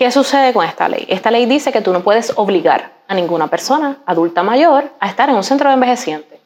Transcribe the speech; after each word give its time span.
¿Qué 0.00 0.10
sucede 0.10 0.54
con 0.54 0.64
esta 0.64 0.88
ley? 0.88 1.04
Esta 1.10 1.30
ley 1.30 1.44
dice 1.44 1.72
que 1.72 1.82
tú 1.82 1.92
no 1.92 2.00
puedes 2.00 2.32
obligar 2.36 2.90
a 3.06 3.12
ninguna 3.12 3.48
persona 3.48 3.98
adulta 4.06 4.42
mayor 4.42 4.92
a 4.98 5.06
estar 5.06 5.28
en 5.28 5.34
un 5.34 5.44
centro 5.44 5.68
de 5.68 5.74
envejeciente. 5.74 6.40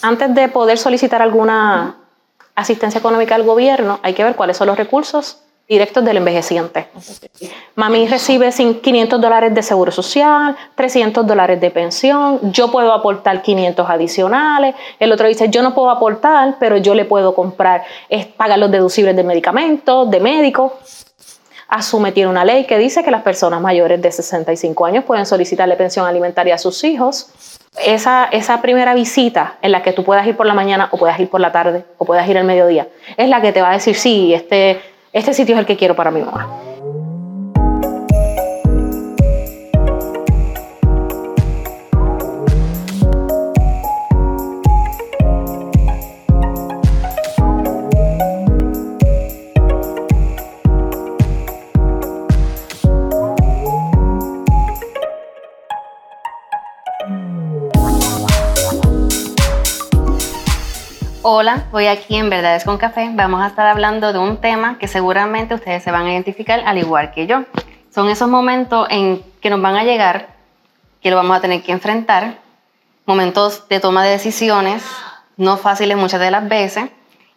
Antes 0.00 0.34
de 0.34 0.48
poder 0.48 0.78
solicitar 0.78 1.20
alguna 1.20 1.96
asistencia 2.54 2.98
económica 2.98 3.34
al 3.34 3.42
gobierno, 3.42 4.00
hay 4.02 4.14
que 4.14 4.24
ver 4.24 4.34
cuáles 4.34 4.56
son 4.56 4.68
los 4.68 4.78
recursos 4.78 5.42
directos 5.68 6.06
del 6.06 6.16
envejeciente. 6.16 6.88
Mami 7.74 8.08
recibe 8.08 8.50
500 8.50 9.20
dólares 9.20 9.54
de 9.54 9.62
seguro 9.62 9.92
social, 9.92 10.56
300 10.74 11.26
dólares 11.26 11.60
de 11.60 11.70
pensión, 11.70 12.50
yo 12.50 12.72
puedo 12.72 12.94
aportar 12.94 13.42
500 13.42 13.90
adicionales, 13.90 14.74
el 14.98 15.12
otro 15.12 15.28
dice, 15.28 15.50
yo 15.50 15.60
no 15.62 15.74
puedo 15.74 15.90
aportar, 15.90 16.56
pero 16.58 16.78
yo 16.78 16.94
le 16.94 17.04
puedo 17.04 17.34
comprar, 17.34 17.84
pagar 18.38 18.58
los 18.58 18.70
deducibles 18.70 19.14
de 19.14 19.22
medicamentos, 19.22 20.10
de 20.10 20.18
médicos. 20.18 20.72
Asume 21.68 22.12
tiene 22.12 22.30
una 22.30 22.44
ley 22.44 22.64
que 22.64 22.78
dice 22.78 23.02
que 23.02 23.10
las 23.10 23.22
personas 23.22 23.60
mayores 23.60 24.00
de 24.00 24.12
65 24.12 24.86
años 24.86 25.04
pueden 25.04 25.26
solicitarle 25.26 25.76
pensión 25.76 26.06
alimentaria 26.06 26.54
a 26.54 26.58
sus 26.58 26.84
hijos. 26.84 27.30
Esa, 27.84 28.24
esa 28.32 28.62
primera 28.62 28.94
visita 28.94 29.56
en 29.60 29.72
la 29.72 29.82
que 29.82 29.92
tú 29.92 30.02
puedas 30.04 30.26
ir 30.26 30.36
por 30.36 30.46
la 30.46 30.54
mañana 30.54 30.88
o 30.92 30.96
puedas 30.96 31.18
ir 31.20 31.28
por 31.28 31.40
la 31.40 31.52
tarde 31.52 31.84
o 31.98 32.04
puedas 32.04 32.26
ir 32.28 32.38
al 32.38 32.44
mediodía, 32.44 32.88
es 33.16 33.28
la 33.28 33.42
que 33.42 33.52
te 33.52 33.60
va 33.60 33.70
a 33.70 33.72
decir, 33.72 33.96
sí, 33.96 34.32
este 34.32 34.80
este 35.16 35.32
sitio 35.32 35.54
es 35.54 35.60
el 35.60 35.64
que 35.64 35.78
quiero 35.78 35.96
para 35.96 36.10
mi 36.10 36.20
mamá. 36.20 36.46
Hola, 61.28 61.64
hoy 61.72 61.88
aquí 61.88 62.14
en 62.14 62.30
Verdades 62.30 62.62
con 62.62 62.78
Café. 62.78 63.10
Vamos 63.12 63.42
a 63.42 63.48
estar 63.48 63.66
hablando 63.66 64.12
de 64.12 64.18
un 64.20 64.36
tema 64.36 64.78
que 64.78 64.86
seguramente 64.86 65.56
ustedes 65.56 65.82
se 65.82 65.90
van 65.90 66.06
a 66.06 66.12
identificar 66.12 66.62
al 66.64 66.78
igual 66.78 67.10
que 67.10 67.26
yo. 67.26 67.42
Son 67.92 68.08
esos 68.08 68.28
momentos 68.28 68.86
en 68.90 69.24
que 69.40 69.50
nos 69.50 69.60
van 69.60 69.74
a 69.74 69.82
llegar, 69.82 70.28
que 71.00 71.10
lo 71.10 71.16
vamos 71.16 71.36
a 71.36 71.40
tener 71.40 71.64
que 71.64 71.72
enfrentar, 71.72 72.38
momentos 73.06 73.68
de 73.68 73.80
toma 73.80 74.04
de 74.04 74.10
decisiones, 74.10 74.84
no 75.36 75.56
fáciles 75.56 75.96
muchas 75.96 76.20
de 76.20 76.30
las 76.30 76.48
veces, 76.48 76.90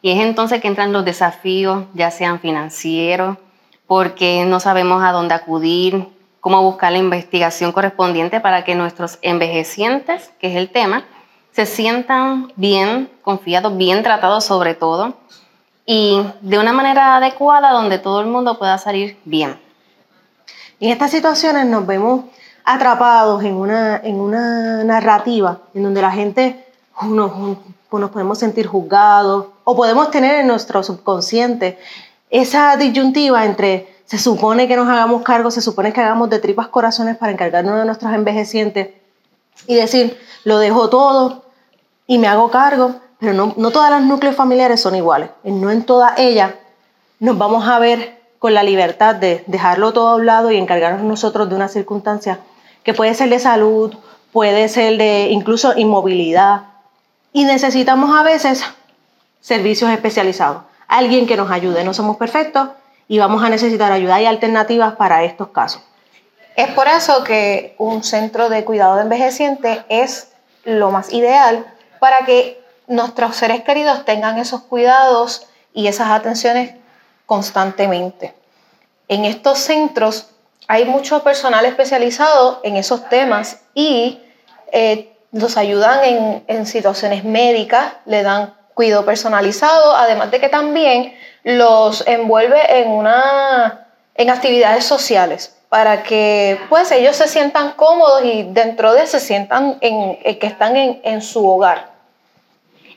y 0.04 0.12
es 0.12 0.20
entonces 0.20 0.62
que 0.62 0.68
entran 0.68 0.94
los 0.94 1.04
desafíos, 1.04 1.86
ya 1.96 2.12
sean 2.12 2.40
financieros, 2.40 3.40
porque 3.88 4.46
no 4.46 4.60
sabemos 4.60 5.02
a 5.02 5.12
dónde 5.12 5.34
acudir, 5.34 6.06
cómo 6.42 6.62
buscar 6.62 6.92
la 6.92 7.00
investigación 7.00 7.72
correspondiente 7.72 8.40
para 8.40 8.64
que 8.64 8.76
nuestros 8.76 9.18
envejecientes, 9.24 10.32
que 10.40 10.52
es 10.52 10.58
el 10.58 10.70
tema, 10.70 11.06
se 11.52 11.66
sientan 11.66 12.52
bien 12.56 13.10
confiados, 13.22 13.76
bien 13.76 14.04
tratados 14.04 14.46
sobre 14.46 14.76
todo, 14.76 15.16
y 15.86 16.24
de 16.42 16.60
una 16.60 16.72
manera 16.72 17.16
adecuada 17.16 17.72
donde 17.72 17.98
todo 17.98 18.22
el 18.22 18.28
mundo 18.28 18.60
pueda 18.60 18.78
salir 18.78 19.18
bien. 19.26 19.60
En 20.80 20.92
estas 20.92 21.12
situaciones 21.12 21.66
nos 21.66 21.86
vemos 21.86 22.26
atrapados 22.64 23.44
en 23.44 23.56
una, 23.56 23.98
en 23.98 24.20
una 24.20 24.84
narrativa 24.84 25.60
en 25.74 25.84
donde 25.84 26.02
la 26.02 26.12
gente 26.12 26.66
nos, 27.02 27.58
nos 27.92 28.10
podemos 28.12 28.38
sentir 28.38 28.68
juzgados 28.68 29.48
o 29.64 29.76
podemos 29.76 30.12
tener 30.12 30.36
en 30.36 30.48
nuestro 30.48 30.84
subconsciente 30.84 31.80
esa 32.30 32.78
disyuntiva 32.78 33.46
entre 33.46 34.00
se 34.06 34.18
supone 34.18 34.68
que 34.68 34.76
nos 34.76 34.88
hagamos 34.88 35.24
cargo, 35.24 35.52
se 35.52 35.62
supone 35.62 35.94
que 35.94 36.02
hagamos 36.02 36.30
de 36.30 36.40
tripas 36.40 36.68
corazones 36.68 37.18
para 37.18 37.32
encargarnos 37.32 37.78
de 37.78 37.86
nuestros 37.86 38.14
envejecientes 38.14 38.90
y 39.68 39.76
decir, 39.76 40.20
lo 40.44 40.60
dejo 40.60 40.90
todo 40.90 41.46
y 42.08 42.18
me 42.18 42.28
hago 42.28 42.50
cargo, 42.50 42.96
pero 43.20 43.34
no, 43.34 43.54
no 43.58 43.72
todas 43.72 43.92
las 43.92 44.04
núcleos 44.04 44.36
familiares 44.36 44.82
son 44.82 44.96
iguales. 44.96 45.30
Y 45.44 45.52
no 45.52 45.70
en 45.72 45.84
todas 45.84 46.18
ellas 46.18 46.54
nos 47.20 47.38
vamos 47.38 47.68
a 47.68 47.80
ver 47.80 48.20
con 48.40 48.54
la 48.54 48.64
libertad 48.64 49.16
de 49.16 49.44
dejarlo 49.48 49.92
todo 49.94 50.10
a 50.10 50.16
un 50.16 50.26
lado 50.26 50.52
y 50.52 50.58
encargarnos 50.58 51.04
nosotros 51.04 51.50
de 51.50 51.56
una 51.56 51.68
circunstancia 51.68 52.40
que 52.84 52.94
puede 52.94 53.14
ser 53.14 53.30
de 53.30 53.40
salud, 53.40 53.94
puede 54.32 54.70
ser 54.70 54.98
de 54.98 55.28
incluso 55.30 55.78
inmovilidad. 55.78 56.64
Y 57.34 57.44
necesitamos 57.44 58.18
a 58.18 58.24
veces 58.24 58.64
servicios 59.42 59.92
especializados, 59.92 60.64
alguien 60.88 61.28
que 61.28 61.38
nos 61.38 61.52
ayude. 61.52 61.84
No 61.84 61.94
somos 61.94 62.18
perfectos 62.18 62.70
y 63.08 63.20
vamos 63.20 63.44
a 63.44 63.50
necesitar 63.50 63.92
ayuda 63.92 64.22
y 64.22 64.26
alternativas 64.26 64.96
para 64.96 65.24
estos 65.24 65.50
casos. 65.50 65.82
Es 66.60 66.68
por 66.72 66.90
eso 66.90 67.24
que 67.24 67.74
un 67.78 68.04
centro 68.04 68.50
de 68.50 68.66
cuidado 68.66 68.98
de 68.98 69.04
envejeciente 69.04 69.86
es 69.88 70.34
lo 70.66 70.92
más 70.92 71.14
ideal 71.14 71.66
para 72.02 72.26
que 72.26 72.62
nuestros 72.86 73.38
seres 73.38 73.64
queridos 73.64 74.04
tengan 74.04 74.38
esos 74.38 74.64
cuidados 74.64 75.48
y 75.74 75.88
esas 75.88 76.10
atenciones 76.10 76.76
constantemente. 77.26 78.34
En 79.08 79.24
estos 79.24 79.60
centros 79.60 80.32
hay 80.68 80.84
mucho 80.84 81.24
personal 81.24 81.64
especializado 81.64 82.60
en 82.64 82.76
esos 82.76 83.08
temas 83.08 83.62
y 83.74 84.22
eh, 84.74 85.16
los 85.32 85.56
ayudan 85.56 86.04
en, 86.04 86.44
en 86.48 86.66
situaciones 86.66 87.24
médicas, 87.24 87.94
le 88.06 88.22
dan 88.22 88.54
cuidado 88.74 89.06
personalizado, 89.06 89.96
además 89.96 90.30
de 90.30 90.42
que 90.42 90.50
también 90.50 91.16
los 91.44 92.06
envuelve 92.06 92.82
en, 92.82 92.90
una, 92.90 93.88
en 94.16 94.30
actividades 94.30 94.84
sociales 94.84 95.56
para 95.70 96.02
que 96.02 96.60
pues 96.68 96.92
ellos 96.92 97.16
se 97.16 97.28
sientan 97.28 97.74
cómodos 97.74 98.24
y 98.26 98.44
dentro 98.44 98.94
de 98.94 99.06
se 99.06 99.20
sientan 99.20 99.78
en, 99.82 100.18
eh, 100.24 100.40
que 100.40 100.48
están 100.48 100.76
en, 100.76 101.00
en 101.04 101.22
su 101.22 101.48
hogar. 101.48 101.92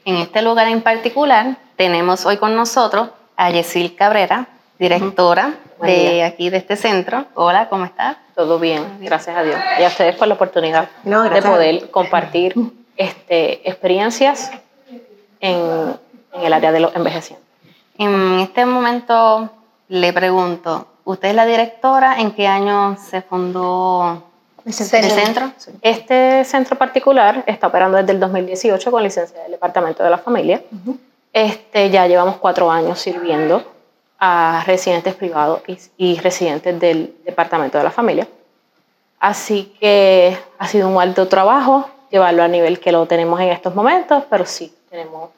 En 0.04 0.16
este 0.16 0.42
lugar 0.42 0.66
en 0.68 0.80
particular 0.80 1.56
tenemos 1.76 2.24
hoy 2.26 2.38
con 2.38 2.56
nosotros 2.56 3.10
a 3.36 3.50
Yesil 3.50 3.94
Cabrera, 3.94 4.48
directora 4.78 5.54
de 5.82 6.24
aquí 6.24 6.48
de 6.48 6.56
este 6.56 6.76
centro. 6.76 7.26
Hola, 7.34 7.68
¿cómo 7.68 7.84
estás? 7.84 8.16
Todo 8.34 8.58
bien, 8.58 8.98
gracias 9.00 9.36
a 9.36 9.42
Dios. 9.42 9.60
Y 9.78 9.84
a 9.84 9.88
ustedes 9.88 10.16
por 10.16 10.26
la 10.26 10.34
oportunidad 10.34 10.88
de 11.04 11.42
poder 11.42 11.90
compartir 11.90 12.54
este, 12.96 13.68
experiencias 13.68 14.50
en, 15.40 15.96
en 16.32 16.42
el 16.42 16.52
área 16.52 16.72
de 16.72 16.80
los 16.80 16.96
envejecientes. 16.96 17.46
En 17.98 18.40
este 18.40 18.64
momento 18.64 19.50
le 19.88 20.12
pregunto, 20.12 20.86
¿Usted 21.04 21.28
es 21.28 21.34
la 21.34 21.46
directora? 21.46 22.20
¿En 22.20 22.32
qué 22.32 22.46
año 22.46 22.96
se 22.96 23.22
fundó 23.22 24.22
el 24.64 24.72
centro? 24.72 25.52
Este 25.80 26.44
centro 26.44 26.78
particular 26.78 27.42
está 27.46 27.66
operando 27.66 27.98
desde 27.98 28.12
el 28.12 28.20
2018 28.20 28.90
con 28.90 29.02
licencia 29.02 29.40
del 29.42 29.52
Departamento 29.52 30.04
de 30.04 30.10
la 30.10 30.18
Familia. 30.18 30.62
este, 31.32 31.90
ya 31.90 32.06
llevamos 32.06 32.36
cuatro 32.36 32.70
años 32.70 33.00
sirviendo 33.00 33.64
a 34.18 34.62
residentes 34.66 35.14
privados 35.16 35.62
y, 35.96 36.18
residentes 36.20 36.78
del 36.78 37.16
Departamento 37.24 37.78
de 37.78 37.84
la 37.84 37.90
Familia. 37.90 38.28
Así 39.18 39.74
que 39.80 40.38
ha 40.58 40.68
sido 40.68 40.88
un 40.88 41.00
alto 41.00 41.26
trabajo 41.26 41.88
llevarlo 42.10 42.44
a 42.44 42.48
nivel 42.48 42.78
que 42.78 42.92
lo 42.92 43.06
tenemos 43.06 43.40
en 43.40 43.48
estos 43.48 43.74
momentos, 43.74 44.22
pero 44.30 44.46
sí, 44.46 44.72
tenemos 44.90 45.30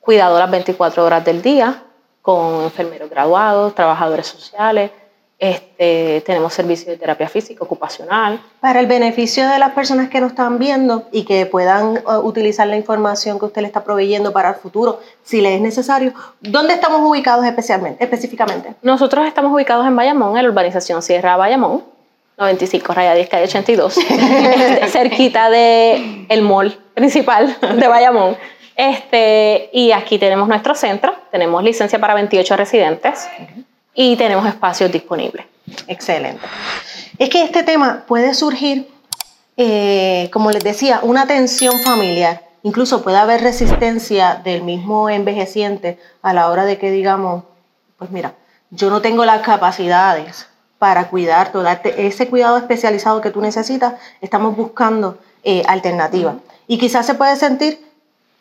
cuidado 0.00 0.38
las 0.38 0.50
24 0.50 1.04
horas 1.04 1.24
del 1.24 1.42
día, 1.42 1.82
con 2.24 2.62
enfermeros 2.62 3.10
graduados, 3.10 3.74
trabajadores 3.74 4.26
sociales, 4.26 4.90
este, 5.38 6.22
tenemos 6.24 6.54
servicios 6.54 6.86
de 6.86 6.96
terapia 6.96 7.28
física, 7.28 7.62
ocupacional. 7.62 8.40
Para 8.60 8.80
el 8.80 8.86
beneficio 8.86 9.46
de 9.46 9.58
las 9.58 9.72
personas 9.72 10.08
que 10.08 10.22
nos 10.22 10.30
están 10.30 10.58
viendo 10.58 11.06
y 11.12 11.24
que 11.24 11.44
puedan 11.44 11.98
uh, 12.06 12.20
utilizar 12.20 12.66
la 12.66 12.78
información 12.78 13.38
que 13.38 13.44
usted 13.44 13.60
le 13.60 13.66
está 13.66 13.84
proveyendo 13.84 14.32
para 14.32 14.48
el 14.48 14.54
futuro, 14.54 15.00
si 15.22 15.42
le 15.42 15.56
es 15.56 15.60
necesario, 15.60 16.14
¿dónde 16.40 16.72
estamos 16.72 17.02
ubicados 17.02 17.44
especialmente, 17.44 18.02
específicamente? 18.02 18.74
Nosotros 18.80 19.26
estamos 19.26 19.52
ubicados 19.52 19.86
en 19.86 19.94
Bayamón, 19.94 20.38
en 20.38 20.44
la 20.44 20.48
urbanización 20.48 21.02
Sierra 21.02 21.36
Bayamón, 21.36 21.84
95 22.38 22.94
raya 22.94 23.12
10 23.12 23.28
calle 23.28 23.44
82, 23.44 23.94
cerquita 24.88 25.50
del 25.50 26.24
el 26.30 26.40
mall 26.40 26.72
principal 26.94 27.54
de 27.60 27.86
Bayamón. 27.86 28.34
Este, 28.76 29.70
y 29.72 29.92
aquí 29.92 30.18
tenemos 30.18 30.48
nuestro 30.48 30.74
centro, 30.74 31.14
tenemos 31.30 31.62
licencia 31.62 31.98
para 32.00 32.14
28 32.14 32.56
residentes 32.56 33.28
y 33.94 34.16
tenemos 34.16 34.46
espacios 34.46 34.90
disponibles. 34.90 35.46
Excelente. 35.86 36.44
Es 37.18 37.28
que 37.28 37.42
este 37.42 37.62
tema 37.62 38.04
puede 38.06 38.34
surgir, 38.34 38.88
eh, 39.56 40.28
como 40.32 40.50
les 40.50 40.64
decía, 40.64 41.00
una 41.02 41.26
tensión 41.26 41.78
familiar. 41.80 42.42
Incluso 42.62 43.02
puede 43.02 43.18
haber 43.18 43.42
resistencia 43.42 44.40
del 44.42 44.62
mismo 44.62 45.08
envejeciente 45.08 45.98
a 46.22 46.32
la 46.32 46.48
hora 46.48 46.64
de 46.64 46.78
que 46.78 46.90
digamos, 46.90 47.44
pues 47.98 48.10
mira, 48.10 48.34
yo 48.70 48.90
no 48.90 49.02
tengo 49.02 49.24
las 49.24 49.42
capacidades 49.42 50.48
para 50.78 51.08
cuidar, 51.08 51.52
darte 51.52 52.06
ese 52.06 52.28
cuidado 52.28 52.58
especializado 52.58 53.20
que 53.20 53.30
tú 53.30 53.40
necesitas, 53.40 53.94
estamos 54.20 54.56
buscando 54.56 55.18
eh, 55.44 55.62
alternativas. 55.68 56.36
Y 56.66 56.78
quizás 56.78 57.06
se 57.06 57.14
puede 57.14 57.36
sentir 57.36 57.80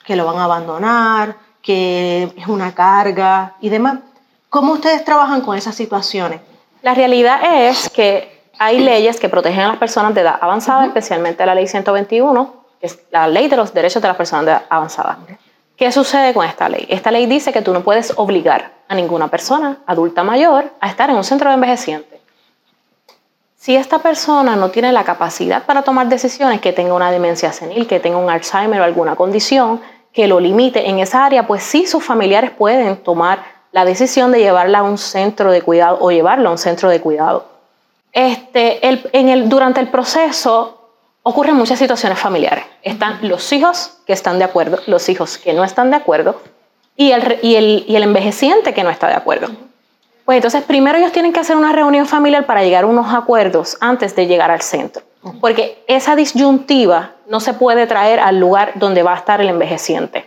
que 0.05 0.15
lo 0.15 0.25
van 0.25 0.37
a 0.37 0.45
abandonar, 0.45 1.35
que 1.61 2.33
es 2.35 2.47
una 2.47 2.73
carga 2.75 3.55
y 3.61 3.69
demás. 3.69 3.99
¿Cómo 4.49 4.73
ustedes 4.73 5.03
trabajan 5.03 5.41
con 5.41 5.57
esas 5.57 5.75
situaciones? 5.75 6.41
La 6.81 6.93
realidad 6.93 7.39
es 7.69 7.89
que 7.89 8.43
hay 8.59 8.79
leyes 8.79 9.19
que 9.19 9.29
protegen 9.29 9.61
a 9.61 9.67
las 9.69 9.77
personas 9.77 10.13
de 10.13 10.21
edad 10.21 10.37
avanzada, 10.39 10.85
especialmente 10.85 11.45
la 11.45 11.55
ley 11.55 11.67
121, 11.67 12.53
que 12.79 12.87
es 12.87 12.99
la 13.11 13.27
ley 13.27 13.47
de 13.47 13.55
los 13.55 13.73
derechos 13.73 14.01
de 14.01 14.07
las 14.09 14.17
personas 14.17 14.45
de 14.45 14.51
edad 14.51 14.63
avanzada. 14.69 15.17
¿Qué 15.75 15.91
sucede 15.91 16.33
con 16.33 16.45
esta 16.45 16.69
ley? 16.69 16.85
Esta 16.89 17.09
ley 17.09 17.25
dice 17.25 17.51
que 17.51 17.61
tú 17.61 17.73
no 17.73 17.81
puedes 17.81 18.13
obligar 18.17 18.73
a 18.87 18.95
ninguna 18.95 19.29
persona 19.29 19.79
adulta 19.87 20.23
mayor 20.23 20.71
a 20.79 20.87
estar 20.87 21.09
en 21.09 21.15
un 21.15 21.23
centro 21.23 21.49
de 21.49 21.55
envejeciente. 21.55 22.21
Si 23.55 23.75
esta 23.75 23.99
persona 23.99 24.57
no 24.57 24.69
tiene 24.69 24.91
la 24.91 25.05
capacidad 25.05 25.63
para 25.63 25.83
tomar 25.83 26.09
decisiones, 26.09 26.59
que 26.59 26.73
tenga 26.73 26.93
una 26.93 27.11
demencia 27.11 27.53
senil, 27.53 27.87
que 27.87 28.01
tenga 28.01 28.17
un 28.17 28.29
Alzheimer 28.29 28.81
o 28.81 28.83
alguna 28.83 29.15
condición 29.15 29.81
que 30.13 30.27
lo 30.27 30.39
limite 30.39 30.89
en 30.89 30.99
esa 30.99 31.25
área, 31.25 31.47
pues 31.47 31.63
sí, 31.63 31.87
sus 31.87 32.03
familiares 32.03 32.51
pueden 32.51 32.97
tomar 32.97 33.43
la 33.71 33.83
decisión 33.83 34.31
de 34.31 34.39
llevarla 34.39 34.79
a 34.79 34.83
un 34.83 34.97
centro 34.97 35.51
de 35.51 35.61
cuidado 35.61 35.97
o 35.99 36.11
llevarlo 36.11 36.49
a 36.49 36.51
un 36.51 36.57
centro 36.59 36.89
de 36.89 37.01
cuidado. 37.01 37.47
Este, 38.11 38.79
en 38.83 39.29
el, 39.29 39.49
durante 39.49 39.79
el 39.79 39.87
proceso 39.87 40.79
ocurren 41.23 41.55
muchas 41.55 41.79
situaciones 41.79 42.19
familiares. 42.19 42.65
Están 42.83 43.27
los 43.27 43.51
hijos 43.51 43.97
que 44.05 44.13
están 44.13 44.37
de 44.37 44.45
acuerdo, 44.45 44.79
los 44.85 45.09
hijos 45.09 45.39
que 45.39 45.53
no 45.53 45.63
están 45.63 45.89
de 45.89 45.95
acuerdo 45.95 46.39
y 46.95 47.11
el, 47.11 47.39
y 47.41 47.55
el, 47.55 47.85
y 47.87 47.95
el 47.95 48.03
envejeciente 48.03 48.73
que 48.73 48.83
no 48.83 48.91
está 48.91 49.07
de 49.07 49.15
acuerdo. 49.15 49.47
Pues 50.25 50.37
entonces 50.37 50.63
primero 50.63 50.99
ellos 50.99 51.11
tienen 51.11 51.33
que 51.33 51.39
hacer 51.39 51.57
una 51.57 51.73
reunión 51.73 52.05
familiar 52.05 52.45
para 52.45 52.63
llegar 52.63 52.83
a 52.83 52.87
unos 52.87 53.11
acuerdos 53.13 53.77
antes 53.81 54.15
de 54.15 54.27
llegar 54.27 54.51
al 54.51 54.61
centro. 54.61 55.03
Porque 55.41 55.83
esa 55.87 56.15
disyuntiva 56.15 57.12
no 57.27 57.39
se 57.39 57.53
puede 57.53 57.87
traer 57.87 58.19
al 58.19 58.39
lugar 58.39 58.73
donde 58.75 59.03
va 59.03 59.13
a 59.13 59.17
estar 59.17 59.41
el 59.41 59.49
envejeciente. 59.49 60.25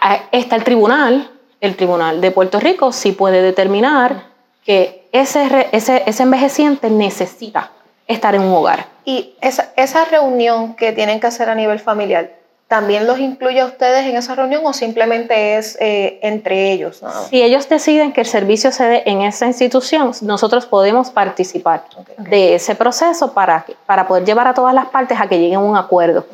Ah, 0.00 0.20
está 0.32 0.56
el 0.56 0.64
tribunal, 0.64 1.30
el 1.60 1.76
tribunal 1.76 2.20
de 2.20 2.30
Puerto 2.30 2.60
Rico 2.60 2.92
sí 2.92 3.12
puede 3.12 3.42
determinar 3.42 4.24
que 4.64 5.08
ese, 5.12 5.68
ese, 5.72 6.02
ese 6.06 6.22
envejeciente 6.22 6.90
necesita 6.90 7.70
estar 8.06 8.34
en 8.34 8.42
un 8.42 8.52
hogar. 8.52 8.86
Y 9.04 9.34
esa, 9.40 9.72
esa 9.76 10.04
reunión 10.04 10.74
que 10.74 10.92
tienen 10.92 11.20
que 11.20 11.26
hacer 11.26 11.48
a 11.48 11.54
nivel 11.54 11.78
familiar, 11.78 12.32
¿también 12.70 13.04
los 13.08 13.18
incluye 13.18 13.60
a 13.60 13.66
ustedes 13.66 14.06
en 14.06 14.16
esa 14.16 14.36
reunión 14.36 14.64
o 14.64 14.72
simplemente 14.72 15.56
es 15.56 15.76
eh, 15.80 16.20
entre 16.22 16.70
ellos? 16.70 17.02
Si 17.28 17.42
ellos 17.42 17.68
deciden 17.68 18.12
que 18.12 18.20
el 18.20 18.28
servicio 18.28 18.70
se 18.70 18.84
dé 18.84 19.02
en 19.06 19.22
esa 19.22 19.48
institución, 19.48 20.12
nosotros 20.20 20.66
podemos 20.66 21.10
participar 21.10 21.82
de 22.16 22.54
ese 22.54 22.76
proceso 22.76 23.34
para, 23.34 23.66
para 23.86 24.06
poder 24.06 24.24
llevar 24.24 24.46
a 24.46 24.54
todas 24.54 24.72
las 24.72 24.86
partes 24.86 25.20
a 25.20 25.26
que 25.26 25.40
lleguen 25.40 25.56
a 25.56 25.58
un 25.58 25.76
acuerdo. 25.76 26.24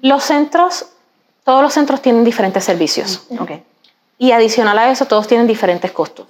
Los 0.00 0.24
centros, 0.24 0.86
todos 1.44 1.62
los 1.62 1.74
centros 1.74 2.00
tienen 2.00 2.24
diferentes 2.24 2.64
servicios. 2.64 3.26
Y 4.16 4.32
adicional 4.32 4.78
a 4.78 4.90
eso, 4.90 5.04
todos 5.04 5.26
tienen 5.26 5.46
diferentes 5.46 5.92
costos. 5.92 6.26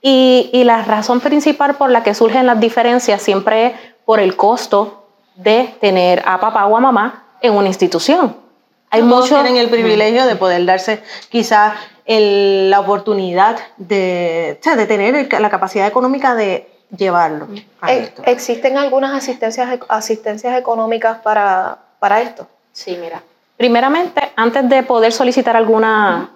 Y, 0.00 0.48
y, 0.54 0.64
la 0.64 0.80
razón 0.84 1.20
principal 1.20 1.74
por 1.74 1.90
la 1.90 2.02
que 2.02 2.14
surgen 2.14 2.46
las 2.46 2.58
diferencias 2.58 3.20
siempre 3.20 3.66
es 3.66 3.72
por 4.06 4.20
el 4.20 4.36
costo 4.36 5.04
de 5.34 5.74
tener 5.82 6.22
a 6.24 6.40
papá 6.40 6.64
o 6.64 6.78
a 6.78 6.80
mamá 6.80 7.26
en 7.42 7.52
una 7.52 7.68
institución. 7.68 8.48
Hay 8.90 9.02
muchos 9.02 9.28
tienen 9.28 9.56
el 9.56 9.68
privilegio 9.68 10.26
de 10.26 10.36
poder 10.36 10.64
darse 10.64 11.02
quizá 11.28 11.74
la 12.06 12.80
oportunidad 12.80 13.56
de, 13.76 14.58
de 14.62 14.86
tener 14.86 15.32
la 15.40 15.50
capacidad 15.50 15.86
económica 15.86 16.34
de 16.34 16.68
llevarlo. 16.96 17.46
Eh, 17.86 18.12
¿Existen 18.24 18.76
algunas 18.76 19.16
asistencias, 19.16 19.78
asistencias 19.88 20.58
económicas 20.58 21.18
para, 21.18 21.78
para 22.00 22.20
esto? 22.20 22.48
Sí, 22.72 22.96
mira. 23.00 23.22
Primeramente, 23.56 24.32
antes 24.36 24.68
de 24.68 24.82
poder 24.82 25.12
solicitar 25.12 25.56
alguna 25.56 26.30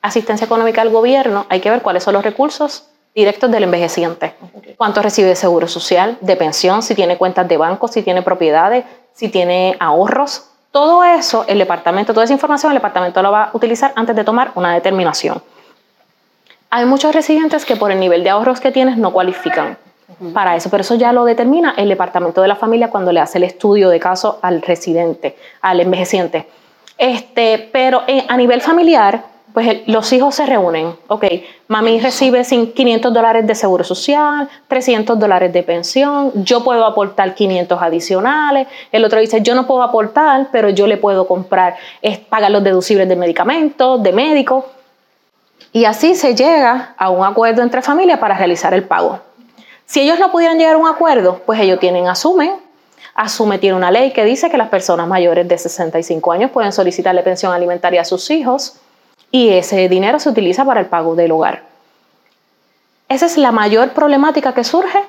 asistencia 0.00 0.44
económica 0.44 0.82
al 0.82 0.90
gobierno, 0.90 1.46
hay 1.48 1.60
que 1.60 1.70
ver 1.70 1.82
cuáles 1.82 2.02
son 2.02 2.14
los 2.14 2.24
recursos 2.24 2.88
directos 3.14 3.50
del 3.50 3.64
envejeciente. 3.64 4.34
¿Cuánto 4.76 5.02
recibe 5.02 5.28
de 5.28 5.36
seguro 5.36 5.68
social, 5.68 6.18
de 6.20 6.34
pensión, 6.34 6.82
si 6.82 6.94
tiene 6.94 7.18
cuentas 7.18 7.46
de 7.46 7.58
banco, 7.58 7.86
si 7.86 8.02
tiene 8.02 8.22
propiedades, 8.22 8.84
si 9.12 9.28
tiene 9.28 9.76
ahorros? 9.78 10.48
Todo 10.72 11.04
eso, 11.04 11.44
el 11.48 11.58
departamento, 11.58 12.14
toda 12.14 12.24
esa 12.24 12.32
información, 12.32 12.72
el 12.72 12.78
departamento 12.78 13.20
lo 13.22 13.30
va 13.30 13.44
a 13.44 13.50
utilizar 13.52 13.92
antes 13.94 14.16
de 14.16 14.24
tomar 14.24 14.52
una 14.54 14.72
determinación. 14.72 15.42
Hay 16.70 16.86
muchos 16.86 17.14
residentes 17.14 17.66
que 17.66 17.76
por 17.76 17.92
el 17.92 18.00
nivel 18.00 18.24
de 18.24 18.30
ahorros 18.30 18.58
que 18.58 18.72
tienes 18.72 18.96
no 18.96 19.12
cualifican 19.12 19.76
para 20.32 20.56
eso, 20.56 20.70
pero 20.70 20.80
eso 20.80 20.94
ya 20.94 21.12
lo 21.12 21.26
determina 21.26 21.74
el 21.76 21.90
departamento 21.90 22.40
de 22.40 22.48
la 22.48 22.56
familia 22.56 22.88
cuando 22.88 23.12
le 23.12 23.20
hace 23.20 23.36
el 23.36 23.44
estudio 23.44 23.90
de 23.90 24.00
caso 24.00 24.38
al 24.40 24.62
residente, 24.62 25.36
al 25.60 25.80
envejeciente. 25.80 26.48
Este, 26.96 27.68
pero 27.70 28.02
a 28.28 28.36
nivel 28.38 28.62
familiar, 28.62 29.24
pues 29.52 29.86
los 29.86 30.12
hijos 30.12 30.34
se 30.34 30.46
reúnen, 30.46 30.94
ok, 31.08 31.24
mami 31.68 32.00
recibe 32.00 32.42
500 32.44 33.12
dólares 33.12 33.46
de 33.46 33.54
seguro 33.54 33.84
social, 33.84 34.48
300 34.68 35.18
dólares 35.18 35.52
de 35.52 35.62
pensión, 35.62 36.32
yo 36.44 36.64
puedo 36.64 36.84
aportar 36.86 37.34
500 37.34 37.80
adicionales, 37.82 38.68
el 38.90 39.04
otro 39.04 39.20
dice, 39.20 39.42
yo 39.42 39.54
no 39.54 39.66
puedo 39.66 39.82
aportar, 39.82 40.48
pero 40.52 40.70
yo 40.70 40.86
le 40.86 40.96
puedo 40.96 41.26
comprar, 41.26 41.76
es, 42.00 42.18
pagar 42.18 42.50
los 42.50 42.64
deducibles 42.64 43.08
de 43.08 43.16
medicamentos, 43.16 44.02
de 44.02 44.12
médico, 44.12 44.66
y 45.72 45.84
así 45.84 46.14
se 46.14 46.34
llega 46.34 46.94
a 46.96 47.10
un 47.10 47.24
acuerdo 47.24 47.62
entre 47.62 47.82
familias 47.82 48.18
para 48.18 48.36
realizar 48.36 48.74
el 48.74 48.84
pago. 48.84 49.20
Si 49.86 50.00
ellos 50.00 50.18
no 50.18 50.30
pudieran 50.30 50.58
llegar 50.58 50.74
a 50.74 50.78
un 50.78 50.86
acuerdo, 50.86 51.42
pues 51.44 51.60
ellos 51.60 51.78
tienen, 51.78 52.08
asumen, 52.08 52.52
asume 53.14 53.58
tiene 53.58 53.76
una 53.76 53.90
ley 53.90 54.12
que 54.12 54.24
dice 54.24 54.50
que 54.50 54.56
las 54.56 54.68
personas 54.68 55.06
mayores 55.06 55.46
de 55.48 55.58
65 55.58 56.32
años 56.32 56.50
pueden 56.50 56.72
solicitarle 56.72 57.22
pensión 57.22 57.52
alimentaria 57.52 58.00
a 58.00 58.04
sus 58.04 58.30
hijos, 58.30 58.76
y 59.32 59.48
ese 59.48 59.88
dinero 59.88 60.20
se 60.20 60.28
utiliza 60.28 60.64
para 60.64 60.78
el 60.80 60.86
pago 60.86 61.16
del 61.16 61.32
hogar. 61.32 61.62
Esa 63.08 63.26
es 63.26 63.36
la 63.36 63.50
mayor 63.50 63.90
problemática 63.90 64.54
que 64.54 64.62
surge 64.62 65.00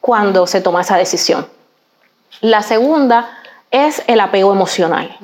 cuando 0.00 0.46
se 0.46 0.60
toma 0.60 0.80
esa 0.80 0.96
decisión. 0.96 1.46
La 2.40 2.62
segunda 2.62 3.28
es 3.70 4.02
el 4.06 4.20
apego 4.20 4.52
emocional. 4.52 5.16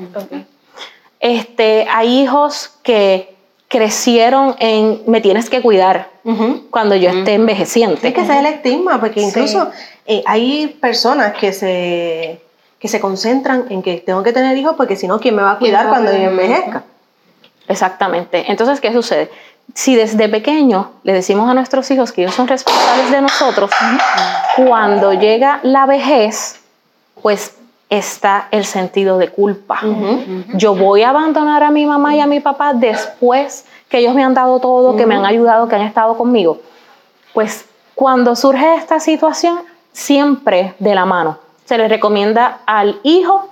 Este, 1.20 1.87
hay 1.90 2.20
hijos 2.20 2.70
que 2.82 3.34
crecieron 3.69 4.56
en 4.58 5.02
me 5.06 5.20
tienes 5.20 5.49
que 5.49 5.62
cuidar 5.62 6.08
cuando 6.70 6.94
yo 6.96 7.10
esté 7.10 7.34
envejeciente. 7.34 8.08
Es 8.08 8.14
que 8.14 8.20
ese 8.20 8.32
es 8.32 8.38
el 8.38 8.46
estigma, 8.46 9.00
porque 9.00 9.20
incluso 9.20 9.70
eh, 10.06 10.22
hay 10.26 10.69
personas 10.81 11.34
que 11.34 11.52
se, 11.52 12.40
que 12.78 12.88
se 12.88 13.00
concentran 13.00 13.66
en 13.70 13.82
que 13.82 13.99
tengo 13.99 14.22
que 14.22 14.32
tener 14.32 14.56
hijos 14.56 14.75
porque 14.76 14.96
si 14.96 15.06
no, 15.06 15.20
¿quién 15.20 15.37
me 15.37 15.43
va 15.43 15.52
a 15.52 15.58
cuidar 15.58 15.88
cuando 15.88 16.12
yo 16.12 16.19
envejezca? 16.19 16.84
Exactamente. 17.69 18.50
Entonces, 18.50 18.81
¿qué 18.81 18.93
sucede? 18.93 19.31
Si 19.75 19.94
desde 19.94 20.29
pequeño 20.29 20.93
le 21.03 21.12
decimos 21.12 21.49
a 21.49 21.55
nuestros 21.55 21.91
hijos 21.91 22.11
que 22.11 22.23
ellos 22.23 22.35
son 22.35 22.49
responsables 22.49 23.11
de 23.11 23.20
nosotros, 23.20 23.70
cuando 24.56 25.12
llega 25.12 25.61
la 25.62 25.85
vejez, 25.87 26.60
pues 27.22 27.55
está 27.91 28.48
el 28.51 28.65
sentido 28.65 29.19
de 29.19 29.29
culpa. 29.29 29.81
Yo 30.55 30.75
voy 30.75 31.03
a 31.03 31.10
abandonar 31.10 31.63
a 31.63 31.70
mi 31.70 31.87
mamá 31.87 32.17
y 32.17 32.20
a 32.20 32.27
mi 32.27 32.41
papá 32.41 32.72
después 32.72 33.67
que 33.89 33.98
ellos 33.98 34.15
me 34.15 34.25
han 34.25 34.34
dado 34.34 34.58
todo, 34.60 34.96
que 34.96 35.06
me 35.06 35.15
han 35.15 35.25
ayudado, 35.25 35.69
que 35.69 35.77
han 35.77 35.82
estado 35.82 36.17
conmigo. 36.17 36.60
Pues 37.34 37.67
cuando 37.94 38.37
surge 38.37 38.75
esta 38.75 39.01
situación, 39.01 39.60
siempre 39.93 40.75
de 40.79 40.94
la 40.94 41.05
mano. 41.05 41.39
Se 41.65 41.77
le 41.77 41.89
recomienda 41.89 42.60
al 42.67 42.98
hijo 43.03 43.48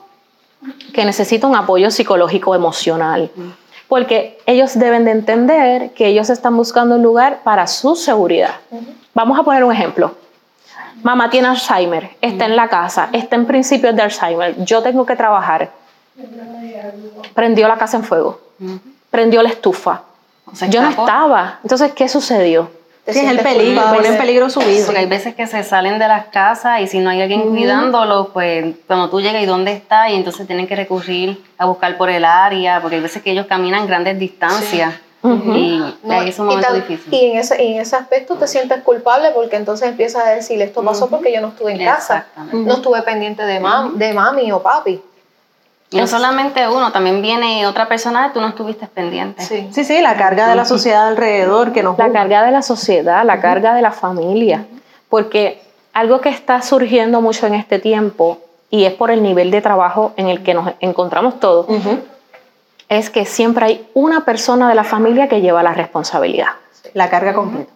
que 0.94 1.04
necesita 1.04 1.46
un 1.46 1.56
apoyo 1.56 1.90
psicológico 1.90 2.54
emocional 2.54 3.30
porque 3.88 4.38
ellos 4.46 4.78
deben 4.78 5.04
de 5.04 5.12
entender 5.12 5.90
que 5.92 6.06
ellos 6.06 6.30
están 6.30 6.56
buscando 6.56 6.96
un 6.96 7.02
lugar 7.02 7.40
para 7.44 7.66
su 7.66 7.96
seguridad. 7.96 8.56
Vamos 9.14 9.38
a 9.38 9.42
poner 9.42 9.64
un 9.64 9.72
ejemplo. 9.72 10.14
Mamá 11.02 11.30
tiene 11.30 11.48
Alzheimer, 11.48 12.10
está 12.20 12.46
en 12.46 12.56
la 12.56 12.68
casa, 12.68 13.08
está 13.12 13.36
en 13.36 13.46
principios 13.46 13.94
de 13.94 14.02
Alzheimer, 14.02 14.56
yo 14.64 14.82
tengo 14.82 15.06
que 15.06 15.14
trabajar. 15.14 15.70
Prendió 17.34 17.68
la 17.68 17.76
casa 17.76 17.98
en 17.98 18.04
fuego, 18.04 18.40
prendió 19.10 19.42
la 19.42 19.50
estufa. 19.50 20.02
yo 20.68 20.82
no 20.82 20.88
estaba. 20.88 21.60
Entonces, 21.62 21.92
¿qué 21.92 22.08
sucedió? 22.08 22.70
Sí, 23.08 23.20
es 23.20 23.30
el 23.30 23.40
peligro, 23.40 23.82
pone 23.94 24.08
en 24.08 24.16
peligro 24.16 24.50
su 24.50 24.60
vida. 24.60 24.84
Porque 24.84 25.00
hay 25.00 25.06
veces 25.06 25.34
que 25.34 25.46
se 25.46 25.62
salen 25.62 25.98
de 25.98 26.08
las 26.08 26.26
casas 26.26 26.80
y 26.80 26.88
si 26.88 26.98
no 26.98 27.10
hay 27.10 27.22
alguien 27.22 27.42
cuidándolo, 27.42 28.30
pues 28.32 28.74
cuando 28.86 29.08
tú 29.10 29.20
llegas 29.20 29.42
y 29.42 29.46
dónde 29.46 29.72
está, 29.72 30.10
y 30.10 30.16
entonces 30.16 30.46
tienen 30.46 30.66
que 30.66 30.74
recurrir 30.74 31.40
a 31.56 31.66
buscar 31.66 31.96
por 31.96 32.10
el 32.10 32.24
área, 32.24 32.80
porque 32.80 32.96
hay 32.96 33.02
veces 33.02 33.22
que 33.22 33.30
ellos 33.30 33.46
caminan 33.46 33.86
grandes 33.86 34.18
distancias. 34.18 34.94
Y 35.22 35.82
es 36.26 36.38
un 36.38 36.46
momento 36.46 36.72
difícil. 36.72 37.12
Y 37.12 37.32
en 37.32 37.38
ese, 37.38 37.62
en 37.62 37.80
ese 37.80 37.96
aspecto 37.96 38.36
te 38.36 38.46
sientes 38.46 38.82
culpable 38.82 39.30
porque 39.34 39.56
entonces 39.56 39.88
empiezas 39.88 40.24
a 40.24 40.30
decir, 40.30 40.60
esto 40.62 40.82
pasó 40.84 41.08
porque 41.08 41.32
yo 41.32 41.40
no 41.40 41.48
estuve 41.48 41.72
en 41.72 41.84
casa, 41.84 42.26
no 42.52 42.74
estuve 42.74 43.02
pendiente 43.02 43.44
de, 43.44 43.60
de 43.94 44.14
mami 44.14 44.52
o 44.52 44.62
papi. 44.62 45.00
No 45.92 46.06
solamente 46.06 46.68
uno, 46.68 46.90
también 46.90 47.22
viene 47.22 47.66
otra 47.66 47.88
persona, 47.88 48.32
tú 48.32 48.40
no 48.40 48.48
estuviste 48.48 48.86
pendiente. 48.88 49.42
Sí, 49.42 49.68
sí, 49.72 49.84
sí 49.84 50.00
la 50.00 50.16
carga 50.16 50.48
de 50.48 50.56
la 50.56 50.64
sociedad 50.64 51.06
alrededor 51.06 51.72
que 51.72 51.82
nos... 51.82 51.96
La 51.96 52.12
carga 52.12 52.42
de 52.42 52.50
la 52.50 52.62
sociedad, 52.62 53.24
la 53.24 53.40
carga 53.40 53.74
de 53.74 53.82
la 53.82 53.92
familia. 53.92 54.66
Porque 55.08 55.62
algo 55.92 56.20
que 56.20 56.28
está 56.28 56.60
surgiendo 56.62 57.20
mucho 57.20 57.46
en 57.46 57.54
este 57.54 57.78
tiempo, 57.78 58.38
y 58.68 58.84
es 58.84 58.94
por 58.94 59.10
el 59.10 59.22
nivel 59.22 59.50
de 59.50 59.62
trabajo 59.62 60.12
en 60.16 60.28
el 60.28 60.42
que 60.42 60.54
nos 60.54 60.72
encontramos 60.80 61.38
todos, 61.38 61.66
es 62.88 63.10
que 63.10 63.24
siempre 63.24 63.66
hay 63.66 63.88
una 63.94 64.24
persona 64.24 64.68
de 64.68 64.74
la 64.74 64.84
familia 64.84 65.28
que 65.28 65.40
lleva 65.40 65.62
la 65.62 65.72
responsabilidad. 65.72 66.48
La 66.94 67.08
carga 67.08 67.32
completa. 67.32 67.70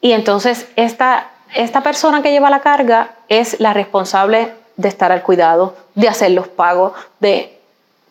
Y 0.00 0.12
entonces 0.12 0.66
esta 0.76 1.28
esta 1.54 1.82
persona 1.82 2.22
que 2.22 2.30
lleva 2.30 2.50
la 2.50 2.60
carga 2.60 3.10
es 3.28 3.58
la 3.60 3.72
responsable 3.72 4.52
de 4.80 4.88
estar 4.88 5.12
al 5.12 5.22
cuidado, 5.22 5.74
de 5.94 6.08
hacer 6.08 6.30
los 6.32 6.48
pagos, 6.48 6.92
de 7.20 7.56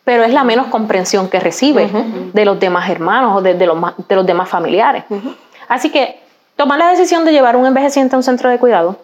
pero 0.04 0.24
es 0.24 0.34
la 0.34 0.44
menos 0.44 0.68
comprensión 0.68 1.30
que 1.30 1.40
recibe 1.40 1.88
de 2.34 2.46
los 2.46 2.60
demás 2.60 2.90
hermanos 2.90 3.38
o 3.38 3.42
de, 3.44 3.54
los, 3.68 3.78
de 4.08 4.16
los 4.16 4.26
demás 4.26 4.50
familiares. 4.50 5.04
Así 5.68 5.92
que 5.92 6.20
tomar 6.56 6.80
la 6.80 6.90
decisión 6.90 7.26
de 7.26 7.32
llevar 7.32 7.56
un 7.56 7.68
envejeciente 7.68 8.16
a 8.16 8.18
un 8.18 8.24
centro 8.24 8.50
de 8.50 8.58
cuidado 8.58 8.98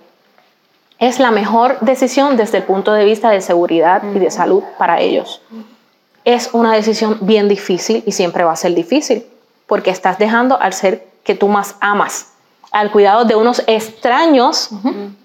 es 0.98 1.20
la 1.20 1.30
mejor 1.30 1.80
decisión 1.82 2.38
desde 2.38 2.58
el 2.58 2.64
punto 2.64 2.92
de 2.94 3.06
vista 3.06 3.30
de 3.30 3.42
seguridad 3.42 4.02
y 4.16 4.18
de 4.18 4.32
salud 4.32 4.64
para 4.80 5.00
ellos. 5.00 5.42
Es 6.24 6.50
una 6.54 6.74
decisión 6.74 7.20
bien 7.22 7.48
difícil 7.50 8.02
y 8.08 8.12
siempre 8.12 8.44
va 8.44 8.54
a 8.54 8.56
ser 8.56 8.74
difícil, 8.74 9.28
porque 9.68 9.92
estás 9.92 10.18
dejando 10.18 10.60
al 10.60 10.74
ser 10.74 11.06
que 11.24 11.36
tú 11.36 11.48
más 11.50 11.76
amas 11.82 12.32
al 12.72 12.92
cuidado 12.92 13.24
de 13.24 13.36
unos 13.36 13.64
extraños 13.68 14.70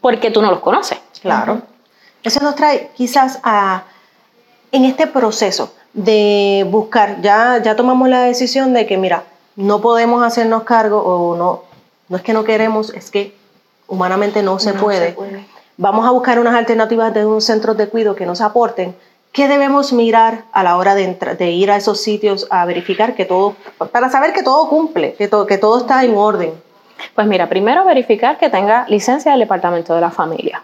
porque 0.01 0.31
tú 0.31 0.41
no 0.41 0.51
los 0.51 0.61
conoces. 0.61 1.01
Claro. 1.21 1.63
Eso 2.23 2.41
nos 2.41 2.55
trae 2.55 2.91
quizás 2.95 3.41
a, 3.43 3.85
en 4.73 4.85
este 4.85 5.07
proceso 5.07 5.73
de 5.93 6.67
buscar, 6.71 7.21
ya, 7.23 7.61
ya 7.63 7.77
tomamos 7.77 8.09
la 8.09 8.23
decisión 8.23 8.73
de 8.73 8.87
que, 8.87 8.97
mira, 8.97 9.25
no 9.57 9.81
podemos 9.81 10.23
hacernos 10.23 10.65
cargo 10.65 10.99
o 10.99 11.37
no, 11.37 11.63
no 12.09 12.17
es 12.17 12.23
que 12.23 12.33
no 12.33 12.45
queremos, 12.45 12.93
es 12.95 13.11
que 13.11 13.35
humanamente 13.89 14.43
no 14.43 14.59
se, 14.59 14.75
puede. 14.75 15.17
Vamos 15.77 16.07
a 16.07 16.11
buscar 16.11 16.39
unas 16.39 16.55
alternativas 16.55 17.13
de 17.15 17.25
un 17.25 17.41
centro 17.41 17.75
de 17.75 17.89
cuidado 17.89 18.15
que 18.15 18.27
nos 18.27 18.41
aporten. 18.41 18.95
¿Qué 19.33 19.49
debemos 19.49 19.93
mirar 19.93 20.45
a 20.53 20.63
la 20.63 20.77
hora 20.77 20.95
de, 20.95 21.15
de, 21.39 21.51
ir 21.53 21.71
a 21.71 21.77
esos 21.77 22.01
sitios 22.01 22.47
a 22.51 22.65
verificar 22.67 23.15
que 23.15 23.25
todo, 23.25 23.55
para 23.93 24.11
saber 24.11 24.33
que 24.33 24.43
todo 24.43 24.69
cumple, 24.69 25.15
que, 25.15 25.31
que 25.49 25.59
todo 25.59 25.79
está 25.79 26.05
en 26.05 26.17
orden? 26.17 26.53
Pues 27.15 27.27
mira, 27.27 27.49
primero 27.49 27.85
verificar 27.85 28.39
que 28.39 28.51
tenga 28.51 28.87
licencia 28.89 29.31
del 29.31 29.41
departamento 29.41 29.95
de 29.95 30.01
la 30.01 30.11
familia 30.11 30.63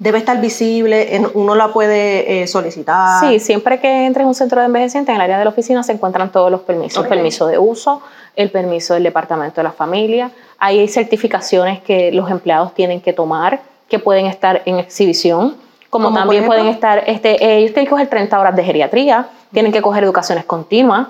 debe 0.00 0.18
estar 0.18 0.40
visible, 0.40 1.22
uno 1.34 1.54
la 1.54 1.72
puede 1.72 2.42
eh, 2.42 2.46
solicitar. 2.46 3.20
Sí, 3.20 3.38
siempre 3.38 3.78
que 3.80 4.06
entres 4.06 4.22
en 4.22 4.28
un 4.28 4.34
centro 4.34 4.58
de 4.58 4.66
envejecientes, 4.66 5.10
en 5.10 5.16
el 5.16 5.20
área 5.20 5.38
de 5.38 5.44
la 5.44 5.50
oficina 5.50 5.82
se 5.82 5.92
encuentran 5.92 6.32
todos 6.32 6.50
los 6.50 6.62
permisos. 6.62 7.04
El 7.04 7.08
permiso 7.08 7.46
de 7.46 7.58
uso, 7.58 8.00
el 8.34 8.50
permiso 8.50 8.94
del 8.94 9.02
departamento 9.02 9.56
de 9.56 9.64
la 9.64 9.72
familia. 9.72 10.30
Ahí 10.58 10.78
hay 10.78 10.88
certificaciones 10.88 11.80
que 11.80 12.10
los 12.12 12.30
empleados 12.30 12.74
tienen 12.74 13.02
que 13.02 13.12
tomar, 13.12 13.60
que 13.88 13.98
pueden 13.98 14.24
estar 14.24 14.62
en 14.64 14.78
exhibición, 14.78 15.56
como 15.90 16.14
también 16.14 16.46
pueden 16.46 16.68
estar, 16.68 17.04
este, 17.06 17.58
ellos 17.58 17.72
tienen 17.72 17.86
que 17.86 17.90
coger 17.90 18.08
30 18.08 18.40
horas 18.40 18.56
de 18.56 18.64
geriatría, 18.64 19.28
tienen 19.52 19.70
que 19.70 19.82
coger 19.82 20.04
educaciones 20.04 20.44
continuas, 20.44 21.08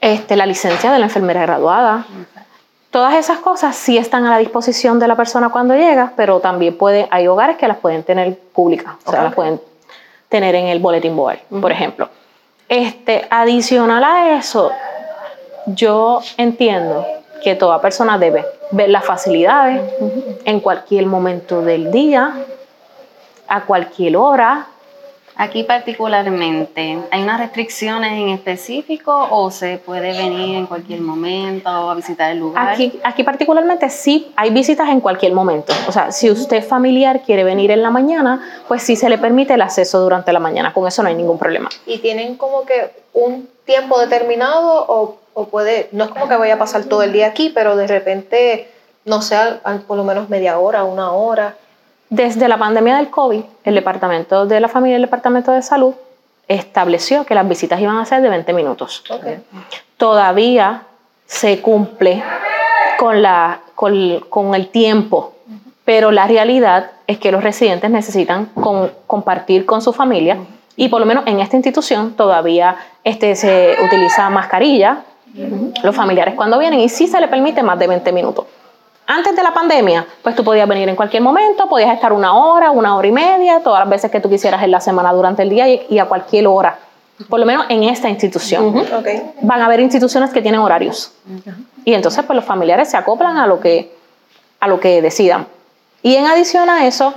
este, 0.00 0.36
la 0.36 0.46
licencia 0.46 0.92
de 0.92 0.98
la 0.98 1.06
enfermera 1.06 1.42
graduada. 1.42 2.06
Todas 2.96 3.12
esas 3.12 3.40
cosas 3.40 3.76
sí 3.76 3.98
están 3.98 4.24
a 4.24 4.30
la 4.30 4.38
disposición 4.38 4.98
de 4.98 5.06
la 5.06 5.16
persona 5.16 5.50
cuando 5.50 5.74
llega, 5.74 6.14
pero 6.16 6.40
también 6.40 6.78
puede, 6.78 7.06
hay 7.10 7.28
hogares 7.28 7.58
que 7.58 7.68
las 7.68 7.76
pueden 7.76 8.02
tener 8.02 8.38
públicas, 8.38 8.94
o 9.04 9.10
sea, 9.10 9.22
las 9.22 9.34
pueden 9.34 9.60
tener 10.30 10.54
en 10.54 10.68
el 10.68 10.78
bulletin 10.78 11.14
board, 11.14 11.40
por 11.60 11.70
ejemplo. 11.70 12.08
Este, 12.70 13.26
adicional 13.28 14.02
a 14.02 14.38
eso, 14.38 14.70
yo 15.66 16.22
entiendo 16.38 17.04
que 17.44 17.54
toda 17.54 17.82
persona 17.82 18.16
debe 18.16 18.46
ver 18.70 18.88
las 18.88 19.04
facilidades 19.04 19.82
en 20.46 20.60
cualquier 20.60 21.04
momento 21.04 21.60
del 21.60 21.90
día, 21.90 22.46
a 23.46 23.64
cualquier 23.64 24.16
hora, 24.16 24.68
Aquí 25.38 25.64
particularmente, 25.64 26.98
¿hay 27.10 27.22
unas 27.22 27.38
restricciones 27.38 28.12
en 28.12 28.30
específico 28.30 29.28
o 29.30 29.50
se 29.50 29.76
puede 29.76 30.16
venir 30.16 30.56
en 30.56 30.66
cualquier 30.66 31.02
momento 31.02 31.68
a 31.68 31.94
visitar 31.94 32.32
el 32.32 32.38
lugar? 32.38 32.70
Aquí, 32.70 32.98
aquí 33.04 33.22
particularmente 33.22 33.90
sí, 33.90 34.32
hay 34.34 34.48
visitas 34.48 34.88
en 34.88 35.00
cualquier 35.00 35.34
momento. 35.34 35.74
O 35.88 35.92
sea, 35.92 36.10
si 36.10 36.30
usted 36.30 36.64
familiar 36.64 37.20
quiere 37.20 37.44
venir 37.44 37.70
en 37.70 37.82
la 37.82 37.90
mañana, 37.90 38.62
pues 38.66 38.82
sí 38.82 38.96
se 38.96 39.10
le 39.10 39.18
permite 39.18 39.52
el 39.52 39.60
acceso 39.60 40.00
durante 40.00 40.32
la 40.32 40.40
mañana. 40.40 40.72
Con 40.72 40.88
eso 40.88 41.02
no 41.02 41.10
hay 41.10 41.14
ningún 41.14 41.38
problema. 41.38 41.68
¿Y 41.84 41.98
tienen 41.98 42.36
como 42.36 42.64
que 42.64 42.90
un 43.12 43.46
tiempo 43.66 43.98
determinado 44.00 44.86
o, 44.88 45.18
o 45.34 45.48
puede, 45.48 45.90
no 45.92 46.04
es 46.04 46.10
como 46.10 46.28
que 46.28 46.36
vaya 46.36 46.54
a 46.54 46.58
pasar 46.58 46.84
todo 46.84 47.02
el 47.02 47.12
día 47.12 47.26
aquí, 47.26 47.50
pero 47.54 47.76
de 47.76 47.86
repente, 47.86 48.70
no 49.04 49.20
sé, 49.20 49.36
por 49.86 49.98
lo 49.98 50.04
menos 50.04 50.30
media 50.30 50.58
hora, 50.58 50.84
una 50.84 51.12
hora? 51.12 51.56
Desde 52.08 52.48
la 52.48 52.56
pandemia 52.56 52.96
del 52.96 53.10
COVID, 53.10 53.42
el 53.64 53.74
Departamento 53.74 54.46
de 54.46 54.60
la 54.60 54.68
Familia 54.68 54.94
y 54.94 54.96
el 54.96 55.02
Departamento 55.02 55.52
de 55.52 55.62
Salud 55.62 55.94
estableció 56.48 57.24
que 57.24 57.34
las 57.34 57.48
visitas 57.48 57.80
iban 57.80 57.98
a 57.98 58.04
ser 58.04 58.22
de 58.22 58.28
20 58.28 58.52
minutos. 58.52 59.02
Todavía 59.96 60.82
se 61.26 61.60
cumple 61.60 62.22
con, 62.98 63.22
la, 63.22 63.60
con, 63.74 64.54
el 64.54 64.68
tiempo, 64.68 65.34
pero 65.84 66.12
la 66.12 66.26
realidad 66.26 66.92
es 67.06 67.18
que 67.18 67.32
los 67.32 67.42
residentes 67.42 67.90
necesitan 67.90 68.50
compartir 69.06 69.66
con 69.66 69.82
su 69.82 69.92
familia 69.92 70.38
y 70.76 70.88
por 70.88 71.00
lo 71.00 71.06
menos 71.06 71.26
en 71.26 71.40
esta 71.40 71.56
institución 71.56 72.14
todavía 72.14 72.76
este, 73.02 73.34
se 73.34 73.76
utiliza 73.84 74.30
mascarilla, 74.30 75.04
los 75.82 75.94
familiares 75.94 76.34
cuando 76.34 76.58
vienen 76.58 76.80
y 76.80 76.88
sí 76.88 77.06
se 77.06 77.20
le 77.20 77.28
permite 77.28 77.62
más 77.62 77.78
de 77.78 77.86
20 77.88 78.12
minutos. 78.12 78.46
Antes 79.06 79.36
de 79.36 79.42
la 79.42 79.54
pandemia, 79.54 80.04
pues 80.22 80.34
tú 80.34 80.42
podías 80.42 80.66
venir 80.66 80.88
en 80.88 80.96
cualquier 80.96 81.22
momento, 81.22 81.68
podías 81.68 81.94
estar 81.94 82.12
una 82.12 82.34
hora, 82.34 82.72
una 82.72 82.96
hora 82.96 83.06
y 83.06 83.12
media, 83.12 83.60
todas 83.62 83.80
las 83.80 83.88
veces 83.88 84.10
que 84.10 84.20
tú 84.20 84.28
quisieras 84.28 84.62
en 84.64 84.72
la 84.72 84.80
semana 84.80 85.12
durante 85.12 85.42
el 85.42 85.48
día 85.48 85.68
y, 85.68 85.98
a 85.98 86.06
cualquier 86.06 86.48
hora. 86.48 86.78
Por 87.28 87.38
lo 87.38 87.46
menos 87.46 87.66
en 87.68 87.84
esta 87.84 88.08
institución. 88.08 88.84
Van 89.42 89.62
a 89.62 89.66
haber 89.66 89.80
instituciones 89.80 90.30
que 90.30 90.42
tienen 90.42 90.60
horarios. 90.60 91.12
Y 91.84 91.94
entonces 91.94 92.24
pues 92.24 92.36
los 92.36 92.44
familiares 92.44 92.90
se 92.90 92.96
acoplan 92.96 93.38
a 93.38 93.46
lo 93.46 93.60
que, 93.60 93.94
a 94.58 94.66
lo 94.66 94.80
que 94.80 95.00
decidan. 95.00 95.46
Y 96.02 96.16
en 96.16 96.26
adición 96.26 96.68
a 96.68 96.86
eso, 96.86 97.14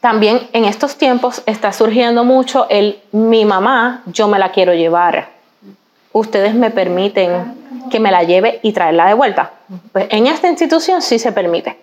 también 0.00 0.48
en 0.54 0.64
estos 0.64 0.96
tiempos 0.96 1.42
está 1.44 1.72
surgiendo 1.72 2.24
mucho 2.24 2.66
el 2.70 3.00
mi 3.12 3.44
mamá, 3.44 4.02
yo 4.06 4.28
me 4.28 4.38
la 4.38 4.50
quiero 4.50 4.72
llevar. 4.72 5.39
Ustedes 6.12 6.54
me 6.54 6.70
permiten 6.70 7.60
que 7.90 8.00
me 8.00 8.10
la 8.10 8.22
lleve 8.22 8.60
y 8.62 8.72
traerla 8.72 9.06
de 9.06 9.14
vuelta. 9.14 9.52
Pues 9.92 10.06
en 10.10 10.26
esta 10.26 10.48
institución 10.48 11.02
sí 11.02 11.18
se 11.18 11.32
permite. 11.32 11.78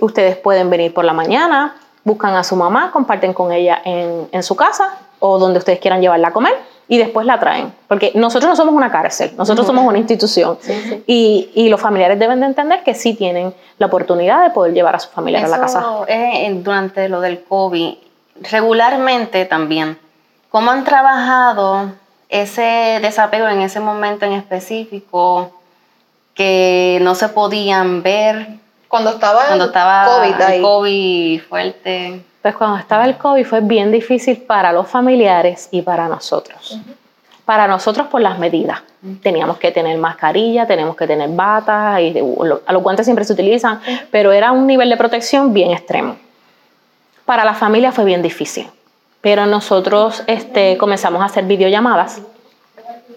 Ustedes 0.00 0.36
pueden 0.36 0.70
venir 0.70 0.92
por 0.92 1.04
la 1.04 1.12
mañana, 1.12 1.76
buscan 2.02 2.34
a 2.34 2.44
su 2.44 2.56
mamá, 2.56 2.90
comparten 2.92 3.32
con 3.32 3.52
ella 3.52 3.80
en, 3.84 4.42
su 4.42 4.56
casa 4.56 4.98
o 5.20 5.38
donde 5.38 5.58
ustedes 5.58 5.78
quieran 5.78 6.00
llevarla 6.00 6.28
a 6.28 6.32
comer 6.32 6.54
y 6.88 6.98
después 6.98 7.26
la 7.26 7.38
traen. 7.40 7.72
Porque 7.88 8.12
nosotros 8.14 8.50
no 8.50 8.56
somos 8.56 8.74
una 8.74 8.90
cárcel, 8.90 9.32
nosotros 9.36 9.66
somos 9.66 9.86
una 9.86 9.98
institución. 9.98 10.58
Y, 11.06 11.68
los 11.70 11.80
familiares 11.80 12.18
deben 12.18 12.40
de 12.40 12.46
entender 12.46 12.82
que 12.82 12.94
sí 12.94 13.14
tienen 13.14 13.54
la 13.78 13.86
oportunidad 13.86 14.42
de 14.42 14.50
poder 14.50 14.74
llevar 14.74 14.96
a 14.96 14.98
su 14.98 15.08
familiar 15.10 15.44
a 15.44 15.48
la 15.48 15.60
casa. 15.60 15.84
durante 16.62 17.08
lo 17.08 17.20
del 17.20 17.42
COVID, 17.44 17.94
regularmente 18.50 19.46
también, 19.46 19.98
¿cómo 20.50 20.70
han 20.70 20.84
trabajado 20.84 21.92
ese 22.34 22.98
desapego 23.00 23.46
en 23.48 23.60
ese 23.60 23.78
momento 23.78 24.26
en 24.26 24.32
específico 24.32 25.52
que 26.34 26.98
no 27.00 27.14
se 27.14 27.28
podían 27.28 28.02
ver. 28.02 28.48
Cuando 28.88 29.10
estaba, 29.10 29.46
cuando 29.46 29.66
estaba 29.66 30.04
COVID, 30.04 30.40
el 30.40 30.62
COVID 30.62 31.40
fuerte. 31.42 32.24
Pues 32.42 32.56
cuando 32.56 32.78
estaba 32.78 33.04
el 33.04 33.16
COVID 33.16 33.46
fue 33.46 33.60
bien 33.60 33.92
difícil 33.92 34.38
para 34.38 34.72
los 34.72 34.88
familiares 34.88 35.68
y 35.70 35.82
para 35.82 36.08
nosotros. 36.08 36.76
Para 37.44 37.68
nosotros 37.68 38.08
por 38.08 38.20
las 38.20 38.38
medidas. 38.38 38.82
Teníamos 39.22 39.58
que 39.58 39.70
tener 39.70 39.96
mascarilla, 39.98 40.66
tenemos 40.66 40.96
que 40.96 41.06
tener 41.06 41.28
batas, 41.30 42.00
y 42.00 42.18
a 42.66 42.72
los 42.72 42.82
guantes 42.82 43.06
siempre 43.06 43.24
se 43.24 43.32
utilizan, 43.32 43.80
pero 44.10 44.32
era 44.32 44.50
un 44.50 44.66
nivel 44.66 44.90
de 44.90 44.96
protección 44.96 45.52
bien 45.52 45.70
extremo. 45.70 46.16
Para 47.24 47.44
la 47.44 47.54
familia 47.54 47.92
fue 47.92 48.04
bien 48.04 48.22
difícil 48.22 48.68
pero 49.24 49.46
nosotros 49.46 50.22
este, 50.26 50.76
comenzamos 50.76 51.22
a 51.22 51.24
hacer 51.24 51.44
videollamadas 51.44 52.20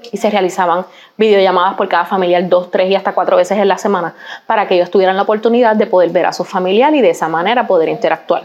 y 0.09 0.15
se 0.15 0.29
realizaban 0.29 0.85
videollamadas 1.17 1.75
por 1.75 1.89
cada 1.89 2.05
familiar 2.05 2.47
dos, 2.47 2.71
tres 2.71 2.89
y 2.89 2.95
hasta 2.95 3.11
cuatro 3.11 3.35
veces 3.35 3.57
en 3.57 3.67
la 3.67 3.77
semana 3.77 4.15
para 4.45 4.69
que 4.69 4.75
ellos 4.75 4.89
tuvieran 4.89 5.17
la 5.17 5.23
oportunidad 5.23 5.75
de 5.75 5.85
poder 5.85 6.11
ver 6.11 6.25
a 6.25 6.31
su 6.31 6.45
familiar 6.45 6.95
y 6.95 7.01
de 7.01 7.09
esa 7.09 7.27
manera 7.27 7.67
poder 7.67 7.89
interactuar. 7.89 8.43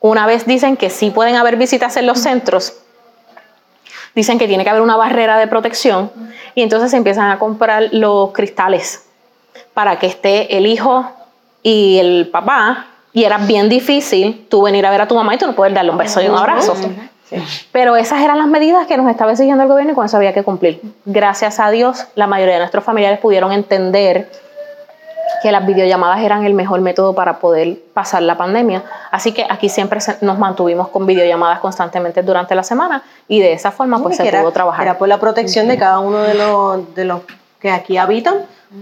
Una 0.00 0.26
vez 0.26 0.46
dicen 0.46 0.76
que 0.76 0.90
sí 0.90 1.12
pueden 1.12 1.36
haber 1.36 1.56
visitas 1.56 1.96
en 1.96 2.08
los 2.08 2.18
centros, 2.18 2.80
dicen 4.16 4.40
que 4.40 4.48
tiene 4.48 4.64
que 4.64 4.70
haber 4.70 4.82
una 4.82 4.96
barrera 4.96 5.38
de 5.38 5.46
protección 5.46 6.10
y 6.56 6.62
entonces 6.62 6.90
se 6.90 6.96
empiezan 6.96 7.30
a 7.30 7.38
comprar 7.38 7.90
los 7.92 8.32
cristales 8.32 9.06
para 9.74 10.00
que 10.00 10.08
esté 10.08 10.56
el 10.56 10.66
hijo 10.66 11.08
y 11.62 11.98
el 11.98 12.30
papá 12.32 12.88
y 13.12 13.24
era 13.24 13.38
bien 13.38 13.68
difícil 13.68 14.46
tú 14.48 14.62
venir 14.62 14.86
a 14.86 14.90
ver 14.90 15.02
a 15.02 15.08
tu 15.08 15.14
mamá 15.14 15.34
y 15.34 15.38
tú 15.38 15.46
no 15.46 15.54
puedes 15.54 15.74
darle 15.74 15.90
un 15.90 15.98
beso 15.98 16.20
y 16.22 16.28
un 16.28 16.36
abrazo. 16.36 16.74
Pero 17.72 17.96
esas 17.96 18.22
eran 18.22 18.38
las 18.38 18.48
medidas 18.48 18.86
que 18.86 18.96
nos 18.96 19.08
estaba 19.08 19.32
exigiendo 19.32 19.62
el 19.62 19.68
gobierno 19.68 19.92
y 19.92 19.94
con 19.94 20.06
eso 20.06 20.16
había 20.16 20.32
que 20.32 20.42
cumplir. 20.42 20.80
Gracias 21.04 21.60
a 21.60 21.70
Dios, 21.70 22.06
la 22.14 22.26
mayoría 22.26 22.54
de 22.54 22.60
nuestros 22.60 22.84
familiares 22.84 23.20
pudieron 23.20 23.52
entender 23.52 24.28
que 25.42 25.52
las 25.52 25.64
videollamadas 25.64 26.20
eran 26.20 26.44
el 26.44 26.54
mejor 26.54 26.80
método 26.80 27.14
para 27.14 27.38
poder 27.38 27.78
pasar 27.94 28.22
la 28.22 28.36
pandemia. 28.36 28.82
Así 29.10 29.32
que 29.32 29.46
aquí 29.48 29.68
siempre 29.68 30.00
nos 30.20 30.38
mantuvimos 30.38 30.88
con 30.88 31.06
videollamadas 31.06 31.60
constantemente 31.60 32.22
durante 32.22 32.54
la 32.54 32.62
semana 32.62 33.02
y 33.26 33.40
de 33.40 33.52
esa 33.52 33.70
forma 33.70 34.00
pues 34.00 34.16
se 34.16 34.30
pudo 34.30 34.50
trabajar. 34.50 34.82
Era 34.82 34.98
por 34.98 35.08
la 35.08 35.18
protección 35.18 35.68
de 35.68 35.78
cada 35.78 36.00
uno 36.00 36.18
de 36.18 36.34
los, 36.34 36.94
de 36.94 37.04
los 37.04 37.22
que 37.60 37.70
aquí 37.70 37.96
habitan 37.96 38.34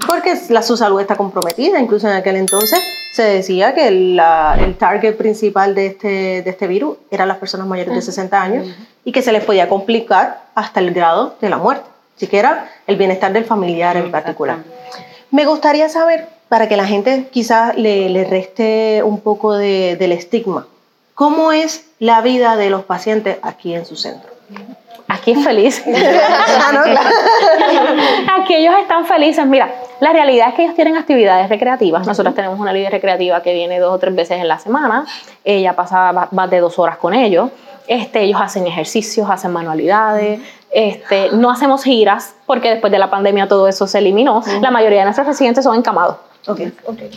porque 0.07 0.35
la, 0.51 0.63
su 0.63 0.77
salud 0.77 1.01
está 1.01 1.17
comprometida. 1.17 1.81
Incluso 1.81 2.09
en 2.09 2.15
aquel 2.15 2.37
entonces 2.37 2.79
se 3.13 3.23
decía 3.23 3.75
que 3.75 3.91
la- 3.91 4.57
el 4.61 4.77
target 4.77 5.17
principal 5.17 5.75
de 5.75 5.87
este, 5.87 6.43
de 6.43 6.51
este 6.51 6.67
virus 6.67 6.99
eran 7.11 7.29
las 7.29 7.39
personas 7.39 7.67
mayores 7.67 7.95
de 7.95 8.03
60 8.03 8.41
años 8.43 8.67
y 9.05 9.13
que 9.13 9.23
se 9.23 9.33
les 9.33 9.45
podía 9.45 9.69
complicar 9.69 10.43
hasta 10.55 10.81
el 10.81 10.93
grado 10.93 11.37
de 11.41 11.49
la 11.49 11.57
muerte. 11.59 11.89
Así 12.17 12.27
que 12.27 12.39
era 12.39 12.71
el 12.87 12.97
bienestar 12.97 13.33
del 13.33 13.45
familiar 13.45 13.97
en 13.97 14.11
particular. 14.11 14.59
Me 15.31 15.45
gustaría 15.47 15.89
saber, 15.89 16.29
para 16.49 16.69
que 16.69 16.77
la 16.77 16.87
gente 16.87 17.29
quizás 17.31 17.77
le, 17.77 18.09
le 18.11 18.25
reste 18.25 19.03
un 19.05 19.21
poco 19.21 19.55
de- 19.57 19.97
del 19.99 20.13
estigma, 20.13 20.67
¿cómo 21.15 21.53
es 21.53 21.85
la 21.99 22.21
vida 22.23 22.57
de 22.57 22.71
los 22.71 22.85
pacientes 22.85 23.39
aquí 23.43 23.75
en 23.75 23.85
su 23.87 23.97
centro? 23.97 24.31
Aquí 25.09 25.33
es 25.33 25.45
feliz. 25.45 25.85
Ah. 26.71 28.41
Aquí 28.41 28.55
ellos 28.55 28.75
están 28.81 29.07
felices. 29.07 29.45
Mira, 29.47 29.73
la 30.01 30.13
realidad 30.13 30.49
es 30.49 30.55
que 30.55 30.63
ellos 30.65 30.75
tienen 30.75 30.97
actividades 30.97 31.49
recreativas. 31.49 32.07
Nosotros 32.07 32.35
tenemos 32.35 32.59
una 32.59 32.73
líder 32.73 32.93
recreativa 32.93 33.43
que 33.43 33.55
viene 33.55 33.79
dos 33.79 33.95
o 33.95 33.99
tres 33.99 34.15
veces 34.15 34.41
en 34.41 34.49
la 34.49 34.59
semana. 34.59 35.07
Ella 35.45 35.75
pasa 35.75 36.29
más 36.31 36.51
de 36.51 36.61
dos 36.61 36.79
horas 36.79 36.99
con 36.99 37.15
ellos. 37.15 37.51
Este, 37.87 38.23
ellos 38.23 38.41
hacen 38.41 38.67
ejercicios, 38.67 39.29
hacen 39.31 39.53
manualidades. 39.53 40.41
Este, 40.71 41.31
no 41.33 41.51
hacemos 41.51 41.83
giras 41.85 42.35
porque 42.47 42.71
después 42.71 42.91
de 42.93 42.99
la 42.99 43.09
pandemia 43.11 43.49
todo 43.49 43.67
eso 43.67 43.87
se 43.87 43.99
eliminó. 43.99 44.43
La 44.61 44.71
mayoría 44.71 44.99
de 45.01 45.05
nuestros 45.05 45.27
residentes 45.27 45.65
son 45.65 45.77
encamados. 45.77 46.17
Ok. 46.47 46.61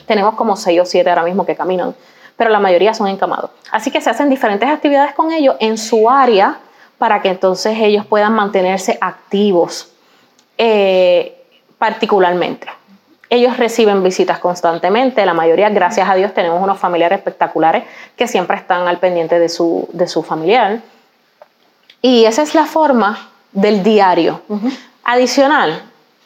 Tenemos 0.06 0.36
como 0.36 0.56
seis 0.56 0.80
o 0.82 0.86
siete 0.86 1.10
ahora 1.10 1.24
mismo 1.24 1.46
que 1.46 1.56
caminan, 1.56 1.94
pero 2.38 2.50
la 2.50 2.60
mayoría 2.60 2.94
son 2.94 3.08
encamados. 3.08 3.52
Así 3.72 3.92
que 3.92 4.02
se 4.02 4.10
hacen 4.10 4.30
diferentes 4.30 4.70
actividades 4.70 5.14
con 5.14 5.32
ellos 5.32 5.56
en 5.60 5.78
su 5.78 6.10
área 6.10 6.60
para 7.02 7.20
que 7.24 7.30
entonces 7.30 7.80
ellos 7.80 8.06
puedan 8.06 8.34
mantenerse 8.34 9.00
activos 9.02 9.92
eh, 10.60 11.36
particularmente. 11.80 12.68
Ellos 13.28 13.58
reciben 13.58 14.04
visitas 14.04 14.38
constantemente, 14.38 15.26
la 15.26 15.34
mayoría, 15.34 15.68
gracias 15.70 16.08
a 16.08 16.14
Dios, 16.14 16.32
tenemos 16.36 16.62
unos 16.62 16.78
familiares 16.78 17.18
espectaculares 17.18 17.86
que 18.16 18.28
siempre 18.28 18.56
están 18.58 18.88
al 18.88 19.00
pendiente 19.00 19.40
de 19.40 19.50
su, 19.50 19.90
de 19.94 20.08
su 20.08 20.22
familiar. 20.22 20.82
Y 22.04 22.26
esa 22.26 22.44
es 22.44 22.54
la 22.54 22.68
forma 22.68 23.32
del 23.52 23.82
diario. 23.82 24.44
Adicional, 25.04 25.82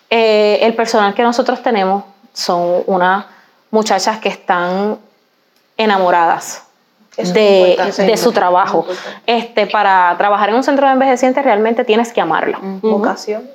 eh, 0.10 0.60
el 0.62 0.74
personal 0.74 1.14
que 1.14 1.24
nosotros 1.24 1.64
tenemos 1.64 2.04
son 2.34 2.84
unas 2.88 3.24
muchachas 3.72 4.20
que 4.20 4.28
están 4.28 5.00
enamoradas 5.78 6.65
de, 7.18 7.78
de 7.98 8.18
su 8.18 8.32
trabajo. 8.32 8.86
Este, 9.26 9.68
para 9.68 10.16
trabajar 10.18 10.50
en 10.50 10.56
un 10.56 10.64
centro 10.64 10.86
de 10.88 10.94
envejecientes 10.94 11.44
realmente 11.44 11.84
tienes 11.86 12.12
que 12.12 12.22
amarlo. 12.22 12.58
Vocación. 12.82 13.50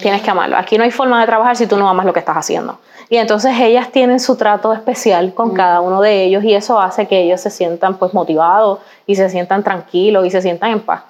Tienes 0.00 0.22
que 0.22 0.30
amarlo. 0.30 0.56
Aquí 0.56 0.78
no 0.78 0.84
hay 0.84 0.90
forma 0.90 1.20
de 1.20 1.26
trabajar 1.26 1.56
si 1.56 1.66
tú 1.66 1.76
no 1.76 1.88
amas 1.88 2.06
lo 2.06 2.12
que 2.12 2.20
estás 2.20 2.36
haciendo. 2.36 2.78
Y 3.10 3.18
entonces 3.18 3.52
ellas 3.60 3.90
tienen 3.90 4.20
su 4.20 4.36
trato 4.36 4.72
especial 4.72 5.34
con 5.34 5.52
cada 5.52 5.82
uno 5.82 6.00
de 6.00 6.24
ellos 6.24 6.42
y 6.44 6.54
eso 6.54 6.80
hace 6.80 7.06
que 7.06 7.20
ellos 7.20 7.42
se 7.42 7.50
sientan 7.50 7.98
pues 7.98 8.14
motivados 8.14 8.78
y 9.06 9.16
se 9.16 9.28
sientan 9.28 9.62
tranquilos 9.62 10.24
y 10.24 10.30
se 10.30 10.40
sientan 10.40 10.70
en 10.70 10.80
paz. 10.80 11.02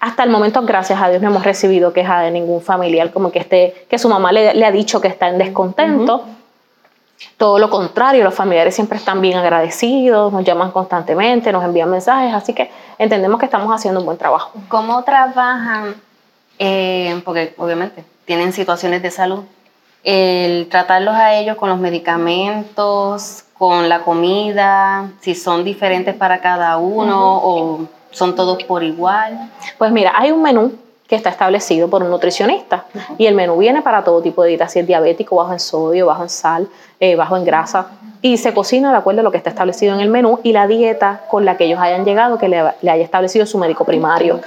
Hasta 0.00 0.24
el 0.24 0.30
momento, 0.30 0.62
gracias 0.62 1.00
a 1.00 1.08
Dios, 1.08 1.22
no 1.22 1.28
hemos 1.28 1.44
recibido 1.44 1.92
queja 1.92 2.22
de 2.22 2.30
ningún 2.30 2.62
familiar 2.62 3.12
como 3.12 3.30
que 3.30 3.38
esté, 3.38 3.86
que 3.88 3.98
su 3.98 4.08
mamá 4.08 4.32
le, 4.32 4.54
le 4.54 4.64
ha 4.64 4.72
dicho 4.72 5.00
que 5.00 5.08
está 5.08 5.28
en 5.28 5.38
descontento. 5.38 6.24
Todo 7.36 7.58
lo 7.58 7.70
contrario, 7.70 8.24
los 8.24 8.34
familiares 8.34 8.74
siempre 8.74 8.98
están 8.98 9.20
bien 9.20 9.36
agradecidos, 9.36 10.32
nos 10.32 10.44
llaman 10.44 10.70
constantemente, 10.70 11.52
nos 11.52 11.64
envían 11.64 11.90
mensajes, 11.90 12.34
así 12.34 12.54
que 12.54 12.70
entendemos 12.98 13.38
que 13.38 13.46
estamos 13.46 13.74
haciendo 13.74 14.00
un 14.00 14.06
buen 14.06 14.18
trabajo. 14.18 14.52
¿Cómo 14.68 15.02
trabajan? 15.04 15.94
Eh, 16.58 17.20
porque 17.24 17.54
obviamente 17.56 18.04
tienen 18.26 18.52
situaciones 18.52 19.02
de 19.02 19.10
salud. 19.10 19.44
El 20.02 20.68
tratarlos 20.68 21.14
a 21.14 21.34
ellos 21.34 21.56
con 21.56 21.68
los 21.68 21.78
medicamentos, 21.78 23.44
con 23.56 23.88
la 23.88 24.00
comida, 24.00 25.10
si 25.20 25.34
son 25.34 25.64
diferentes 25.64 26.14
para 26.14 26.40
cada 26.40 26.78
uno 26.78 27.40
o 27.42 27.86
son 28.10 28.34
todos 28.34 28.62
por 28.64 28.82
igual. 28.82 29.50
Pues 29.78 29.92
mira, 29.92 30.12
hay 30.16 30.32
un 30.32 30.42
menú 30.42 30.72
que 31.10 31.16
está 31.16 31.28
establecido 31.28 31.90
por 31.90 32.04
un 32.04 32.10
nutricionista. 32.10 32.84
Y 33.18 33.26
el 33.26 33.34
menú 33.34 33.58
viene 33.58 33.82
para 33.82 34.04
todo 34.04 34.22
tipo 34.22 34.44
de 34.44 34.50
dieta, 34.50 34.68
si 34.68 34.78
es 34.78 34.86
diabético, 34.86 35.34
bajo 35.34 35.52
en 35.52 35.58
sodio, 35.58 36.06
bajo 36.06 36.22
en 36.22 36.28
sal, 36.28 36.68
eh, 37.00 37.16
bajo 37.16 37.36
en 37.36 37.44
grasa. 37.44 37.88
Y 38.22 38.36
se 38.36 38.54
cocina 38.54 38.92
de 38.92 38.98
acuerdo 38.98 39.22
a 39.22 39.24
lo 39.24 39.32
que 39.32 39.36
está 39.36 39.50
establecido 39.50 39.92
en 39.92 40.00
el 40.00 40.08
menú 40.08 40.38
y 40.44 40.52
la 40.52 40.68
dieta 40.68 41.22
con 41.28 41.44
la 41.44 41.56
que 41.56 41.64
ellos 41.64 41.80
hayan 41.80 42.04
llegado, 42.04 42.38
que 42.38 42.48
le, 42.48 42.62
le 42.80 42.90
haya 42.92 43.02
establecido 43.02 43.44
su 43.44 43.58
médico 43.58 43.84
primario. 43.84 44.38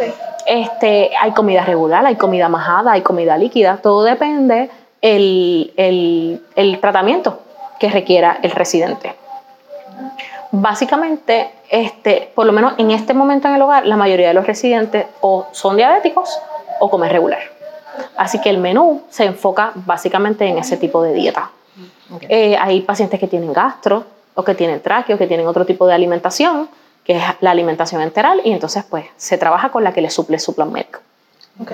Este, 0.48 1.12
hay 1.20 1.32
comida 1.32 1.66
regular, 1.66 2.06
hay 2.06 2.16
comida 2.16 2.48
majada, 2.48 2.94
hay 2.94 3.02
comida 3.02 3.38
líquida, 3.38 3.80
todo 3.84 4.04
depende 4.04 4.70
el, 5.02 5.74
el, 5.76 6.42
el 6.56 6.80
tratamiento 6.80 7.40
que 7.78 7.90
requiera 7.90 8.40
el 8.42 8.52
residente. 8.52 9.14
Básicamente, 10.52 11.52
este, 11.70 12.32
por 12.34 12.46
lo 12.46 12.54
menos 12.54 12.76
en 12.78 12.92
este 12.92 13.14
momento 13.14 13.50
en 13.50 13.56
el 13.56 13.62
hogar, 13.64 13.86
la 13.86 13.98
mayoría 13.98 14.30
de 14.30 14.34
los 14.34 14.48
residentes 14.48 15.08
o 15.20 15.48
son 15.52 15.76
diabéticos 15.76 16.40
o 16.84 16.90
comen 16.90 17.10
regular. 17.10 17.40
Así 18.18 18.42
que 18.42 18.50
el 18.50 18.58
menú 18.58 19.04
se 19.10 19.24
enfoca 19.26 19.72
básicamente 19.76 20.46
en 20.46 20.58
ese 20.58 20.76
tipo 20.78 21.02
de 21.02 21.14
dieta. 21.14 21.52
Eh, 22.28 22.58
hay 22.60 22.82
pacientes 22.82 23.20
que 23.20 23.28
tienen 23.28 23.54
gastro 23.54 24.04
o 24.36 24.44
que 24.44 24.54
tienen 24.54 24.82
tráqueo, 24.82 25.18
que 25.18 25.28
tienen 25.28 25.48
otro 25.48 25.66
tipo 25.66 25.88
de 25.88 25.94
alimentación, 25.94 26.68
que 27.06 27.18
es 27.18 27.24
la 27.40 27.52
alimentación 27.52 28.02
enteral, 28.02 28.42
y 28.44 28.52
entonces 28.52 28.84
pues 28.90 29.06
se 29.18 29.38
trabaja 29.38 29.70
con 29.70 29.84
la 29.84 29.94
que 29.94 30.02
le 30.02 30.10
suple 30.10 30.40
su 30.40 30.54
plan 30.56 30.72
médico. 30.72 31.00
Ok. 31.62 31.72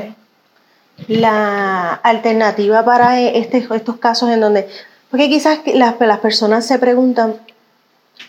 la 1.07 1.93
alternativa 2.03 2.83
para 2.83 3.17
este- 3.21 3.65
estos 3.73 3.97
casos 3.97 4.29
en 4.29 4.41
donde, 4.41 4.67
porque 5.09 5.29
quizás 5.29 5.59
las, 5.73 5.99
las 5.99 6.19
personas 6.19 6.65
se 6.65 6.77
preguntan, 6.77 7.35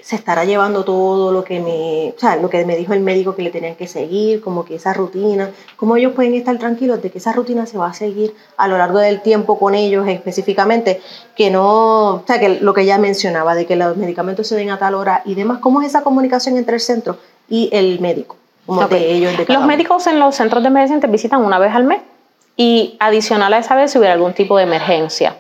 ¿se 0.03 0.17
estará 0.17 0.45
llevando 0.45 0.85
todo 0.85 1.33
lo 1.33 1.45
que 1.45 1.61
me, 1.61 2.15
o 2.17 2.19
sea, 2.19 2.37
lo 2.37 2.49
que 2.49 2.65
me 2.65 2.77
dijo 2.77 2.93
el 2.93 3.01
médico 3.01 3.35
que 3.35 3.43
le 3.43 3.51
tenían 3.51 3.75
que 3.77 3.87
seguir, 3.87 4.41
como 4.41 4.65
que 4.65 4.77
esa 4.77 4.93
rutina, 4.93 5.51
cómo 5.77 5.97
ellos 5.97 6.13
pueden 6.15 6.35
estar 6.35 6.57
tranquilos 6.59 7.03
de 7.03 7.11
que 7.11 7.19
esa 7.19 7.33
rutina 7.33 7.67
se 7.67 7.79
va 7.79 7.89
a 7.89 7.95
seguir 7.95 8.35
a 8.57 8.69
lo 8.69 8.79
largo 8.79 8.99
del 8.99 9.21
tiempo 9.21 9.59
con 9.59 9.75
ellos 9.75 10.07
específicamente, 10.09 11.01
que 11.37 11.51
no, 11.51 12.15
o 12.15 12.25
sea, 12.27 12.39
que 12.39 12.61
lo 12.61 12.75
que 12.75 12.87
ya 12.87 12.99
mencionaba, 12.99 13.55
de 13.55 13.67
que 13.67 13.77
los 13.77 13.97
medicamentos 13.97 14.47
se 14.47 14.57
den 14.57 14.71
a 14.71 14.79
tal 14.79 14.95
hora 14.95 15.23
y 15.25 15.35
demás, 15.35 15.59
¿cómo 15.59 15.83
es 15.83 15.89
esa 15.89 16.03
comunicación 16.03 16.57
entre 16.57 16.77
el 16.77 16.81
centro 16.81 17.19
y 17.49 17.69
el 17.73 18.01
médico? 18.01 18.37
Como 18.67 18.87
de 18.87 19.13
ellos, 19.13 19.37
de 19.37 19.45
cada 19.45 19.55
Los 19.59 19.65
uno? 19.65 19.67
médicos 19.67 20.07
en 20.07 20.21
los 20.21 20.35
centros 20.37 20.63
de 20.63 20.69
envejecientes 20.69 21.11
visitan 21.11 21.45
una 21.45 21.59
vez 21.59 21.75
al 21.75 21.85
mes 21.85 22.01
y 22.57 22.97
adicional 23.01 23.53
a 23.55 23.59
esa 23.59 23.75
vez 23.75 23.91
si 23.91 23.99
hubiera 23.99 24.15
algún 24.15 24.35
tipo 24.35 24.57
de 24.59 24.65
emergencia. 24.65 25.37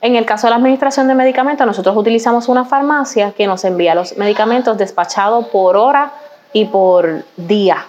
En 0.00 0.16
el 0.16 0.24
caso 0.24 0.46
de 0.46 0.50
la 0.50 0.56
administración 0.56 1.08
de 1.08 1.14
medicamentos, 1.14 1.66
nosotros 1.66 1.96
utilizamos 1.96 2.48
una 2.48 2.64
farmacia 2.64 3.32
que 3.32 3.46
nos 3.46 3.64
envía 3.64 3.94
los 3.94 4.16
medicamentos 4.16 4.76
despachados 4.78 5.46
por 5.48 5.76
hora 5.76 6.12
y 6.52 6.64
por 6.66 7.24
día. 7.36 7.86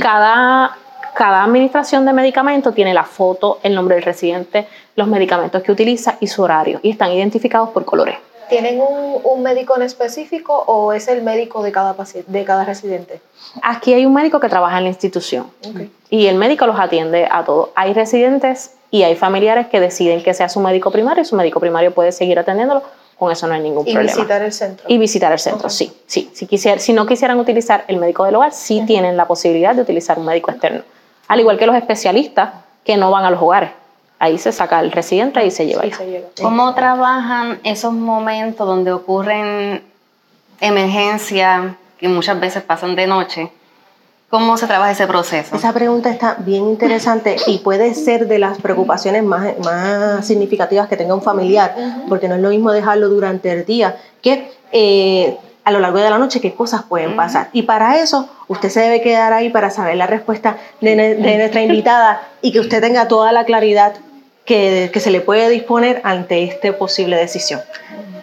Cada, 0.00 0.76
cada 1.14 1.44
administración 1.44 2.04
de 2.04 2.12
medicamento 2.12 2.72
tiene 2.72 2.92
la 2.94 3.04
foto, 3.04 3.58
el 3.62 3.74
nombre 3.74 3.94
del 3.96 4.04
residente, 4.04 4.66
los 4.96 5.06
medicamentos 5.06 5.62
que 5.62 5.72
utiliza 5.72 6.16
y 6.20 6.26
su 6.26 6.42
horario 6.42 6.80
y 6.82 6.90
están 6.90 7.12
identificados 7.12 7.70
por 7.70 7.84
colores. 7.84 8.16
¿Tienen 8.48 8.78
un, 8.80 9.20
un 9.24 9.42
médico 9.42 9.74
en 9.76 9.82
específico 9.82 10.52
o 10.66 10.92
es 10.92 11.08
el 11.08 11.22
médico 11.22 11.62
de 11.62 11.72
cada 11.72 11.96
de 12.26 12.44
cada 12.44 12.64
residente? 12.64 13.20
Aquí 13.62 13.94
hay 13.94 14.04
un 14.04 14.12
médico 14.12 14.38
que 14.38 14.48
trabaja 14.48 14.78
en 14.78 14.84
la 14.84 14.90
institución 14.90 15.46
Ok. 15.66 15.88
y 16.10 16.26
el 16.26 16.36
médico 16.36 16.66
los 16.66 16.78
atiende 16.78 17.26
a 17.30 17.44
todos. 17.44 17.70
Hay 17.74 17.94
residentes 17.94 18.72
y 18.94 19.02
hay 19.02 19.16
familiares 19.16 19.66
que 19.66 19.80
deciden 19.80 20.22
que 20.22 20.32
sea 20.34 20.48
su 20.48 20.60
médico 20.60 20.92
primario 20.92 21.22
y 21.22 21.24
su 21.24 21.34
médico 21.34 21.58
primario 21.58 21.92
puede 21.92 22.12
seguir 22.12 22.38
atendiéndolo. 22.38 22.80
Con 23.18 23.32
eso 23.32 23.48
no 23.48 23.54
hay 23.54 23.60
ningún 23.60 23.88
Y 23.88 23.92
problema. 23.92 24.14
visitar 24.16 24.40
el 24.42 24.52
centro. 24.52 24.86
Y 24.88 24.98
visitar 24.98 25.32
el 25.32 25.40
centro, 25.40 25.68
sí, 25.68 25.92
sí. 26.06 26.30
Si, 26.32 26.46
quisier- 26.46 26.78
si 26.78 26.92
no 26.92 27.04
quisieran 27.04 27.40
utilizar 27.40 27.84
el 27.88 27.96
médico 27.96 28.24
del 28.24 28.36
hogar, 28.36 28.52
sí 28.52 28.84
tienen 28.86 29.16
la 29.16 29.26
posibilidad 29.26 29.74
de 29.74 29.82
utilizar 29.82 30.16
un 30.16 30.26
médico 30.26 30.52
externo. 30.52 30.82
Al 31.26 31.40
igual 31.40 31.58
que 31.58 31.66
los 31.66 31.74
especialistas 31.74 32.50
que 32.84 32.96
no 32.96 33.10
van 33.10 33.24
a 33.24 33.30
los 33.32 33.42
hogares. 33.42 33.70
Ahí 34.20 34.38
se 34.38 34.52
saca 34.52 34.78
el 34.78 34.92
residente 34.92 35.44
y 35.44 35.50
se 35.50 35.66
lleva 35.66 35.82
Sí, 35.82 35.90
se 35.90 36.06
llega. 36.06 36.28
¿Cómo 36.40 36.72
trabajan 36.76 37.58
esos 37.64 37.92
momentos 37.92 38.64
donde 38.64 38.92
ocurren 38.92 39.82
emergencias 40.60 41.72
que 41.98 42.06
muchas 42.08 42.38
veces 42.38 42.62
pasan 42.62 42.94
de 42.94 43.08
noche? 43.08 43.50
¿Cómo 44.34 44.56
se 44.56 44.66
trabaja 44.66 44.90
ese 44.90 45.06
proceso? 45.06 45.54
Esa 45.54 45.72
pregunta 45.72 46.10
está 46.10 46.34
bien 46.40 46.64
interesante 46.64 47.36
y 47.46 47.58
puede 47.58 47.94
ser 47.94 48.26
de 48.26 48.40
las 48.40 48.58
preocupaciones 48.58 49.22
más, 49.22 49.56
más 49.60 50.26
significativas 50.26 50.88
que 50.88 50.96
tenga 50.96 51.14
un 51.14 51.22
familiar, 51.22 51.72
porque 52.08 52.26
no 52.26 52.34
es 52.34 52.40
lo 52.40 52.48
mismo 52.48 52.72
dejarlo 52.72 53.08
durante 53.08 53.52
el 53.52 53.64
día 53.64 53.96
que 54.22 54.50
eh, 54.72 55.36
a 55.62 55.70
lo 55.70 55.78
largo 55.78 55.98
de 55.98 56.10
la 56.10 56.18
noche 56.18 56.40
qué 56.40 56.52
cosas 56.52 56.82
pueden 56.82 57.14
pasar. 57.14 57.48
Y 57.52 57.62
para 57.62 58.02
eso, 58.02 58.28
usted 58.48 58.70
se 58.70 58.80
debe 58.80 59.02
quedar 59.02 59.32
ahí 59.32 59.50
para 59.50 59.70
saber 59.70 59.94
la 59.94 60.08
respuesta 60.08 60.56
de, 60.80 60.96
de 60.96 61.38
nuestra 61.38 61.62
invitada 61.62 62.20
y 62.42 62.50
que 62.50 62.58
usted 62.58 62.80
tenga 62.80 63.06
toda 63.06 63.30
la 63.30 63.44
claridad 63.44 63.92
que, 64.44 64.90
que 64.92 64.98
se 64.98 65.12
le 65.12 65.20
puede 65.20 65.48
disponer 65.48 66.00
ante 66.02 66.42
esta 66.42 66.76
posible 66.76 67.16
decisión. 67.16 67.60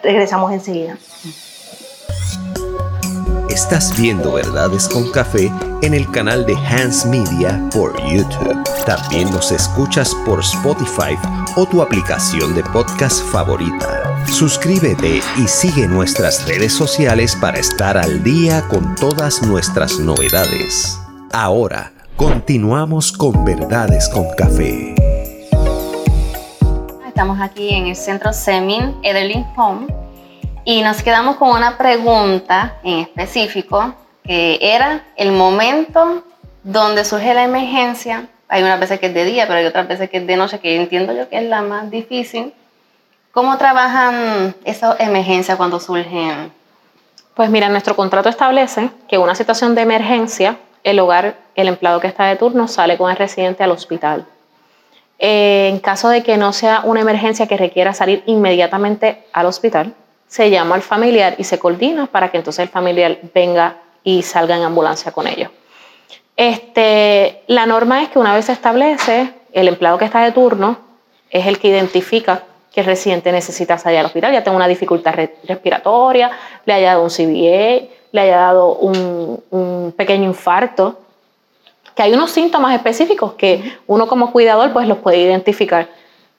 Regresamos 0.02 0.52
enseguida. 0.52 0.98
Estás 3.52 3.94
viendo 4.00 4.32
Verdades 4.32 4.88
con 4.88 5.10
Café 5.10 5.52
en 5.82 5.92
el 5.92 6.10
canal 6.10 6.46
de 6.46 6.56
Hans 6.56 7.04
Media 7.04 7.62
por 7.70 7.94
YouTube. 8.10 8.64
También 8.86 9.30
nos 9.30 9.52
escuchas 9.52 10.14
por 10.24 10.40
Spotify 10.40 11.18
o 11.56 11.66
tu 11.66 11.82
aplicación 11.82 12.54
de 12.54 12.62
podcast 12.62 13.22
favorita. 13.26 14.24
Suscríbete 14.26 15.20
y 15.36 15.46
sigue 15.46 15.86
nuestras 15.86 16.48
redes 16.48 16.72
sociales 16.72 17.36
para 17.36 17.58
estar 17.58 17.98
al 17.98 18.24
día 18.24 18.66
con 18.68 18.94
todas 18.94 19.42
nuestras 19.42 19.98
novedades. 19.98 20.98
Ahora, 21.30 21.92
continuamos 22.16 23.12
con 23.12 23.44
Verdades 23.44 24.08
con 24.08 24.30
Café. 24.34 24.94
Estamos 27.06 27.38
aquí 27.38 27.68
en 27.68 27.88
el 27.88 27.96
centro 27.96 28.32
Semin 28.32 28.96
Edelin 29.02 29.44
Home 29.58 30.02
y 30.64 30.82
nos 30.82 31.02
quedamos 31.02 31.36
con 31.36 31.50
una 31.50 31.76
pregunta 31.76 32.76
en 32.82 33.00
específico 33.00 33.94
que 34.24 34.58
era 34.60 35.04
el 35.16 35.32
momento 35.32 36.22
donde 36.62 37.04
surge 37.04 37.34
la 37.34 37.44
emergencia. 37.44 38.28
Hay 38.48 38.62
unas 38.62 38.78
veces 38.78 39.00
que 39.00 39.06
es 39.06 39.14
de 39.14 39.24
día, 39.24 39.46
pero 39.46 39.58
hay 39.58 39.66
otras 39.66 39.88
veces 39.88 40.08
que 40.08 40.18
es 40.18 40.26
de 40.26 40.36
noche, 40.36 40.60
que 40.60 40.76
entiendo 40.76 41.12
yo 41.12 41.28
que 41.28 41.38
es 41.38 41.44
la 41.44 41.62
más 41.62 41.90
difícil. 41.90 42.54
¿Cómo 43.32 43.56
trabajan 43.58 44.54
esas 44.64 45.00
emergencias 45.00 45.56
cuando 45.56 45.80
surgen? 45.80 46.52
Pues 47.34 47.50
mira, 47.50 47.68
nuestro 47.68 47.96
contrato 47.96 48.28
establece 48.28 48.90
que 49.08 49.18
una 49.18 49.34
situación 49.34 49.74
de 49.74 49.82
emergencia, 49.82 50.58
el 50.84 51.00
hogar, 51.00 51.36
el 51.54 51.66
empleado 51.66 51.98
que 51.98 52.06
está 52.06 52.26
de 52.26 52.36
turno 52.36 52.68
sale 52.68 52.98
con 52.98 53.10
el 53.10 53.16
residente 53.16 53.64
al 53.64 53.70
hospital. 53.70 54.26
Eh, 55.18 55.68
en 55.68 55.78
caso 55.78 56.10
de 56.10 56.22
que 56.22 56.36
no 56.36 56.52
sea 56.52 56.82
una 56.84 57.00
emergencia 57.00 57.46
que 57.46 57.56
requiera 57.56 57.94
salir 57.94 58.22
inmediatamente 58.26 59.24
al 59.32 59.46
hospital, 59.46 59.94
se 60.32 60.48
llama 60.48 60.76
al 60.76 60.80
familiar 60.80 61.34
y 61.36 61.44
se 61.44 61.58
coordina 61.58 62.06
para 62.06 62.30
que 62.30 62.38
entonces 62.38 62.62
el 62.62 62.70
familiar 62.70 63.18
venga 63.34 63.76
y 64.02 64.22
salga 64.22 64.56
en 64.56 64.62
ambulancia 64.62 65.12
con 65.12 65.26
ellos. 65.26 65.50
Este, 66.34 67.42
la 67.48 67.66
norma 67.66 68.02
es 68.02 68.08
que 68.08 68.18
una 68.18 68.34
vez 68.34 68.46
se 68.46 68.52
establece, 68.52 69.30
el 69.52 69.68
empleado 69.68 69.98
que 69.98 70.06
está 70.06 70.24
de 70.24 70.32
turno 70.32 70.78
es 71.28 71.46
el 71.46 71.58
que 71.58 71.68
identifica 71.68 72.44
que 72.72 72.80
el 72.80 72.86
residente 72.86 73.30
necesita 73.30 73.76
salir 73.76 73.98
al 73.98 74.06
hospital, 74.06 74.32
ya 74.32 74.42
tenga 74.42 74.56
una 74.56 74.68
dificultad 74.68 75.14
respiratoria, 75.44 76.30
le 76.64 76.72
haya 76.72 76.94
dado 76.94 77.02
un 77.02 77.10
CBA, 77.10 77.88
le 78.12 78.20
haya 78.22 78.38
dado 78.38 78.76
un, 78.76 79.38
un, 79.50 79.92
pequeño 79.94 80.24
infarto, 80.24 80.98
que 81.94 82.04
hay 82.04 82.14
unos 82.14 82.30
síntomas 82.30 82.74
específicos 82.74 83.34
que 83.34 83.76
uno 83.86 84.08
como 84.08 84.32
cuidador 84.32 84.72
pues 84.72 84.88
los 84.88 84.96
puede 84.96 85.18
identificar. 85.18 85.88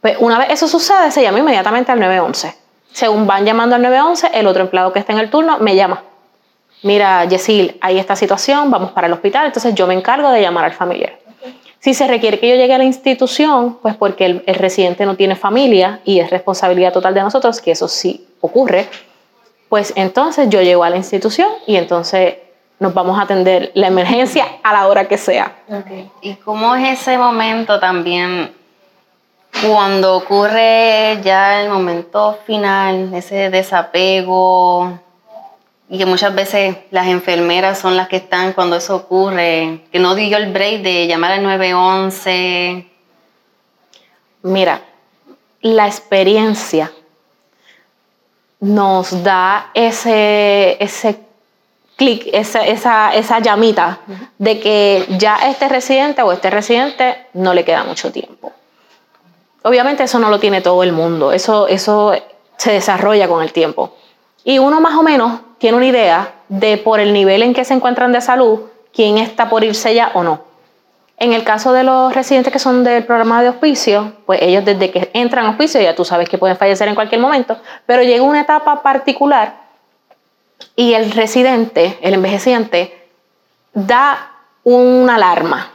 Pues 0.01 0.17
una 0.19 0.39
vez 0.39 0.49
eso 0.49 0.67
sucede, 0.67 1.11
se 1.11 1.21
llama 1.21 1.37
inmediatamente 1.37 1.91
al 1.91 1.99
911 1.99 2.62
según 2.93 3.27
van 3.27 3.45
llamando 3.45 3.75
al 3.75 3.81
911, 3.81 4.29
el 4.33 4.47
otro 4.47 4.63
empleado 4.63 4.93
que 4.93 4.99
está 4.99 5.13
en 5.13 5.19
el 5.19 5.29
turno 5.29 5.57
me 5.59 5.75
llama. 5.75 6.03
Mira, 6.83 7.25
Yesil, 7.25 7.77
hay 7.81 7.97
esta 7.97 8.15
situación, 8.15 8.69
vamos 8.69 8.91
para 8.91 9.07
el 9.07 9.13
hospital, 9.13 9.47
entonces 9.47 9.73
yo 9.73 9.87
me 9.87 9.93
encargo 9.93 10.29
de 10.29 10.41
llamar 10.41 10.65
al 10.65 10.73
familiar. 10.73 11.17
Si 11.79 11.93
se 11.93 12.07
requiere 12.07 12.39
que 12.39 12.49
yo 12.49 12.55
llegue 12.55 12.73
a 12.73 12.77
la 12.77 12.83
institución, 12.83 13.79
pues 13.81 13.95
porque 13.95 14.25
el, 14.25 14.55
residente 14.55 15.05
no 15.05 15.15
tiene 15.15 15.35
familia 15.35 15.99
y 16.05 16.19
es 16.19 16.29
responsabilidad 16.29 16.93
total 16.93 17.13
de 17.13 17.21
nosotros, 17.21 17.59
que 17.59 17.71
eso 17.71 17.87
sí 17.87 18.25
ocurre, 18.39 18.87
pues 19.69 19.91
entonces 19.95 20.49
yo 20.49 20.61
llego 20.61 20.83
a 20.83 20.89
la 20.89 20.97
institución 20.97 21.49
y 21.65 21.75
entonces 21.75 22.35
nos 22.79 22.93
vamos 22.93 23.19
a 23.19 23.23
atender 23.23 23.71
la 23.73 23.87
emergencia 23.87 24.45
a 24.61 24.71
la 24.71 24.87
hora 24.87 25.07
que 25.07 25.17
sea. 25.17 25.55
¿Y 26.21 26.35
cómo 26.35 26.75
es 26.75 27.01
ese 27.01 27.17
momento 27.17 27.79
también 27.79 28.53
cuando 29.61 30.15
ocurre 30.15 31.19
ya 31.23 31.61
el 31.61 31.69
momento 31.69 32.39
final, 32.45 33.13
ese 33.13 33.49
desapego, 33.49 34.99
y 35.89 35.97
que 35.97 36.05
muchas 36.05 36.33
veces 36.33 36.77
las 36.91 37.07
enfermeras 37.07 37.77
son 37.77 37.95
las 37.95 38.07
que 38.07 38.15
están 38.17 38.53
cuando 38.53 38.77
eso 38.77 38.95
ocurre, 38.95 39.81
que 39.91 39.99
no 39.99 40.15
dio 40.15 40.37
el 40.37 40.51
break 40.51 40.81
de 40.81 41.07
llamar 41.07 41.33
al 41.33 41.43
911. 41.43 42.87
Mira, 44.41 44.81
la 45.61 45.85
experiencia 45.87 46.91
nos 48.59 49.23
da 49.23 49.69
ese, 49.73 50.77
ese 50.83 51.19
clic, 51.95 52.27
esa, 52.33 52.65
esa, 52.65 53.13
esa 53.13 53.39
llamita 53.39 53.99
de 54.37 54.59
que 54.59 55.05
ya 55.17 55.35
este 55.47 55.67
residente 55.67 56.21
o 56.21 56.31
este 56.31 56.49
residente 56.49 57.27
no 57.33 57.53
le 57.53 57.63
queda 57.65 57.83
mucho 57.83 58.11
tiempo. 58.11 58.32
Obviamente 59.63 60.03
eso 60.03 60.19
no 60.19 60.29
lo 60.29 60.39
tiene 60.39 60.61
todo 60.61 60.83
el 60.83 60.91
mundo, 60.91 61.31
eso, 61.31 61.67
eso 61.67 62.13
se 62.57 62.71
desarrolla 62.71 63.27
con 63.27 63.41
el 63.41 63.53
tiempo. 63.53 63.95
Y 64.43 64.59
uno 64.59 64.81
más 64.81 64.95
o 64.95 65.03
menos 65.03 65.39
tiene 65.57 65.77
una 65.77 65.85
idea 65.85 66.33
de 66.49 66.77
por 66.77 66.99
el 66.99 67.13
nivel 67.13 67.41
en 67.43 67.53
que 67.53 67.63
se 67.63 67.73
encuentran 67.73 68.11
de 68.11 68.21
salud, 68.21 68.59
quién 68.93 69.17
está 69.17 69.49
por 69.49 69.63
irse 69.63 69.95
ya 69.95 70.11
o 70.13 70.23
no. 70.23 70.41
En 71.17 71.31
el 71.31 71.45
caso 71.45 71.71
de 71.71 71.83
los 71.83 72.13
residentes 72.13 72.51
que 72.51 72.59
son 72.59 72.83
del 72.83 73.05
programa 73.05 73.41
de 73.41 73.49
hospicio, 73.49 74.13
pues 74.25 74.41
ellos 74.41 74.65
desde 74.65 74.91
que 74.91 75.09
entran 75.13 75.45
a 75.45 75.51
hospicio 75.51 75.79
ya 75.79 75.95
tú 75.95 76.03
sabes 76.03 76.27
que 76.27 76.37
pueden 76.37 76.57
fallecer 76.57 76.87
en 76.89 76.95
cualquier 76.95 77.21
momento, 77.21 77.57
pero 77.85 78.03
llega 78.03 78.23
una 78.23 78.41
etapa 78.41 78.81
particular 78.81 79.63
y 80.75 80.93
el 80.93 81.11
residente, 81.11 81.97
el 82.01 82.15
envejeciente, 82.15 83.09
da 83.73 84.31
una 84.63 85.15
alarma. 85.15 85.71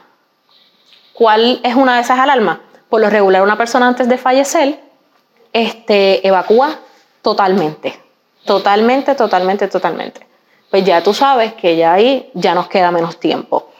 ¿Cuál 1.14 1.60
es 1.62 1.74
una 1.74 1.96
de 1.96 2.02
esas 2.02 2.18
alarmas? 2.18 2.58
Por 2.88 3.00
lo 3.00 3.10
regular 3.10 3.42
una 3.42 3.56
persona 3.56 3.86
antes 3.86 4.08
de 4.08 4.18
fallecer 4.18 4.80
este, 5.52 6.26
evacúa 6.26 6.78
totalmente, 7.22 8.00
totalmente, 8.44 9.14
totalmente, 9.14 9.68
totalmente. 9.68 10.26
Pues 10.70 10.84
ya 10.84 11.02
tú 11.02 11.14
sabes 11.14 11.54
que 11.54 11.76
ya 11.76 11.94
ahí 11.94 12.30
ya 12.34 12.54
nos 12.54 12.68
queda 12.68 12.90
menos 12.90 13.18
tiempo. 13.18 13.70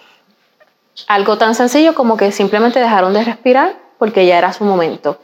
Algo 1.07 1.38
tan 1.38 1.55
sencillo 1.55 1.94
como 1.94 2.16
que 2.16 2.33
simplemente 2.33 2.81
dejaron 2.81 3.12
de 3.12 3.25
respirar 3.25 3.77
porque 3.99 4.27
ya 4.27 4.38
era 4.38 4.53
su 4.53 4.64
momento. 4.64 5.18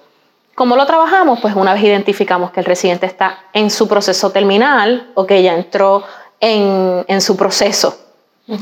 ¿Cómo 0.54 0.76
lo 0.76 0.86
trabajamos? 0.86 1.40
Pues 1.40 1.54
una 1.56 1.74
vez 1.74 1.82
identificamos 1.82 2.52
que 2.52 2.60
el 2.60 2.66
residente 2.66 3.06
está 3.06 3.38
en 3.52 3.70
su 3.70 3.88
proceso 3.88 4.30
terminal 4.30 5.10
o 5.14 5.26
que 5.26 5.42
ya 5.42 5.54
entró 5.54 6.04
en, 6.38 7.04
en 7.08 7.20
su 7.20 7.36
proceso. 7.36 7.98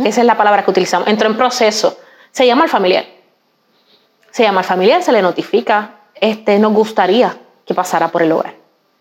Esa 0.05 0.21
es 0.21 0.27
la 0.27 0.37
palabra 0.37 0.65
que 0.65 0.71
utilizamos. 0.71 1.09
Entró 1.09 1.29
en 1.29 1.37
proceso. 1.37 1.99
Se 2.31 2.47
llama 2.47 2.65
el 2.65 2.71
familiar 2.71 3.05
se 4.33 4.43
llama 4.43 4.61
al 4.61 4.65
familiar, 4.65 5.03
se 5.03 5.13
le 5.13 5.23
notifica, 5.23 5.91
este, 6.15 6.59
nos 6.59 6.73
gustaría 6.73 7.37
que 7.65 7.75
pasara 7.75 8.09
por 8.09 8.23
el 8.23 8.33
hogar. 8.33 8.55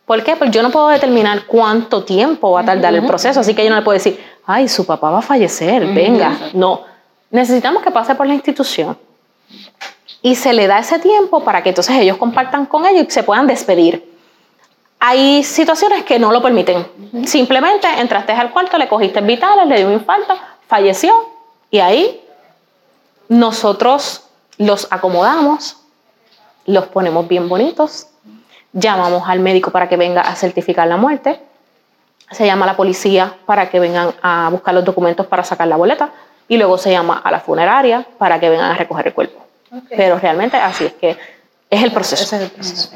¿Por 0.05 0.23
qué? 0.23 0.35
Porque 0.35 0.51
yo 0.51 0.61
no 0.61 0.71
puedo 0.71 0.89
determinar 0.89 1.45
cuánto 1.45 2.03
tiempo 2.03 2.51
va 2.51 2.61
a 2.61 2.65
tardar 2.65 2.93
el 2.93 3.05
proceso, 3.05 3.39
así 3.39 3.55
que 3.55 3.63
yo 3.63 3.69
no 3.69 3.77
le 3.77 3.81
puedo 3.81 3.93
decir, 3.93 4.21
ay, 4.45 4.67
su 4.67 4.85
papá 4.85 5.09
va 5.09 5.19
a 5.19 5.21
fallecer, 5.21 5.85
venga. 5.93 6.37
No, 6.53 6.81
necesitamos 7.29 7.81
que 7.81 7.91
pase 7.91 8.13
por 8.15 8.27
la 8.27 8.33
institución. 8.33 8.97
Y 10.21 10.35
se 10.35 10.51
le 10.51 10.67
da 10.67 10.79
ese 10.79 10.99
tiempo 10.99 11.43
para 11.43 11.63
que 11.63 11.69
entonces 11.69 11.95
ellos 11.97 12.17
compartan 12.17 12.65
con 12.65 12.85
ellos 12.85 13.05
y 13.07 13.11
se 13.11 13.23
puedan 13.23 13.47
despedir. 13.47 14.11
Hay 14.99 15.43
situaciones 15.43 16.03
que 16.03 16.19
no 16.19 16.31
lo 16.31 16.41
permiten. 16.41 16.85
Simplemente 17.25 17.87
entraste 17.97 18.33
al 18.33 18.51
cuarto, 18.51 18.77
le 18.77 18.87
cogiste 18.87 19.21
vitales, 19.21 19.65
le 19.65 19.77
dio 19.77 19.87
un 19.87 19.93
infarto, 19.93 20.35
falleció 20.67 21.13
y 21.71 21.79
ahí 21.79 22.21
nosotros 23.29 24.25
los 24.61 24.87
acomodamos, 24.91 25.77
los 26.65 26.85
ponemos 26.87 27.27
bien 27.27 27.49
bonitos, 27.49 28.07
llamamos 28.73 29.27
al 29.27 29.39
médico 29.39 29.71
para 29.71 29.89
que 29.89 29.97
venga 29.97 30.21
a 30.21 30.35
certificar 30.35 30.87
la 30.87 30.97
muerte, 30.97 31.39
se 32.29 32.45
llama 32.45 32.65
a 32.65 32.67
la 32.67 32.77
policía 32.77 33.35
para 33.47 33.69
que 33.71 33.79
vengan 33.79 34.13
a 34.21 34.49
buscar 34.51 34.75
los 34.75 34.85
documentos 34.85 35.25
para 35.25 35.43
sacar 35.43 35.67
la 35.67 35.77
boleta 35.77 36.11
y 36.47 36.57
luego 36.57 36.77
se 36.77 36.91
llama 36.91 37.19
a 37.23 37.31
la 37.31 37.39
funeraria 37.39 38.05
para 38.19 38.39
que 38.39 38.49
vengan 38.49 38.71
a 38.71 38.75
recoger 38.75 39.07
el 39.07 39.13
cuerpo. 39.13 39.43
Pero 39.89 40.19
realmente 40.19 40.57
así 40.57 40.85
es 40.85 40.93
que 40.93 41.17
es 41.69 41.83
el 41.83 41.91
proceso. 41.91 42.37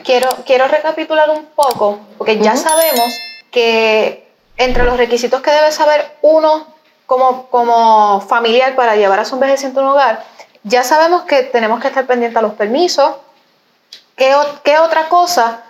Quiero, 0.04 0.30
quiero 0.46 0.68
recapitular 0.68 1.30
un 1.32 1.48
poco, 1.56 2.00
porque 2.20 2.38
ya 2.38 2.56
sabemos 2.56 3.12
que 3.50 4.28
entre 4.58 4.84
los 4.84 4.98
requisitos 4.98 5.42
que 5.42 5.52
debe 5.52 5.72
saber 5.72 6.16
uno 6.22 6.68
como, 7.08 7.48
como 7.48 8.22
familiar 8.22 8.76
para 8.76 8.96
llevar 8.96 9.20
a 9.20 9.26
su 9.26 9.36
envejeciente 9.36 9.80
a 9.80 9.84
un 9.84 9.90
hogar, 9.90 10.35
ya 10.66 10.84
sabemos 10.84 11.24
que 11.24 11.44
tenemos 11.44 11.80
que 11.80 11.88
estar 11.88 12.06
pendientes 12.06 12.38
a 12.38 12.42
los 12.42 12.54
permisos. 12.54 13.16
¿Qué, 14.16 14.34
qué 14.64 14.80
otra 14.80 15.08
cosa 15.10 15.62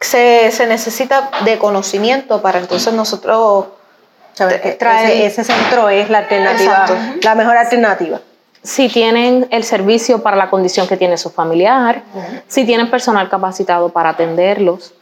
se, 0.00 0.50
se, 0.50 0.66
necesita 0.66 1.30
de 1.44 1.58
conocimiento 1.58 2.40
para 2.40 2.58
entonces 2.58 2.92
nosotros 2.94 3.66
traer 4.78 5.10
ese, 5.10 5.26
ese, 5.26 5.44
centro 5.44 5.88
es 5.90 6.08
la 6.08 6.18
alternativa, 6.18 6.86
la 7.22 7.34
mejor 7.34 7.56
alternativa? 7.58 8.20
Si 8.62 8.88
tienen 8.88 9.46
el 9.50 9.62
servicio 9.62 10.22
para 10.22 10.36
la 10.36 10.48
condición 10.48 10.88
que 10.88 10.96
tiene 10.96 11.18
su 11.18 11.28
familiar, 11.28 12.02
si 12.48 12.64
tienen 12.64 12.90
personal 12.90 13.28
capacitado 13.28 13.90
para 13.90 14.10
atenderlos, 14.10 14.94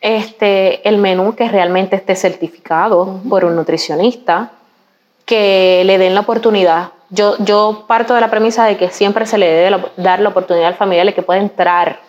este, 0.00 0.88
el 0.88 0.98
menú 0.98 1.34
que 1.34 1.48
realmente 1.48 1.96
esté 1.96 2.14
certificado 2.14 3.20
por 3.28 3.44
un 3.44 3.56
nutricionista, 3.56 4.52
que 5.28 5.82
le 5.84 5.98
den 5.98 6.14
la 6.14 6.20
oportunidad 6.22 6.90
yo, 7.10 7.36
yo 7.38 7.84
parto 7.86 8.14
de 8.14 8.20
la 8.20 8.30
premisa 8.30 8.66
de 8.66 8.76
que 8.76 8.90
siempre 8.90 9.26
se 9.26 9.38
le 9.38 9.48
debe 9.48 9.82
dar 9.96 10.20
la 10.20 10.28
oportunidad 10.28 10.68
al 10.68 10.74
familiar 10.74 11.06
de 11.06 11.14
que 11.14 11.22
pueda 11.22 11.40
entrar, 11.40 12.00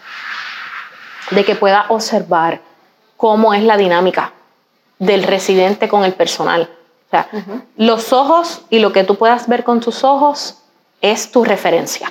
de 1.31 1.45
que 1.45 1.55
pueda 1.55 1.85
observar 1.89 2.59
cómo 3.15 3.53
es 3.53 3.63
la 3.63 3.77
dinámica 3.77 4.33
del 4.97 5.23
residente 5.23 5.87
con 5.87 6.03
el 6.03 6.13
personal. 6.13 6.69
O 7.07 7.09
sea, 7.09 7.27
los 7.77 8.13
ojos 8.13 8.61
y 8.69 8.79
lo 8.79 8.91
que 8.91 9.03
tú 9.03 9.15
puedas 9.15 9.47
ver 9.47 9.63
con 9.63 9.79
tus 9.79 10.03
ojos 10.03 10.57
es 11.01 11.31
tu 11.31 11.43
referencia. 11.45 12.09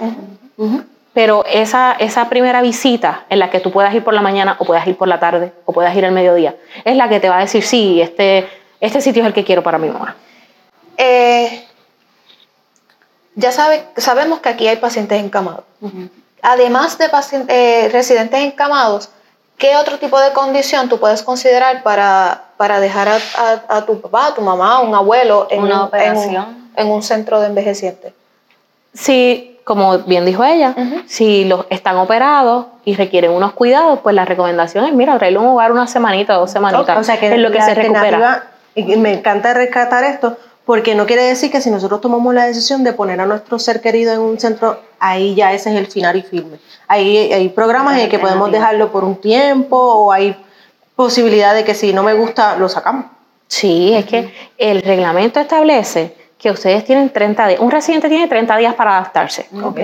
Pero 1.13 1.45
esa, 1.47 1.93
esa 1.93 2.29
primera 2.29 2.63
visita 2.63 3.27
en 3.29 3.39
la 3.39 3.51
que 3.51 3.61
tú 3.61 3.71
puedas 3.71 3.95
ir 3.95 4.03
por 4.03 4.15
la 4.15 4.23
mañana 4.23 4.57
o 4.59 4.65
puedas 4.65 4.87
ir 4.87 4.97
por 4.97 5.09
la 5.09 5.21
tarde 5.21 5.53
o 5.67 5.73
puedas 5.73 5.95
ir 5.95 6.07
al 6.07 6.13
mediodía, 6.13 6.57
es 6.85 6.97
la 6.97 7.09
que 7.09 7.21
te 7.21 7.29
va 7.29 7.37
a 7.37 7.41
decir, 7.41 7.63
sí, 7.63 8.01
este, 8.01 8.49
este 8.81 9.01
sitio 9.01 9.23
es 9.23 9.27
el 9.27 9.35
que 9.35 9.45
quiero 9.45 9.63
para 9.63 9.79
mi 9.79 9.89
mamá. 9.89 10.17
Eh, 10.99 11.65
ya 13.35 13.53
sabe, 13.53 13.85
sabemos 13.97 14.41
que 14.41 14.49
aquí 14.49 14.67
hay 14.69 14.77
pacientes 14.77 15.23
encamados. 15.23 15.63
Además 16.43 16.99
de 16.99 17.09
pacientes, 17.09 17.55
eh, 17.57 17.89
residentes 17.93 18.41
encamados, 18.41 19.11
¿qué 19.59 19.77
otro 19.77 19.99
tipo 19.99 20.19
de 20.21 20.33
condición 20.33 20.89
tú 20.89 20.99
puedes 20.99 21.23
considerar 21.23 21.83
para, 21.83 22.43
para 22.57 22.81
dejar 22.81 23.09
a, 23.09 23.17
a- 23.17 23.77
a 23.79 23.87
tu 23.87 24.01
papá, 24.01 24.27
a 24.29 24.35
tu 24.35 24.43
mamá, 24.43 24.81
un 24.81 24.95
abuelo 24.95 25.47
en, 25.51 25.63
Una 25.63 25.67
un, 25.67 25.73
en 25.75 25.81
un- 25.81 25.87
operación. 25.89 26.71
en 26.77 26.89
un 26.89 27.03
centro 27.03 27.41
de 27.41 27.47
envejecientes? 27.47 28.13
Si, 28.93 29.57
como 29.65 29.99
bien 29.99 30.25
dijo 30.25 30.43
ella, 30.45 30.75
si 31.07 31.45
los 31.45 31.67
están 31.71 31.97
operados 31.99 32.67
y 32.85 32.97
requieren 32.97 33.31
unos 33.31 33.53
cuidados, 33.53 34.01
pues 34.03 34.15
la 34.17 34.25
recomendación 34.25 34.85
es, 34.87 34.93
mira, 34.95 35.17
traerlo 35.19 35.41
a 35.41 35.43
un 35.45 35.49
hogar 35.51 35.71
una 35.71 35.87
semanita, 35.87 36.35
dos 36.35 36.51
semanitas, 36.51 36.99
O 36.99 37.05
sea 37.05 37.21
que 37.21 37.33
es 37.33 37.39
lo 37.39 37.53
que 37.53 37.63
se 37.63 37.75
recupera. 37.75 38.47
y 38.75 38.97
me 38.97 39.13
encanta 39.13 39.55
rescatar 39.55 40.03
esto, 40.05 40.37
porque 40.69 40.95
no 40.95 41.07
quiere 41.07 41.23
decir 41.23 41.51
que 41.51 41.63
si 41.63 41.71
nosotros 41.71 42.03
tomamos 42.03 42.35
la 42.35 42.45
decisión 42.45 42.85
de 42.85 42.93
poner 42.93 43.19
a 43.23 43.25
nuestro 43.25 43.59
ser 43.59 43.81
querido 43.81 44.13
en 44.13 44.21
un 44.21 44.39
centro, 44.39 44.79
ahí 44.99 45.35
ya 45.35 45.55
ese 45.55 45.71
es 45.71 45.77
el 45.77 45.87
final 45.87 46.15
y 46.17 46.21
firme. 46.21 46.59
Ahí 46.87 47.33
hay 47.33 47.49
programas 47.49 47.95
en 47.95 48.01
el 48.01 48.11
que 48.11 48.19
podemos 48.19 48.53
dejarlo 48.53 48.93
por 48.93 49.03
un 49.03 49.17
tiempo 49.17 49.79
o 49.79 50.13
hay 50.13 50.37
posibilidad 50.95 51.55
de 51.55 51.65
que 51.65 51.75
si 51.75 51.95
no 51.95 52.03
me 52.03 52.13
gusta, 52.13 52.57
lo 52.57 52.69
sacamos. 52.69 53.07
Sí, 53.47 53.95
es 53.95 54.05
que 54.05 54.31
el 54.59 54.83
reglamento 54.83 55.41
establece 55.41 56.15
que 56.37 56.51
ustedes 56.51 56.85
tienen 56.85 57.09
30 57.09 57.49
días, 57.49 57.61
un 57.61 57.71
residente 57.71 58.11
tiene 58.11 58.29
30 58.29 58.55
días 58.59 58.75
para 58.75 58.99
adaptarse. 58.99 59.47
Ok. 59.65 59.81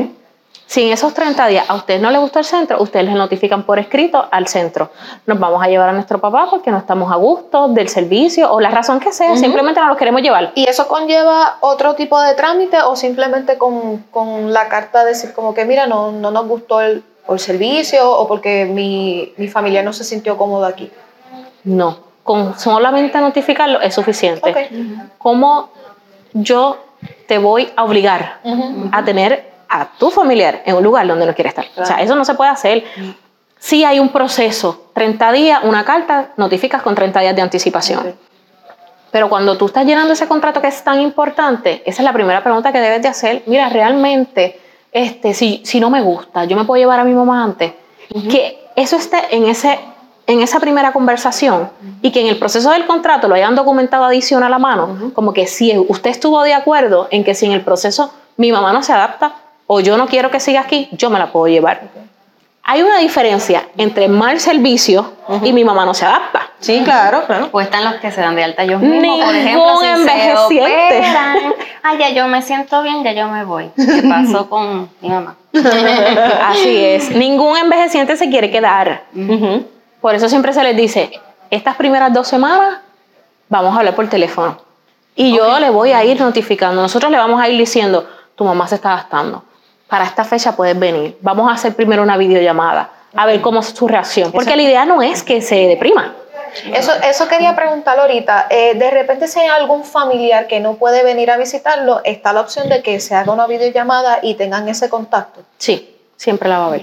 Si 0.66 0.83
en 0.83 0.92
esos 0.92 1.12
30 1.12 1.46
días 1.46 1.64
a 1.68 1.74
ustedes 1.74 2.00
no 2.00 2.11
les 2.11 2.20
gustó 2.20 2.38
el 2.38 2.44
centro, 2.44 2.83
ustedes 2.83 3.05
les 3.05 3.14
notifican 3.14 3.64
por 3.64 3.79
escrito 3.79 4.27
al 4.31 4.46
centro. 4.48 4.90
Nos 5.27 5.38
vamos 5.38 5.62
a 5.62 5.68
llevar 5.68 5.90
a 5.90 5.92
nuestro 5.92 6.20
papá 6.20 6.48
porque 6.50 6.70
no 6.70 6.79
estamos 6.79 7.12
a 7.12 7.16
gusto 7.16 7.68
del 7.68 7.88
servicio 7.88 8.50
o 8.50 8.61
la 8.61 8.70
razón 8.70 8.98
que 8.98 9.12
sea, 9.12 9.37
simplemente 9.37 9.81
no 9.81 9.88
los 9.88 9.98
queremos 9.98 10.22
llevar. 10.22 10.53
¿Y 10.55 10.68
eso 10.68 10.88
conlleva 10.88 11.59
otro 11.61 11.94
tipo 11.94 12.20
de 12.20 12.35
trámite 12.35 12.79
o 12.83 12.96
simplemente 12.96 13.59
con, 13.59 13.98
con 14.11 14.53
la 14.53 14.68
carta 14.68 15.05
decir 15.05 15.33
como 15.35 15.55
que, 15.55 15.64
mira, 15.64 15.87
no, 15.87 16.12
no 16.12 16.31
nos 16.31 16.48
gustó 16.48 16.81
el, 16.81 17.05
el 17.29 17.38
servicio 17.38 18.11
o 18.11 18.27
porque 18.27 18.64
mi, 18.64 19.33
mi 19.37 19.48
familia 19.48 19.83
no 19.83 19.92
se 19.92 20.03
sintió 20.03 20.37
cómodo 20.37 20.64
aquí? 20.64 20.90
No, 21.64 21.98
con 22.22 22.59
solamente 22.59 23.20
notificarlo 23.20 23.81
es 23.81 23.94
suficiente. 23.94 24.50
Ok. 24.50 24.57
¿Cómo 25.18 25.70
yo 26.33 26.79
te 27.27 27.38
voy 27.38 27.70
a 27.77 27.85
obligar 27.85 28.40
a 28.92 29.05
tener 29.05 29.54
a 29.75 29.89
tu 29.99 30.09
familiar 30.11 30.63
en 30.65 30.77
un 30.77 30.85
lugar 30.85 31.05
donde 31.07 31.27
no 31.27 31.35
quiere 31.35 31.49
estar? 31.49 31.67
O 31.77 31.85
sea, 31.85 32.01
eso 32.01 32.15
no 32.15 32.25
se 32.25 32.35
puede 32.35 32.51
hacer. 32.51 32.85
Si 33.59 33.83
hay 33.83 33.99
un 33.99 34.11
proceso, 34.11 34.91
30 34.95 35.33
días, 35.33 35.61
una 35.65 35.85
carta, 35.85 36.31
notificas 36.37 36.81
con 36.81 36.95
30 36.95 37.21
días 37.21 37.35
de 37.35 37.43
anticipación. 37.43 38.15
Pero 39.11 39.29
cuando 39.29 39.59
tú 39.59 39.67
estás 39.67 39.85
llenando 39.85 40.13
ese 40.13 40.29
contrato 40.29 40.61
que 40.61 40.69
es 40.69 40.85
tan 40.85 41.01
importante, 41.01 41.83
esa 41.87 42.03
es 42.03 42.05
la 42.05 42.13
primera 42.13 42.43
pregunta 42.43 42.73
que 42.73 42.81
debes 42.81 43.03
de 43.03 43.09
hacer. 43.09 43.43
Mira, 43.47 43.69
realmente, 43.69 44.61
este, 44.93 45.35
si, 45.35 45.63
si 45.65 45.81
no 45.81 45.91
me 45.91 46.03
gusta, 46.03 46.45
yo 46.45 46.57
me 46.57 46.65
puedo 46.65 46.81
llevar 46.81 47.01
a 47.01 47.05
mi 47.05 47.15
mamá 47.15 47.43
antes. 47.43 47.73
Que 48.31 48.69
eso 48.77 48.97
esté 48.97 49.19
en, 49.31 49.47
ese, 49.47 49.81
en 50.29 50.41
esa 50.41 50.61
primera 50.61 50.93
conversación 50.93 51.71
y 52.01 52.13
que 52.13 52.21
en 52.21 52.29
el 52.29 52.39
proceso 52.39 52.71
del 52.71 52.87
contrato 52.87 53.27
lo 53.27 53.35
hayan 53.35 53.57
documentado 53.57 54.05
adicional 54.05 54.49
a 54.49 54.51
la 54.51 54.59
mano, 54.59 55.13
como 55.15 55.33
que 55.33 55.49
si 55.49 55.77
usted 55.89 56.11
estuvo 56.11 56.43
de 56.43 56.55
acuerdo 56.55 57.09
en 57.11 57.25
que 57.25 57.35
si 57.35 57.47
en 57.47 57.53
el 57.53 57.63
proceso 57.63 58.13
mi 58.37 58.53
mamá 58.53 58.73
no 58.73 58.83
se 58.83 58.93
adapta 58.93 59.37
o 59.66 59.81
yo 59.81 59.96
no 59.96 60.07
quiero 60.07 60.31
que 60.31 60.40
siga 60.40 60.61
aquí, 60.61 60.88
yo 60.92 61.11
me 61.11 61.18
la 61.18 61.33
puedo 61.33 61.46
llevar. 61.48 61.83
Hay 62.66 62.83
una 62.83 62.98
diferencia 62.98 63.64
entre 63.77 64.09
mal 64.09 64.40
servicio 64.40 65.12
y 65.42 65.53
mi 65.53 65.64
mamá 65.64 65.85
no 65.85 65.92
se 65.92 66.07
adapta. 66.07 66.48
Sí, 66.61 66.81
claro, 66.83 67.24
claro. 67.27 67.50
O 67.53 67.61
están 67.61 67.85
los 67.85 67.96
que 67.96 68.11
se 68.11 68.22
dan 68.22 68.35
de 68.37 68.44
alta 68.44 68.62
ellos 68.62 68.81
mismos, 68.81 69.18
por 69.22 69.35
Ningún 69.35 69.37
ejemplo, 69.37 69.77
si 69.81 69.85
se 69.85 69.92
envejeciente. 69.92 70.98
operan. 70.98 71.37
Ay, 71.83 71.98
ya 71.98 72.09
yo 72.11 72.27
me 72.27 72.40
siento 72.40 72.83
bien, 72.83 73.05
ya 73.05 73.12
yo 73.12 73.29
me 73.29 73.44
voy. 73.44 73.70
¿Qué 73.77 74.03
pasó 74.09 74.48
con 74.48 74.88
mi 75.03 75.11
mamá? 75.11 75.37
Así 76.48 76.85
es. 76.85 77.11
Ningún 77.11 77.57
envejeciente 77.59 78.16
se 78.16 78.31
quiere 78.31 78.50
quedar. 78.50 79.03
Por 80.00 80.14
eso 80.14 80.29
siempre 80.31 80.55
se 80.55 80.62
les 80.62 80.74
dice, 80.74 81.11
estas 81.50 81.77
primeras 81.77 82.14
dos 82.14 82.27
semanas 82.29 82.79
vamos 83.50 83.74
a 83.74 83.79
hablar 83.81 83.94
por 83.94 84.09
teléfono. 84.09 84.57
Y 85.14 85.37
yo 85.37 85.59
le 85.61 85.68
voy 85.68 85.92
a 85.92 86.03
ir 86.03 86.18
notificando. 86.18 86.81
Nosotros 86.81 87.11
le 87.12 87.18
vamos 87.18 87.40
a 87.42 87.48
ir 87.48 87.59
diciendo, 87.59 88.09
tu 88.37 88.44
mamá 88.44 88.66
se 88.68 88.77
está 88.77 88.90
gastando. 88.96 89.44
Para 89.88 90.05
esta 90.05 90.25
fecha 90.25 90.57
puedes 90.57 90.79
venir. 90.79 91.18
Vamos 91.20 91.51
a 91.51 91.55
hacer 91.55 91.75
primero 91.75 92.03
una 92.03 92.16
videollamada. 92.16 92.90
A 93.14 93.27
ver 93.27 93.40
cómo 93.40 93.61
es 93.61 93.66
su 93.66 93.87
reacción. 93.87 94.33
Porque 94.33 94.57
la 94.57 94.62
idea 94.62 94.85
no 94.85 95.03
es 95.03 95.23
que 95.23 95.40
se 95.40 95.55
deprima. 95.66 96.14
Eso, 96.73 96.92
eso 97.09 97.29
quería 97.29 97.55
preguntar 97.55 97.99
ahorita. 97.99 98.47
Eh, 98.51 98.75
de 98.75 98.90
repente, 98.90 99.29
si 99.29 99.40
hay 99.40 99.49
algún 99.49 99.85
familiar 99.85 100.47
que 100.47 100.61
no 100.61 100.75
puede 100.75 101.03
venir 101.03 101.31
a 101.31 101.37
visitarlo, 101.37 102.01
está 102.05 102.33
la 102.33 102.40
opción 102.40 102.68
de 102.68 102.83
que 102.83 103.01
se 103.01 103.14
haga 103.14 103.33
una 103.33 103.47
videollamada 103.47 104.20
y 104.23 104.35
tengan 104.35 104.68
ese 104.68 104.88
contacto. 104.88 105.42
Sí, 105.59 105.97
siempre 106.16 106.49
la 106.49 106.59
va 106.59 106.66
a 106.66 106.70
ver. 106.70 106.83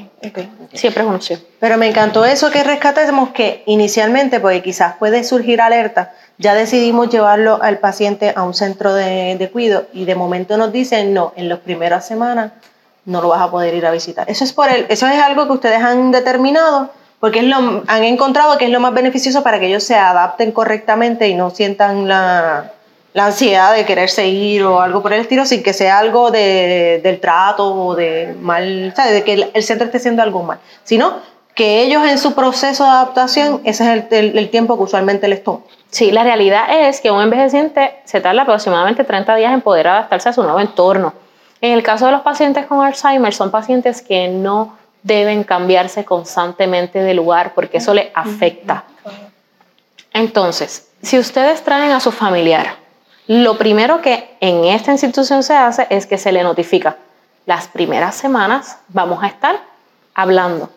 Siempre 0.74 1.04
es 1.04 1.08
una 1.08 1.18
opción. 1.18 1.40
Pero 1.60 1.78
me 1.78 1.88
encantó 1.88 2.26
eso 2.26 2.52
que 2.52 2.64
rescatemos 2.64 3.30
que 3.30 3.64
inicialmente, 3.66 4.40
porque 4.40 4.62
quizás 4.62 4.96
puede 4.98 5.24
surgir 5.24 5.62
alerta, 5.62 6.14
ya 6.38 6.54
decidimos 6.54 7.10
llevarlo 7.10 7.60
al 7.62 7.80
paciente 7.80 8.34
a 8.36 8.44
un 8.44 8.54
centro 8.54 8.94
de, 8.94 9.36
de 9.38 9.52
cuido 9.52 9.88
y 9.94 10.06
de 10.06 10.16
momento 10.16 10.58
nos 10.58 10.72
dicen, 10.72 11.14
no, 11.14 11.34
en 11.36 11.50
las 11.50 11.60
primeras 11.60 12.06
semanas 12.06 12.52
no 13.06 13.22
lo 13.22 13.30
vas 13.30 13.42
a 13.42 13.50
poder 13.52 13.74
ir 13.74 13.86
a 13.86 13.92
visitar. 13.92 14.30
Eso 14.30 14.44
es, 14.44 14.54
por 14.54 14.70
el, 14.70 14.86
eso 14.90 15.08
es 15.08 15.20
algo 15.22 15.48
que 15.48 15.54
ustedes 15.54 15.82
han 15.84 16.12
determinado 16.12 16.90
porque 17.20 17.40
es 17.40 17.46
lo, 17.46 17.84
han 17.88 18.04
encontrado 18.04 18.58
que 18.58 18.66
es 18.66 18.72
lo 18.72 18.80
más 18.80 18.94
beneficioso 18.94 19.44
para 19.44 19.60
que 19.60 19.68
ellos 19.68 19.84
se 19.84 19.96
adapten 19.96 20.52
correctamente 20.52 21.28
y 21.28 21.36
no 21.36 21.52
sientan 21.52 22.08
la, 22.08 22.72
la 23.14 23.26
ansiedad 23.28 23.76
de 23.76 23.86
querer 23.86 24.10
seguir 24.10 24.64
o 24.64 24.82
algo 24.82 25.02
por 25.04 25.14
el 25.14 25.22
estilo 25.22 25.46
sin 25.46 25.62
que 25.62 25.74
sea 25.74 26.00
algo 26.00 26.32
de, 26.32 27.00
del 27.04 27.20
trato 27.20 27.74
o 27.76 27.96
de 27.96 28.36
mal, 28.42 28.92
¿sabes? 28.96 29.14
de 29.14 29.24
que 29.24 29.52
el, 29.54 29.64
centro 29.64 29.86
esté 29.86 29.98
haciendo 29.98 30.24
algo 30.24 30.42
mal, 30.42 30.60
sino 30.84 31.18
que 31.54 31.82
ellos 31.84 32.08
en 32.08 32.18
su 32.18 32.34
proceso 32.34 32.86
de 32.86 32.90
adaptación, 32.90 33.62
ese 33.66 33.84
es 33.84 33.90
el, 34.12 34.18
el- 34.18 34.38
el 34.38 34.50
tiempo 34.50 34.78
que 34.78 34.84
usualmente 34.84 35.28
les 35.28 35.44
toma. 35.44 35.60
Sí, 35.92 36.10
la 36.12 36.24
realidad 36.24 36.64
es 36.88 37.02
que 37.02 37.12
un 37.12 37.22
envejeciente 37.22 37.98
se 38.06 38.22
tarda 38.22 38.44
aproximadamente 38.44 39.04
30 39.04 39.36
días 39.36 39.54
en 39.54 39.62
poder 39.62 39.88
adaptarse 39.90 40.30
a 40.30 40.34
su 40.34 40.42
nuevo 40.42 40.60
entorno. 40.62 41.14
En 41.62 41.74
el 41.74 41.84
caso 41.84 42.08
de 42.08 42.12
los 42.12 42.22
pacientes 42.22 42.66
con 42.66 42.84
Alzheimer, 42.84 43.34
son 43.34 43.52
pacientes 43.52 44.02
que 44.02 44.28
no 44.28 44.76
deben 45.04 45.44
cambiarse 45.44 46.04
constantemente 46.04 47.00
de 47.00 47.14
lugar 47.14 47.54
porque 47.54 47.78
eso 47.78 47.94
les 47.94 48.08
afecta. 48.16 48.84
Entonces, 50.14 50.90
si 51.02 51.18
ustedes 51.18 51.64
traen 51.64 51.92
a 51.92 52.00
su 52.00 52.12
familiar, 52.12 52.76
lo 53.28 53.58
primero 53.58 54.02
que 54.02 54.36
en 54.40 54.66
esta 54.66 54.92
institución 54.92 55.44
se 55.44 55.56
hace 55.56 55.88
es 55.90 56.06
que 56.06 56.18
se 56.18 56.32
le 56.32 56.44
notifica. 56.44 56.98
Las 57.46 57.68
primeras 57.68 58.16
semanas 58.16 58.78
vamos 58.90 59.24
a 59.24 59.28
estar 59.28 59.62
hablando. 60.14 60.70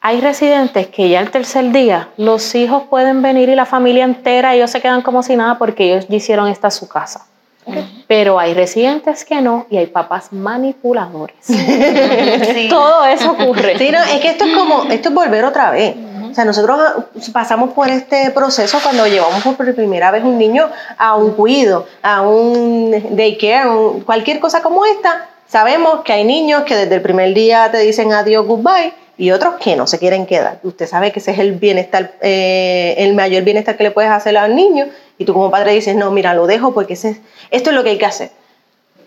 Hay 0.00 0.20
residentes 0.20 0.88
que 0.88 1.08
ya 1.08 1.20
el 1.20 1.30
tercer 1.30 1.70
día 1.70 2.08
los 2.16 2.54
hijos 2.54 2.84
pueden 2.90 3.22
venir 3.22 3.48
y 3.48 3.54
la 3.54 3.66
familia 3.66 4.04
entera, 4.04 4.54
ellos 4.54 4.70
se 4.70 4.80
quedan 4.80 5.02
como 5.02 5.22
si 5.22 5.36
nada 5.36 5.58
porque 5.58 5.84
ellos 5.84 6.06
hicieron 6.08 6.48
esta 6.48 6.70
su 6.70 6.88
casa. 6.88 7.26
Pero 8.08 8.38
hay 8.38 8.54
residentes 8.54 9.24
que 9.24 9.40
no 9.40 9.66
y 9.70 9.76
hay 9.78 9.86
papás 9.86 10.32
manipuladores. 10.32 11.36
Todo 12.70 13.04
eso 13.06 13.32
ocurre. 13.32 13.78
Sí, 13.78 13.90
no, 13.90 13.98
es 14.02 14.20
que 14.20 14.28
esto 14.30 14.44
es 14.44 14.54
como, 14.56 14.84
esto 14.90 15.08
es 15.08 15.14
volver 15.14 15.44
otra 15.44 15.70
vez. 15.70 15.94
O 16.30 16.34
sea, 16.34 16.44
nosotros 16.44 16.78
ah, 16.80 17.04
pasamos 17.32 17.72
por 17.72 17.90
este 17.90 18.30
proceso 18.30 18.78
cuando 18.82 19.06
llevamos 19.06 19.42
por 19.42 19.74
primera 19.74 20.10
vez 20.10 20.24
un 20.24 20.38
niño 20.38 20.68
a 20.96 21.14
un 21.14 21.32
cuido, 21.32 21.86
a 22.02 22.22
un 22.22 22.90
daycare, 23.16 23.68
un- 23.68 24.00
cualquier 24.00 24.40
cosa 24.40 24.62
como 24.62 24.84
esta. 24.86 25.28
Sabemos 25.46 26.00
que 26.04 26.12
hay 26.14 26.24
niños 26.24 26.62
que 26.62 26.74
desde 26.74 26.94
el 26.94 27.02
primer 27.02 27.34
día 27.34 27.70
te 27.70 27.78
dicen 27.80 28.12
adiós, 28.14 28.46
goodbye, 28.46 28.94
y 29.18 29.30
otros 29.30 29.56
que 29.60 29.76
no 29.76 29.86
se 29.86 29.98
quieren 29.98 30.24
quedar. 30.24 30.58
Usted 30.62 30.86
sabe 30.86 31.12
que 31.12 31.18
ese 31.18 31.32
es 31.32 31.38
el 31.38 31.52
bienestar, 31.52 32.12
eh, 32.22 32.94
el 32.96 33.14
mayor 33.14 33.42
bienestar 33.42 33.76
que 33.76 33.82
le 33.84 33.90
puedes 33.90 34.10
hacer 34.10 34.36
al 34.38 34.56
niño, 34.56 34.86
y 35.18 35.24
tú 35.24 35.32
como 35.34 35.50
padre 35.50 35.72
dices, 35.72 35.94
no, 35.96 36.10
mira, 36.10 36.34
lo 36.34 36.46
dejo 36.46 36.72
porque 36.74 36.94
ese 36.94 37.10
es- 37.10 37.20
esto 37.50 37.70
es 37.70 37.76
lo 37.76 37.82
que 37.84 37.90
hay 37.90 37.98
que 37.98 38.06
hacer 38.06 38.30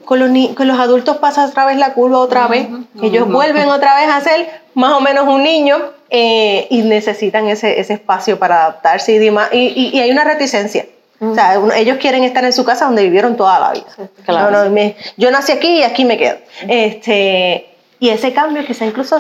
con 0.06 0.20
los, 0.20 0.30
ni- 0.30 0.54
con 0.54 0.68
los 0.68 0.80
adultos 0.80 1.18
pasa 1.18 1.46
otra 1.48 1.66
vez 1.66 1.78
la 1.78 1.94
curva 1.94 2.20
otra 2.20 2.46
vez. 2.48 2.68
Ellos 3.02 3.28
vuelven 3.28 3.70
otra 3.70 3.96
vez 4.00 4.08
a 4.08 4.22
ser 4.22 4.48
más 4.76 4.94
o 4.94 5.02
menos 5.02 5.28
un 5.28 5.42
niño 5.42 5.78
eh, 6.12 6.68
y 6.70 6.84
necesitan 6.84 7.48
ese, 7.48 7.80
ese 7.80 7.94
espacio 7.94 8.38
para 8.38 8.62
adaptarse 8.66 9.14
y 9.14 9.18
demás. 9.18 9.50
Y, 9.52 9.58
y- 9.76 9.90
y 9.98 10.00
hay 10.02 10.12
una 10.12 10.24
reticencia. 10.24 10.86
O 11.20 11.34
sea, 11.34 11.58
uno- 11.58 11.74
ellos 11.74 11.98
quieren 11.98 12.24
estar 12.24 12.46
en 12.46 12.54
su 12.54 12.64
casa 12.64 12.86
donde 12.86 13.02
vivieron 13.02 13.36
toda 13.36 13.60
la 13.60 13.72
vida. 13.72 13.86
Claro. 14.26 14.52
No, 14.52 14.66
no, 14.66 14.70
me- 14.70 14.96
yo 15.18 15.32
nací 15.32 15.52
aquí 15.54 15.80
y 15.80 15.82
aquí 15.84 16.06
me 16.06 16.20
quedo. 16.20 16.38
Este, 16.68 17.68
y 18.00 18.10
ese 18.10 18.32
cambio 18.32 18.64
quizá 18.64 18.86
incluso 18.86 19.18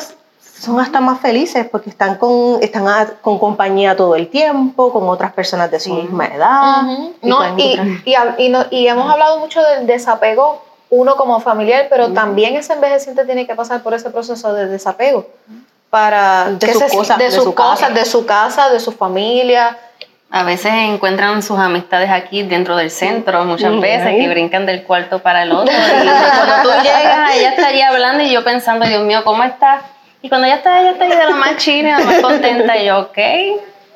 son 0.59 0.79
hasta 0.79 0.99
más 1.01 1.19
felices 1.19 1.67
porque 1.69 1.89
están 1.89 2.15
con, 2.15 2.59
están 2.61 2.87
a- 2.87 3.07
con 3.21 3.37
compañía 3.39 3.95
todo 3.95 4.15
el 4.15 4.27
tiempo, 4.29 4.91
con 4.93 5.07
otras 5.09 5.33
personas 5.33 5.69
de 5.71 5.79
su 5.79 5.93
misma 5.93 6.27
edad. 6.27 6.83
Ujú. 6.83 7.13
y 7.21 7.27
No, 7.29 7.57
y, 7.57 8.01
y, 8.05 8.15
y 8.45 8.49
no- 8.49 8.65
y 8.71 8.87
hemos 8.87 9.11
hablado 9.11 9.39
mucho 9.39 9.61
del 9.61 9.85
desapego 9.85 10.63
uno 10.89 11.15
como 11.15 11.39
familiar, 11.41 11.87
pero 11.89 12.13
también 12.13 12.55
ese 12.55 12.73
envejeciente 12.73 13.25
tiene 13.25 13.45
que 13.45 13.55
pasar 13.55 13.81
por 13.81 13.93
ese 13.93 14.09
proceso 14.11 14.53
de 14.53 14.67
desapego 14.67 15.27
para 15.89 16.51
De 16.51 16.71
sus 16.73 16.83
se- 16.83 16.97
cosas, 16.97 17.17
de 17.17 17.25
de 17.25 17.31
sus 17.31 17.43
su 17.43 17.53
cosas, 17.55 17.79
casa. 17.89 17.93
de 17.93 18.05
su 18.05 18.25
casa, 18.25 18.69
de 18.69 18.79
su 18.79 18.91
familia. 18.91 19.77
A 20.31 20.43
veces 20.43 20.71
encuentran 20.73 21.41
sus 21.43 21.57
amistades 21.59 22.09
aquí 22.09 22.43
dentro 22.43 22.75
del 22.75 22.91
centro, 22.91 23.45
muchas 23.45 23.71
Mm, 23.71 23.79
veces, 23.79 24.07
que 24.15 24.27
brincan 24.29 24.65
del 24.65 24.83
cuarto 24.83 25.19
para 25.19 25.43
el 25.43 25.51
otro. 25.51 25.71
Y 25.73 25.75
cuando 26.37 26.55
tú 26.63 26.69
llegas, 26.83 27.35
ella 27.35 27.49
está 27.49 27.67
allí 27.67 27.81
hablando 27.81 28.23
y 28.23 28.31
yo 28.31 28.43
pensando, 28.43 28.85
Dios 28.85 29.03
mío, 29.03 29.21
¿cómo 29.23 29.43
está? 29.43 29.81
Y 30.25 30.29
cuando 30.29 30.47
ella 30.47 30.55
está, 30.55 30.81
ella 30.81 30.89
está 30.93 31.03
ahí 31.03 31.11
de 31.11 31.23
la 31.23 31.35
más 31.35 31.57
china, 31.57 31.99
la 31.99 32.05
más 32.05 32.19
contenta, 32.19 32.75
y 32.79 32.87
yo, 32.87 32.99
ok, 33.01 33.17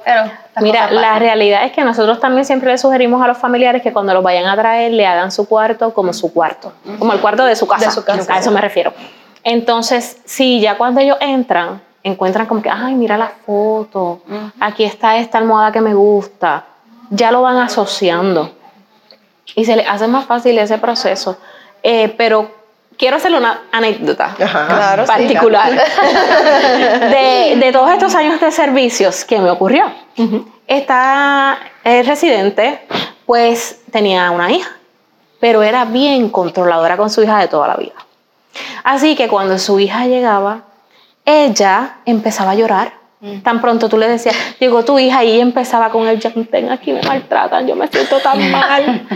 pero... 0.05 0.31
Mira, 0.61 0.91
la 0.91 1.17
realidad 1.17 1.65
es 1.65 1.71
que 1.71 1.83
nosotros 1.83 2.19
también 2.19 2.45
siempre 2.45 2.69
le 2.69 2.77
sugerimos 2.77 3.19
a 3.23 3.27
los 3.27 3.39
familiares 3.39 3.81
que 3.81 3.91
cuando 3.91 4.13
los 4.13 4.21
vayan 4.21 4.45
a 4.45 4.55
traer 4.55 4.91
le 4.91 5.07
hagan 5.07 5.31
su 5.31 5.47
cuarto 5.47 5.91
como 5.91 6.13
su 6.13 6.31
cuarto, 6.31 6.71
como 6.99 7.13
el 7.13 7.19
cuarto 7.19 7.45
de 7.45 7.55
su 7.55 7.65
casa. 7.65 7.87
De 7.87 7.91
su 7.91 8.05
casa. 8.05 8.31
A 8.31 8.37
eso 8.37 8.51
me 8.51 8.61
refiero. 8.61 8.93
Entonces, 9.43 10.21
sí, 10.23 10.59
ya 10.59 10.77
cuando 10.77 11.01
ellos 11.01 11.17
entran, 11.19 11.81
encuentran 12.03 12.45
como 12.45 12.61
que, 12.61 12.69
ay, 12.69 12.93
mira 12.93 13.17
la 13.17 13.31
foto, 13.43 14.21
aquí 14.59 14.83
está 14.83 15.17
esta 15.17 15.39
almohada 15.39 15.71
que 15.71 15.81
me 15.81 15.95
gusta, 15.95 16.65
ya 17.09 17.31
lo 17.31 17.41
van 17.41 17.57
asociando 17.57 18.51
y 19.55 19.65
se 19.65 19.75
les 19.75 19.89
hace 19.89 20.07
más 20.07 20.25
fácil 20.25 20.59
ese 20.59 20.77
proceso. 20.77 21.39
Eh, 21.81 22.13
pero 22.15 22.58
quiero 22.99 23.15
hacerle 23.15 23.37
una 23.37 23.61
anécdota 23.71 24.35
Claro, 24.37 25.03
sí, 25.03 25.07
particular 25.07 25.71
de, 27.09 27.55
de 27.55 27.71
todos 27.71 27.89
estos 27.89 28.13
años 28.13 28.39
de 28.39 28.51
servicios 28.51 29.25
que 29.25 29.39
me 29.39 29.49
ocurrió. 29.49 29.85
Esta 30.67 31.57
eh, 31.83 32.03
residente, 32.03 32.85
pues 33.25 33.81
tenía 33.91 34.29
una 34.29 34.51
hija, 34.51 34.69
pero 35.39 35.63
era 35.63 35.85
bien 35.85 36.29
controladora 36.29 36.97
con 36.97 37.09
su 37.09 37.23
hija 37.23 37.39
de 37.39 37.47
toda 37.47 37.69
la 37.69 37.77
vida. 37.77 37.95
Así 38.83 39.15
que 39.15 39.29
cuando 39.29 39.57
su 39.57 39.79
hija 39.79 40.05
llegaba, 40.05 40.63
ella 41.25 41.97
empezaba 42.05 42.51
a 42.51 42.55
llorar. 42.55 42.93
Tan 43.43 43.59
pronto 43.59 43.89
tú 43.89 43.97
le 43.97 44.07
decías, 44.07 44.35
llegó 44.59 44.85
tu 44.85 44.97
hija 44.97 45.23
y 45.23 45.41
empezaba 45.41 45.89
con 45.89 46.07
el 46.07 46.19
llantén, 46.19 46.69
aquí 46.69 46.93
me 46.93 47.01
maltratan, 47.01 47.67
yo 47.67 47.75
me 47.75 47.87
siento 47.87 48.19
tan 48.19 48.51
mal. 48.51 49.07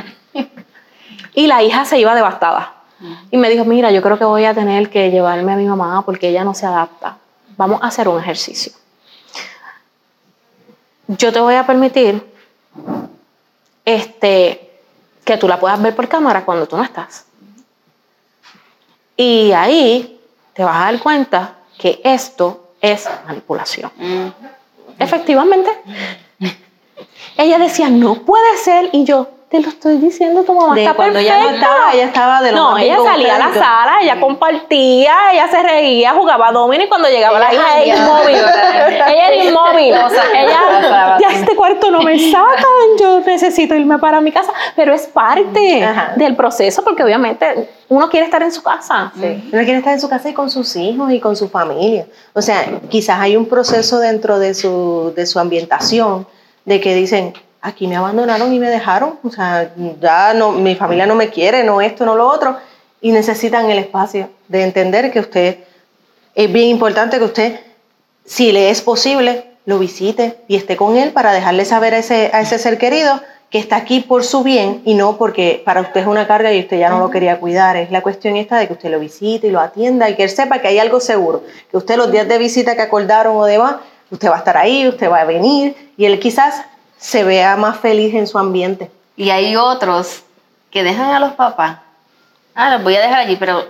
y 1.33 1.47
la 1.47 1.63
hija 1.63 1.85
se 1.85 1.99
iba 1.99 2.13
devastada. 2.15 2.82
Y 3.31 3.37
me 3.37 3.49
dijo, 3.49 3.65
mira, 3.65 3.91
yo 3.91 4.01
creo 4.01 4.17
que 4.17 4.25
voy 4.25 4.45
a 4.45 4.53
tener 4.53 4.89
que 4.89 5.11
llevarme 5.11 5.53
a 5.53 5.55
mi 5.55 5.65
mamá 5.65 6.03
porque 6.05 6.29
ella 6.29 6.43
no 6.43 6.53
se 6.53 6.65
adapta. 6.65 7.17
Vamos 7.57 7.81
a 7.81 7.87
hacer 7.87 8.07
un 8.07 8.19
ejercicio. 8.19 8.71
Yo 11.07 11.33
te 11.33 11.39
voy 11.39 11.55
a 11.55 11.65
permitir 11.65 12.23
este, 13.85 14.71
que 15.25 15.37
tú 15.37 15.47
la 15.47 15.59
puedas 15.59 15.81
ver 15.81 15.95
por 15.95 16.07
cámara 16.07 16.45
cuando 16.45 16.67
tú 16.67 16.77
no 16.77 16.83
estás. 16.83 17.25
Y 19.15 19.51
ahí 19.51 20.19
te 20.53 20.63
vas 20.63 20.75
a 20.75 20.91
dar 20.91 20.99
cuenta 20.99 21.55
que 21.77 22.01
esto 22.03 22.71
es 22.81 23.07
manipulación. 23.25 23.91
Efectivamente. 24.97 25.69
Ella 27.37 27.57
decía, 27.57 27.89
no 27.89 28.15
puede 28.23 28.57
ser. 28.57 28.89
Y 28.93 29.03
yo, 29.03 29.29
te 29.53 29.61
lo 29.61 29.69
estoy 29.69 29.97
diciendo, 29.97 30.43
tu 30.43 30.51
mamá 30.55 30.73
De 30.73 30.81
está 30.81 30.95
cuando 30.95 31.19
ella 31.19 31.37
no 31.37 31.43
perfecta". 31.43 31.67
estaba, 31.67 31.93
ella 31.93 32.03
estaba 32.05 32.41
de 32.41 32.51
lo 32.53 32.57
No, 32.57 32.71
más 32.71 32.81
ella 32.81 32.97
salía 33.05 33.35
a 33.35 33.37
la 33.37 33.53
sala, 33.53 33.93
ella 34.01 34.19
compartía, 34.19 35.13
ella 35.31 35.47
se 35.47 35.61
reía, 35.61 36.11
jugaba 36.15 36.51
domino 36.51 36.83
y 36.83 36.87
cuando 36.87 37.07
llegaba 37.07 37.37
la 37.37 37.53
hija 37.53 37.83
era 37.83 37.95
inmóvil. 37.97 38.35
ella 38.35 39.27
era 39.27 39.43
inmóvil. 39.45 39.93
ella, 39.93 41.17
ya 41.21 41.27
este 41.35 41.55
cuarto 41.55 41.91
no 41.91 42.01
me 42.01 42.17
sacan, 42.31 42.97
yo 42.99 43.19
necesito 43.19 43.75
irme 43.75 43.99
para 43.99 44.21
mi 44.21 44.31
casa. 44.31 44.51
Pero 44.75 44.91
es 44.91 45.03
parte 45.05 45.83
Ajá. 45.83 46.13
del 46.15 46.35
proceso 46.35 46.83
porque 46.83 47.03
obviamente 47.03 47.69
uno 47.89 48.09
quiere 48.09 48.25
estar 48.25 48.41
en 48.41 48.51
su 48.51 48.63
casa. 48.63 49.11
Sí. 49.15 49.49
Uno 49.53 49.63
quiere 49.65 49.77
estar 49.77 49.93
en 49.93 50.01
su 50.01 50.09
casa 50.09 50.29
y 50.29 50.33
con 50.33 50.49
sus 50.49 50.75
hijos 50.75 51.11
y 51.11 51.19
con 51.19 51.35
su 51.35 51.47
familia. 51.47 52.07
O 52.33 52.41
sea, 52.41 52.65
quizás 52.89 53.19
hay 53.19 53.37
un 53.37 53.45
proceso 53.45 53.99
dentro 53.99 54.39
de 54.39 54.55
su, 54.55 55.13
de 55.15 55.27
su 55.27 55.37
ambientación 55.37 56.25
de 56.65 56.81
que 56.81 56.95
dicen, 56.95 57.33
aquí 57.63 57.87
me 57.87 57.95
abandonaron 57.95 58.53
y 58.53 58.59
me 58.59 58.69
dejaron, 58.69 59.17
o 59.23 59.31
sea, 59.31 59.73
ya 59.99 60.33
no, 60.33 60.51
mi 60.51 60.75
familia 60.75 61.05
no 61.05 61.15
me 61.15 61.29
quiere, 61.29 61.63
no 61.63 61.79
esto, 61.81 62.05
no 62.05 62.15
lo 62.15 62.27
otro, 62.27 62.57
y 63.01 63.11
necesitan 63.11 63.71
el 63.71 63.79
espacio 63.79 64.29
de 64.49 64.63
entender 64.63 65.11
que 65.11 65.21
usted, 65.21 65.59
es 66.35 66.51
bien 66.51 66.67
importante 66.67 67.17
que 67.17 67.23
usted, 67.23 67.59
si 68.25 68.51
le 68.51 68.69
es 68.69 68.81
posible, 68.81 69.45
lo 69.65 69.79
visite 69.79 70.39
y 70.49 70.57
esté 70.57 70.75
con 70.75 70.97
él 70.97 71.13
para 71.13 71.31
dejarle 71.31 71.63
saber 71.63 71.93
a 71.93 71.99
ese, 71.99 72.31
a 72.33 72.41
ese 72.41 72.59
ser 72.59 72.77
querido 72.77 73.21
que 73.49 73.59
está 73.59 73.77
aquí 73.77 74.01
por 74.01 74.25
su 74.25 74.43
bien 74.43 74.81
y 74.83 74.95
no 74.95 75.17
porque 75.17 75.61
para 75.63 75.79
usted 75.79 76.01
es 76.01 76.07
una 76.07 76.27
carga 76.27 76.51
y 76.51 76.59
usted 76.59 76.79
ya 76.79 76.89
no 76.89 76.99
lo 76.99 77.11
quería 77.11 77.39
cuidar. 77.39 77.77
Es 77.77 77.91
la 77.91 78.01
cuestión 78.01 78.35
esta 78.35 78.57
de 78.57 78.67
que 78.67 78.73
usted 78.73 78.89
lo 78.89 78.99
visite 78.99 79.47
y 79.47 79.51
lo 79.51 79.61
atienda 79.61 80.09
y 80.09 80.15
que 80.15 80.23
él 80.23 80.29
sepa 80.29 80.59
que 80.59 80.67
hay 80.67 80.79
algo 80.79 80.99
seguro, 80.99 81.43
que 81.71 81.77
usted 81.77 81.95
los 81.95 82.11
días 82.11 82.27
de 82.27 82.39
visita 82.39 82.75
que 82.75 82.81
acordaron 82.81 83.37
o 83.37 83.45
demás, 83.45 83.75
usted 84.09 84.29
va 84.29 84.35
a 84.35 84.39
estar 84.39 84.57
ahí, 84.57 84.87
usted 84.87 85.09
va 85.09 85.21
a 85.21 85.25
venir 85.25 85.93
y 85.95 86.05
él 86.05 86.19
quizás 86.19 86.65
se 87.03 87.25
vea 87.25 87.57
más 87.57 87.81
feliz 87.81 88.15
en 88.15 88.27
su 88.27 88.39
ambiente. 88.39 88.89
Y 89.17 89.29
hay 89.29 89.57
otros 89.57 90.23
que 90.71 90.83
dejan 90.83 91.11
a 91.11 91.19
los 91.19 91.33
papás. 91.33 91.79
Ah, 92.55 92.69
los 92.71 92.83
voy 92.83 92.95
a 92.95 93.01
dejar 93.01 93.19
allí, 93.19 93.35
pero 93.35 93.65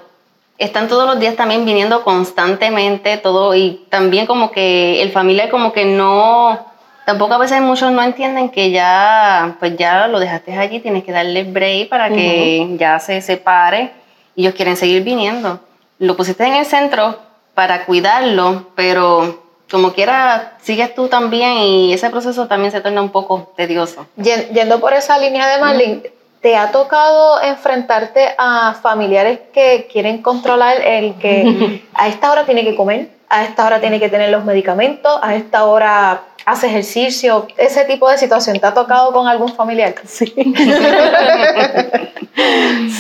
están 0.60 0.88
todos 0.88 1.08
los 1.08 1.20
días 1.20 1.36
también 1.36 1.66
viniendo 1.66 2.04
constantemente, 2.04 3.18
todo, 3.18 3.56
y 3.56 3.88
también 3.90 4.28
como 4.28 4.52
que 4.52 5.02
el 5.02 5.12
familiar 5.12 5.50
como 5.50 5.74
que 5.74 5.84
no, 5.84 6.60
tampoco 7.08 7.34
a 7.34 7.40
veces 7.40 7.60
muchos 7.60 7.92
no 7.92 8.04
entienden 8.04 8.50
que 8.50 8.70
ya, 8.70 9.56
pues 9.60 9.76
ya 9.78 10.08
lo 10.08 10.20
dejaste 10.20 10.56
allí, 10.56 10.80
tienes 10.80 11.04
que 11.04 11.12
darle 11.12 11.44
break 11.44 11.90
para 11.90 12.10
que 12.10 12.76
ya 12.78 13.00
se 13.00 13.20
separe, 13.20 13.94
y 14.36 14.44
ellos 14.44 14.54
quieren 14.54 14.78
seguir 14.78 15.04
viniendo. 15.04 15.60
Lo 15.98 16.16
pusiste 16.16 16.46
en 16.46 16.54
el 16.54 16.68
centro 16.68 17.18
para 17.56 17.86
cuidarlo, 17.86 18.68
pero 18.76 19.43
como 19.74 19.92
quiera, 19.92 20.54
sigues 20.62 20.94
tú 20.94 21.08
también 21.08 21.58
y 21.58 21.94
ese 21.94 22.12
proceso 22.12 22.48
también 22.48 22.72
se 22.72 22.80
torna 22.80 23.02
un 23.02 23.10
poco 23.10 23.52
tedioso. 23.58 24.06
Yen- 24.18 24.48
Yendo 24.54 24.80
por 24.80 24.94
esa 24.94 25.18
línea 25.18 25.48
de 25.48 25.58
Marlene, 25.60 26.04
¿te 26.42 26.56
ha 26.56 26.72
tocado 26.72 27.42
enfrentarte 27.42 28.36
a 28.38 28.76
familiares 28.82 29.40
que 29.52 29.90
quieren 29.92 30.22
controlar 30.22 30.78
el 30.80 31.16
que 31.16 31.82
a 31.96 32.08
esta 32.08 32.32
hora 32.32 32.46
tiene 32.46 32.64
que 32.64 32.76
comer, 32.76 33.10
a 33.30 33.44
esta 33.46 33.66
hora 33.66 33.80
tiene 33.82 34.00
que 34.00 34.10
tener 34.10 34.30
los 34.30 34.46
medicamentos, 34.46 35.20
a 35.24 35.34
esta 35.34 35.66
hora 35.66 36.22
hace 36.46 36.68
ejercicio? 36.68 37.48
Ese 37.58 37.84
tipo 37.86 38.08
de 38.12 38.20
situación, 38.20 38.60
¿te 38.60 38.68
ha 38.68 38.76
tocado 38.76 39.12
con 39.12 39.28
algún 39.28 39.52
familiar? 39.56 39.96
Sí. 40.06 40.32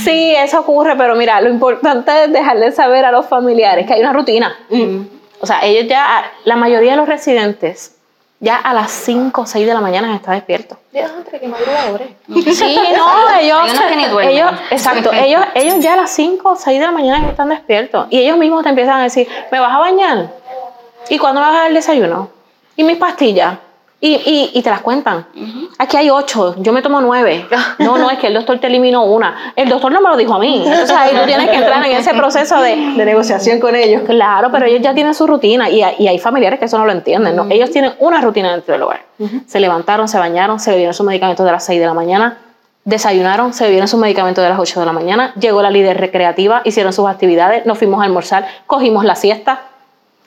sí, 0.04 0.36
eso 0.36 0.60
ocurre, 0.62 0.96
pero 0.98 1.16
mira, 1.16 1.40
lo 1.42 1.50
importante 1.50 2.24
es 2.24 2.34
dejarle 2.34 2.72
saber 2.72 3.06
a 3.06 3.12
los 3.12 3.28
familiares 3.28 3.86
que 3.86 3.94
hay 3.94 4.00
una 4.02 4.14
rutina. 4.14 4.56
O 5.44 5.46
sea, 5.46 5.60
ellos 5.62 5.90
ya, 5.90 6.32
la 6.46 6.56
mayoría 6.56 6.92
de 6.92 6.98
los 6.98 7.06
residentes, 7.06 7.98
ya 8.40 8.56
a 8.56 8.74
las 8.74 8.92
5 8.92 9.42
o 9.42 9.46
6 9.46 9.68
de 9.68 9.74
la 9.74 9.82
mañana 9.82 10.16
están 10.16 10.36
despiertos. 10.36 10.78
Dios, 10.94 11.12
entre 11.18 11.38
que 11.38 11.50
madrugadores. 11.50 12.08
Sí, 12.56 12.80
no, 12.96 13.38
ellos, 13.38 13.60
Hay 13.62 13.72
unos 13.72 13.84
que 13.84 13.96
ni 13.98 14.06
duermen. 14.06 14.36
ellos, 14.38 14.52
exacto, 14.72 15.12
ellos, 15.12 15.44
ellos 15.54 15.76
ya 15.82 15.96
a 15.96 15.98
las 15.98 16.12
5 16.12 16.50
o 16.50 16.56
6 16.56 16.80
de 16.80 16.86
la 16.86 16.94
mañana 16.94 17.28
están 17.28 17.50
despiertos 17.50 18.08
y 18.10 18.20
ellos 18.20 18.38
mismos 18.38 18.64
te 18.64 18.70
empiezan 18.70 19.02
a 19.02 19.04
decir, 19.04 19.28
¿me 19.52 19.60
vas 19.60 19.76
a 19.76 19.80
bañar? 19.80 20.30
¿Y 21.10 21.18
cuándo 21.18 21.42
me 21.42 21.48
vas 21.48 21.56
a 21.56 21.60
dar 21.60 21.68
el 21.68 21.74
desayuno? 21.74 22.30
¿Y 22.78 22.86
mis 22.86 22.96
pastillas? 22.96 23.58
Y, 24.06 24.16
y, 24.16 24.52
y 24.54 24.62
te 24.62 24.70
las 24.70 24.82
cuentan. 24.82 25.26
Aquí 25.78 25.96
hay 25.96 26.10
ocho, 26.10 26.56
yo 26.58 26.74
me 26.74 26.82
tomo 26.82 27.00
nueve. 27.00 27.48
No, 27.80 27.98
no, 27.98 28.10
es 28.12 28.20
que 28.20 28.28
el 28.28 28.34
doctor 28.34 28.60
te 28.60 28.68
eliminó 28.68 29.06
una. 29.06 29.54
El 29.56 29.70
doctor 29.70 29.94
no 29.94 30.02
me 30.02 30.10
lo 30.10 30.18
dijo 30.18 30.34
a 30.34 30.40
mí. 30.40 30.58
Entonces 30.66 30.92
ahí 30.92 31.16
tú 31.16 31.26
tienes 31.26 31.50
que 31.50 31.56
entrar 31.56 31.86
en 31.86 31.94
ese 31.98 32.14
proceso 32.14 32.60
de, 32.62 32.76
De 32.98 33.06
negociación 33.06 33.62
con 33.62 33.76
ellos. 33.78 34.02
Claro, 34.06 34.50
pero 34.52 34.66
ellos 34.66 34.82
ya 34.82 34.94
tienen 34.94 35.14
su 35.14 35.26
rutina 35.26 35.70
y, 35.70 35.82
hay- 35.82 35.96
y 36.00 36.08
hay 36.10 36.20
familiares 36.20 36.60
que 36.60 36.66
eso 36.66 36.78
no 36.78 36.86
lo 36.86 36.92
entienden. 36.92 37.34
¿no? 37.36 37.46
Ellos 37.50 37.72
tienen 37.72 37.94
una 38.00 38.20
rutina 38.20 38.52
dentro 38.52 38.74
del 38.74 38.82
hogar. 38.82 39.04
Se 39.48 39.62
levantaron, 39.62 40.10
se 40.10 40.20
bañaron, 40.20 40.60
se 40.60 40.72
bebieron 40.72 40.94
sus 40.94 41.06
medicamentos 41.06 41.46
de 41.46 41.52
las 41.54 41.64
6 41.66 41.80
de 41.80 41.86
la 41.86 41.94
mañana, 41.94 42.40
desayunaron, 42.84 43.54
se 43.54 43.64
bebieron 43.64 43.88
sus 43.88 44.00
medicamentos 44.02 44.44
de 44.44 44.50
las 44.50 44.60
8 44.60 44.82
de 44.82 44.86
la 44.86 44.92
mañana, 44.92 45.34
llegó 45.40 45.62
la 45.62 45.70
líder 45.72 45.98
recreativa, 45.98 46.62
hicieron 46.66 46.92
sus 46.92 47.08
actividades, 47.08 47.66
nos 47.66 47.78
fuimos 47.78 48.02
a 48.02 48.04
almorzar, 48.04 48.46
cogimos 48.68 49.06
la 49.06 49.16
siesta. 49.16 49.62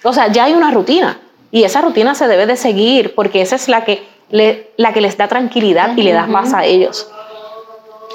O 0.03 0.15
sea, 0.15 0.29
ya 0.29 0.45
hay 0.45 0.55
una 0.55 0.71
rutina 0.71 1.19
y 1.51 1.65
esa 1.65 1.81
rutina 1.81 2.15
se 2.15 2.29
debe 2.29 2.47
de 2.47 2.57
seguir 2.57 3.15
porque 3.15 3.41
esa 3.43 3.57
es 3.57 3.69
la 3.69 3.85
que, 3.85 4.07
le- 4.31 4.71
la 4.77 4.93
que 4.93 5.01
les 5.01 5.17
da 5.17 5.29
tranquilidad 5.29 5.97
y 5.97 6.03
le 6.03 6.13
da 6.13 6.27
paz 6.31 6.53
a 6.55 6.65
ellos. 6.65 7.09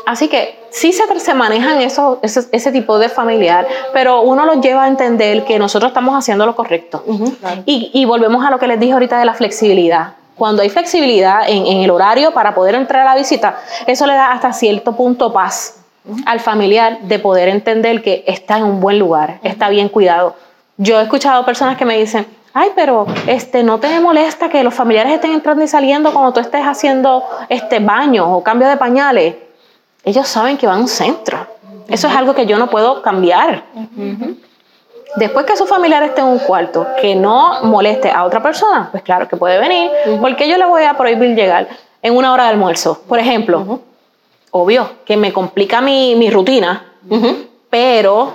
Así 0.06 0.28
que 0.28 0.60
sí 0.72 0.94
se, 0.94 1.04
se 1.20 1.34
manejan 1.34 1.80
eso, 1.82 2.20
ese, 2.24 2.42
ese 2.52 2.72
tipo 2.72 2.98
de 2.98 3.08
familiar, 3.08 3.68
pero 3.94 4.22
uno 4.22 4.46
los 4.46 4.60
lleva 4.62 4.84
a 4.86 4.88
entender 4.88 5.46
que 5.46 5.60
nosotros 5.60 5.90
estamos 5.92 6.16
haciendo 6.18 6.46
lo 6.46 6.56
correcto. 6.56 7.04
y, 7.66 7.92
y 7.94 8.06
volvemos 8.06 8.44
a 8.46 8.50
lo 8.50 8.58
que 8.60 8.68
les 8.68 8.80
dije 8.80 8.94
ahorita 8.94 9.20
de 9.20 9.26
la 9.26 9.34
flexibilidad. 9.36 10.14
Cuando 10.36 10.64
hay 10.64 10.70
flexibilidad 10.70 11.48
en, 11.48 11.68
en 11.68 11.82
el 11.82 11.92
horario 11.92 12.32
para 12.34 12.56
poder 12.56 12.74
entrar 12.76 13.04
a 13.08 13.12
la 13.14 13.16
visita, 13.16 13.60
eso 13.86 14.08
le 14.08 14.14
da 14.14 14.32
hasta 14.32 14.52
cierto 14.54 14.94
punto 14.96 15.32
paz 15.32 15.78
al 16.26 16.40
familiar 16.40 16.98
de 17.02 17.20
poder 17.20 17.48
entender 17.48 18.02
que 18.02 18.24
está 18.26 18.58
en 18.58 18.64
un 18.64 18.80
buen 18.82 18.98
lugar, 18.98 19.40
está 19.44 19.70
bien 19.70 19.88
cuidado. 19.88 20.36
Yo 20.78 21.00
he 21.00 21.04
escuchado 21.04 21.46
personas 21.46 21.78
que 21.78 21.86
me 21.86 21.96
dicen, 22.00 22.26
ay, 22.54 22.72
pero 22.76 23.06
este, 23.28 23.64
no 23.64 23.80
te 23.80 24.00
molesta 24.00 24.50
que 24.50 24.64
los 24.64 24.74
familiares 24.74 25.14
estén 25.14 25.32
entrando 25.32 25.64
y 25.64 25.68
saliendo 25.68 26.12
cuando 26.12 26.34
tú 26.34 26.40
estés 26.40 26.66
haciendo 26.66 27.24
este 27.50 27.80
baño 27.80 28.36
o 28.36 28.44
cambio 28.44 28.68
de 28.68 28.78
pañales. 28.78 29.36
Ellos 30.04 30.28
saben 30.28 30.58
que 30.58 30.68
van 30.68 30.78
a 30.78 30.82
un 30.82 30.88
centro. 30.88 31.48
Eso 31.88 32.08
es 32.08 32.16
algo 32.16 32.34
que 32.34 32.46
yo 32.46 32.58
no 32.58 32.70
puedo 32.70 33.02
cambiar. 33.02 33.64
Después 35.16 35.46
que 35.46 35.58
su 35.58 35.66
familiar 35.66 36.02
esté 36.04 36.22
en 36.22 36.28
un 36.28 36.40
cuarto 36.40 36.88
que 37.00 37.16
no 37.16 37.64
moleste 37.64 38.10
a 38.10 38.24
otra 38.24 38.42
persona, 38.42 38.88
pues 38.92 39.04
claro 39.04 39.28
que 39.28 39.36
puede 39.36 39.60
venir, 39.60 39.92
porque 40.22 40.48
yo 40.48 40.58
le 40.58 40.66
voy 40.66 40.84
a 40.84 40.94
prohibir 40.96 41.36
llegar 41.36 41.68
en 42.02 42.16
una 42.16 42.34
hora 42.34 42.46
de 42.46 42.50
almuerzo. 42.52 43.02
Por 43.08 43.20
ejemplo, 43.20 43.82
obvio 44.52 44.90
que 45.06 45.18
me 45.18 45.34
complica 45.34 45.82
mi, 45.82 46.16
mi 46.16 46.30
rutina, 46.30 46.94
pero 47.70 48.34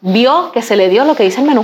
vio 0.00 0.50
que 0.52 0.62
se 0.62 0.76
le 0.76 0.88
dio 0.88 1.04
lo 1.04 1.14
que 1.14 1.24
dice 1.24 1.40
el 1.40 1.46
menú. 1.46 1.62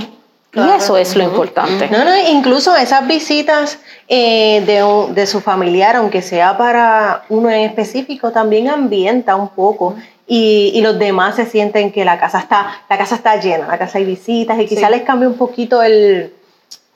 Y 0.55 0.59
eso 0.77 0.97
es 0.97 1.15
lo 1.15 1.23
importante. 1.23 1.89
No, 1.89 2.05
no, 2.05 2.15
incluso 2.29 2.75
esas 2.75 3.07
visitas 3.07 3.79
eh, 4.07 4.61
de, 4.65 5.13
de, 5.13 5.25
su 5.25 5.41
familiar, 5.41 5.95
aunque 5.95 6.21
sea 6.21 6.57
para 6.57 7.23
uno 7.29 7.49
en 7.49 7.61
específico, 7.61 8.31
también 8.31 8.69
ambienta 8.69 9.35
un 9.35 9.49
poco. 9.49 9.95
Y, 10.27 10.71
y, 10.75 10.81
los 10.81 10.97
demás 10.99 11.35
se 11.35 11.45
sienten 11.45 11.91
que 11.91 12.05
la 12.05 12.19
casa 12.19 12.39
está, 12.39 12.83
la 12.89 12.97
casa 12.97 13.15
está 13.15 13.41
llena, 13.41 13.67
la 13.67 13.77
casa 13.77 13.97
hay 13.97 14.05
visitas 14.05 14.57
y 14.59 14.65
quizá 14.65 14.89
les 14.89 15.01
cambie 15.01 15.27
un 15.27 15.35
poquito 15.35 15.83
el, 15.83 16.33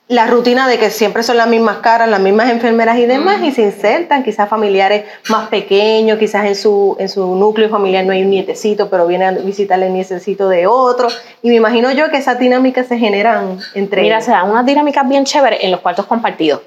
la 0.09 0.25
rutina 0.25 0.69
de 0.69 0.77
que 0.77 0.89
siempre 0.89 1.21
son 1.21 1.35
las 1.35 1.47
mismas 1.47 1.77
caras, 1.77 2.09
las 2.09 2.21
mismas 2.21 2.49
enfermeras 2.49 2.97
y 2.97 3.05
demás, 3.05 3.41
y 3.43 3.51
se 3.51 3.63
insertan 3.63 4.23
quizás 4.23 4.47
familiares 4.47 5.03
más 5.29 5.49
pequeños, 5.49 6.17
quizás 6.17 6.45
en 6.45 6.55
su, 6.55 6.95
en 6.97 7.09
su 7.09 7.35
núcleo 7.35 7.69
familiar 7.69 8.05
no 8.05 8.13
hay 8.13 8.21
un 8.21 8.29
nietecito, 8.29 8.89
pero 8.89 9.05
viene 9.05 9.25
a 9.25 9.31
visitar 9.31 9.81
el 9.83 9.93
nietecito 9.93 10.47
de 10.47 10.65
otro. 10.65 11.09
Y 11.41 11.49
me 11.49 11.55
imagino 11.55 11.91
yo 11.91 12.09
que 12.09 12.17
esas 12.17 12.39
dinámicas 12.39 12.87
se 12.87 12.97
generan 12.97 13.59
entre 13.73 14.01
Mira, 14.01 14.21
se 14.21 14.31
dan 14.31 14.49
unas 14.49 14.65
dinámicas 14.65 15.07
bien 15.09 15.25
chéveres 15.25 15.59
en 15.61 15.71
los 15.71 15.81
cuartos 15.81 16.05
compartidos. 16.05 16.61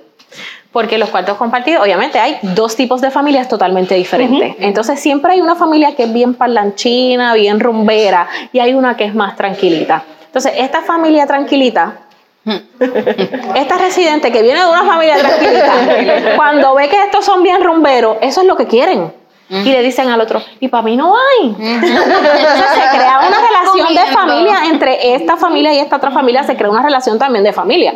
Porque 0.70 0.96
en 0.96 1.00
los 1.00 1.08
cuartos 1.08 1.36
compartidos, 1.38 1.82
obviamente, 1.82 2.20
hay 2.20 2.38
dos 2.42 2.76
tipos 2.76 3.00
de 3.00 3.10
familias 3.10 3.48
totalmente 3.48 3.94
diferentes. 3.94 4.54
Entonces, 4.60 5.00
siempre 5.00 5.32
hay 5.32 5.40
una 5.40 5.56
familia 5.56 5.96
que 5.96 6.04
es 6.04 6.12
bien 6.12 6.34
parlanchina, 6.34 7.34
bien 7.34 7.58
rumbera, 7.58 8.28
y 8.52 8.60
hay 8.60 8.74
una 8.74 8.96
que 8.96 9.04
es 9.04 9.14
más 9.14 9.34
tranquilita. 9.34 10.04
Entonces, 10.26 10.52
esta 10.58 10.82
familia 10.82 11.26
tranquilita 11.26 12.02
esta 13.54 13.76
residente 13.76 14.32
que 14.32 14.42
viene 14.42 14.60
de 14.60 14.66
una 14.66 14.84
familia 14.84 15.18
tranquilita, 15.18 16.36
cuando 16.36 16.74
ve 16.74 16.88
que 16.88 17.04
estos 17.04 17.24
son 17.24 17.42
bien 17.42 17.62
rumberos, 17.62 18.16
eso 18.20 18.40
es 18.40 18.46
lo 18.46 18.56
que 18.56 18.66
quieren. 18.66 19.12
Y 19.50 19.64
le 19.64 19.82
dicen 19.82 20.08
al 20.08 20.20
otro, 20.20 20.40
y 20.60 20.68
para 20.68 20.84
mí 20.84 20.96
no 20.96 21.12
hay. 21.16 21.48
Entonces 21.48 21.90
se 21.90 22.96
crea 22.96 23.20
una 23.26 23.40
relación 23.48 23.94
de 23.94 24.12
familia 24.12 24.58
entre 24.70 25.14
esta 25.14 25.36
familia 25.36 25.74
y 25.74 25.78
esta 25.80 25.96
otra 25.96 26.12
familia, 26.12 26.44
se 26.44 26.56
crea 26.56 26.70
una 26.70 26.82
relación 26.82 27.18
también 27.18 27.42
de 27.42 27.52
familia. 27.52 27.94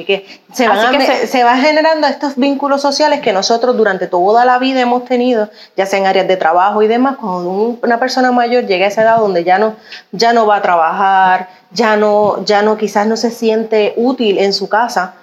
Así 0.00 0.06
que, 0.06 0.40
se, 0.52 0.68
van 0.68 1.00
se, 1.26 1.44
va 1.44 1.56
generando 1.56 2.06
estos 2.06 2.36
vínculos 2.36 2.80
sociales 2.80 3.20
que 3.20 3.32
nosotros 3.32 3.76
durante 3.76 4.06
toda 4.06 4.44
la 4.44 4.58
vida 4.58 4.80
hemos 4.80 5.04
tenido, 5.04 5.50
ya 5.76 5.86
sea 5.86 5.98
en 5.98 6.06
áreas 6.06 6.26
de 6.26 6.36
trabajo 6.36 6.82
y 6.82 6.88
demás, 6.88 7.16
cuando 7.16 7.78
una 7.82 7.98
persona 7.98 8.32
mayor 8.32 8.66
llega 8.66 8.86
a 8.86 8.88
esa 8.88 9.02
edad 9.02 9.18
donde 9.18 9.44
ya 9.44 9.58
no, 9.58 9.74
ya 10.12 10.32
no 10.32 10.46
va 10.46 10.56
a 10.56 10.62
trabajar, 10.62 11.48
ya 11.72 11.96
no, 11.96 12.44
ya 12.44 12.62
no, 12.62 12.76
quizás 12.76 13.06
no 13.06 13.16
se 13.16 13.30
siente 13.30 13.94
útil 13.96 14.38
en 14.38 14.52
su 14.52 14.68
casa, 14.68 15.14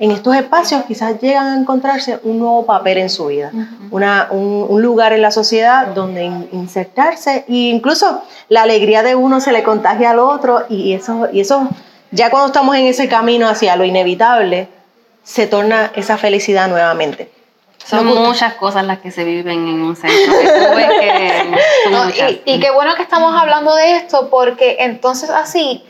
en 0.00 0.10
estos 0.12 0.34
espacios 0.34 0.84
quizás 0.84 1.20
llegan 1.20 1.46
a 1.46 1.60
encontrarse 1.60 2.18
un 2.24 2.38
nuevo 2.38 2.64
papel 2.64 2.96
en 2.96 3.10
su 3.10 3.26
vida, 3.26 3.52
una, 3.90 4.28
un, 4.30 4.80
lugar 4.80 5.12
en 5.12 5.20
la 5.20 5.30
sociedad 5.30 5.88
donde 5.88 6.24
insertarse 6.52 7.44
e 7.46 7.54
incluso 7.68 8.22
la 8.48 8.62
alegría 8.62 9.02
de 9.02 9.14
uno 9.14 9.42
se 9.42 9.52
le 9.52 9.62
contagia 9.62 10.12
al 10.12 10.18
otro 10.18 10.64
y 10.70 10.94
eso, 10.94 11.28
y 11.30 11.40
eso 11.40 11.68
ya 12.10 12.30
cuando 12.30 12.48
estamos 12.48 12.76
en 12.76 12.86
ese 12.86 13.08
camino 13.08 13.48
hacia 13.48 13.76
lo 13.76 13.84
inevitable, 13.84 14.68
se 15.22 15.46
torna 15.46 15.92
esa 15.94 16.18
felicidad 16.18 16.68
nuevamente. 16.68 17.30
Son 17.84 18.06
muchas 18.06 18.54
cosas 18.54 18.84
las 18.84 18.98
que 18.98 19.10
se 19.10 19.24
viven 19.24 19.66
en 19.66 19.82
un 19.82 19.96
centro. 19.96 20.16
y, 22.44 22.44
y 22.44 22.60
qué 22.60 22.70
bueno 22.70 22.94
que 22.94 23.02
estamos 23.02 23.34
hablando 23.34 23.74
de 23.74 23.96
esto 23.96 24.28
porque 24.30 24.76
entonces 24.80 25.30
así 25.30 25.84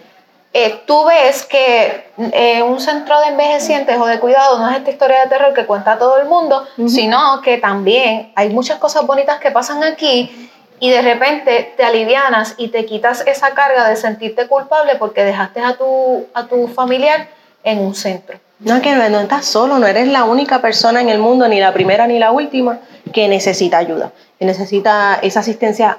eh, 0.52 0.82
tú 0.84 1.04
ves 1.04 1.44
que 1.44 2.10
eh, 2.32 2.62
un 2.62 2.80
centro 2.80 3.20
de 3.20 3.28
envejecientes 3.28 3.96
o 3.96 4.06
de 4.06 4.18
cuidado 4.18 4.58
no 4.58 4.68
es 4.68 4.78
esta 4.78 4.90
historia 4.90 5.22
de 5.22 5.28
terror 5.28 5.54
que 5.54 5.64
cuenta 5.64 5.96
todo 5.96 6.18
el 6.18 6.26
mundo, 6.26 6.66
sino 6.88 7.40
que 7.40 7.58
también 7.58 8.32
hay 8.34 8.50
muchas 8.50 8.78
cosas 8.78 9.06
bonitas 9.06 9.38
que 9.38 9.52
pasan 9.52 9.84
aquí 9.84 10.50
y 10.80 10.90
de 10.90 11.02
repente 11.02 11.74
te 11.76 11.84
alivianas 11.84 12.54
y 12.56 12.68
te 12.68 12.86
quitas 12.86 13.22
esa 13.26 13.50
carga 13.50 13.88
de 13.88 13.96
sentirte 13.96 14.48
culpable 14.48 14.96
porque 14.96 15.22
dejaste 15.22 15.60
a 15.60 15.76
tu, 15.76 16.26
a 16.34 16.46
tu 16.46 16.66
familiar 16.68 17.28
en 17.62 17.78
un 17.78 17.94
centro. 17.94 18.38
No, 18.60 18.80
que 18.80 18.94
no, 18.94 19.08
no 19.08 19.20
estás 19.20 19.46
solo, 19.46 19.78
no 19.78 19.86
eres 19.86 20.08
la 20.08 20.24
única 20.24 20.60
persona 20.60 21.00
en 21.00 21.08
el 21.08 21.18
mundo, 21.18 21.46
ni 21.48 21.60
la 21.60 21.72
primera 21.72 22.06
ni 22.06 22.18
la 22.18 22.32
última, 22.32 22.80
que 23.12 23.28
necesita 23.28 23.78
ayuda, 23.78 24.12
que 24.38 24.46
necesita 24.46 25.18
esa 25.22 25.40
asistencia 25.40 25.98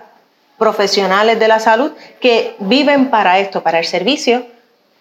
profesionales 0.58 1.40
de 1.40 1.48
la 1.48 1.60
salud 1.60 1.92
que 2.20 2.56
viven 2.60 3.10
para 3.10 3.40
esto, 3.40 3.64
para 3.64 3.80
el 3.80 3.86
servicio 3.86 4.46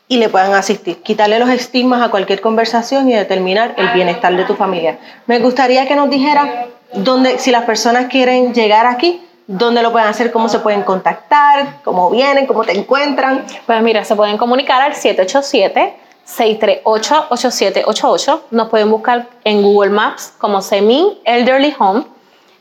y 0.08 0.16
le 0.16 0.28
puedan 0.28 0.54
asistir. 0.54 1.02
Quitarle 1.02 1.38
los 1.38 1.50
estigmas 1.50 2.02
a 2.02 2.10
cualquier 2.10 2.40
conversación 2.40 3.08
y 3.08 3.14
determinar 3.14 3.74
el 3.76 3.90
bienestar 3.90 4.34
de 4.36 4.44
tu 4.44 4.56
familia. 4.56 4.98
Me 5.26 5.38
gustaría 5.38 5.86
que 5.86 5.94
nos 5.96 6.10
dijera 6.10 6.66
dónde, 6.94 7.38
si 7.38 7.50
las 7.50 7.64
personas 7.64 8.06
quieren 8.06 8.54
llegar 8.54 8.86
aquí, 8.86 9.22
dónde 9.50 9.82
lo 9.82 9.90
pueden 9.90 10.06
hacer, 10.06 10.30
cómo 10.30 10.48
se 10.48 10.60
pueden 10.60 10.82
contactar, 10.82 11.80
cómo 11.82 12.08
vienen, 12.08 12.46
cómo 12.46 12.62
te 12.62 12.78
encuentran. 12.78 13.44
Pues 13.66 13.82
mira, 13.82 14.04
se 14.04 14.14
pueden 14.14 14.38
comunicar 14.38 14.80
al 14.80 14.94
787 14.94 15.96
638 16.24 17.26
8788. 17.30 18.44
Nos 18.52 18.68
pueden 18.68 18.90
buscar 18.90 19.26
en 19.42 19.62
Google 19.62 19.90
Maps 19.90 20.34
como 20.38 20.62
Semin 20.62 21.18
Elderly 21.24 21.74
Home 21.80 22.04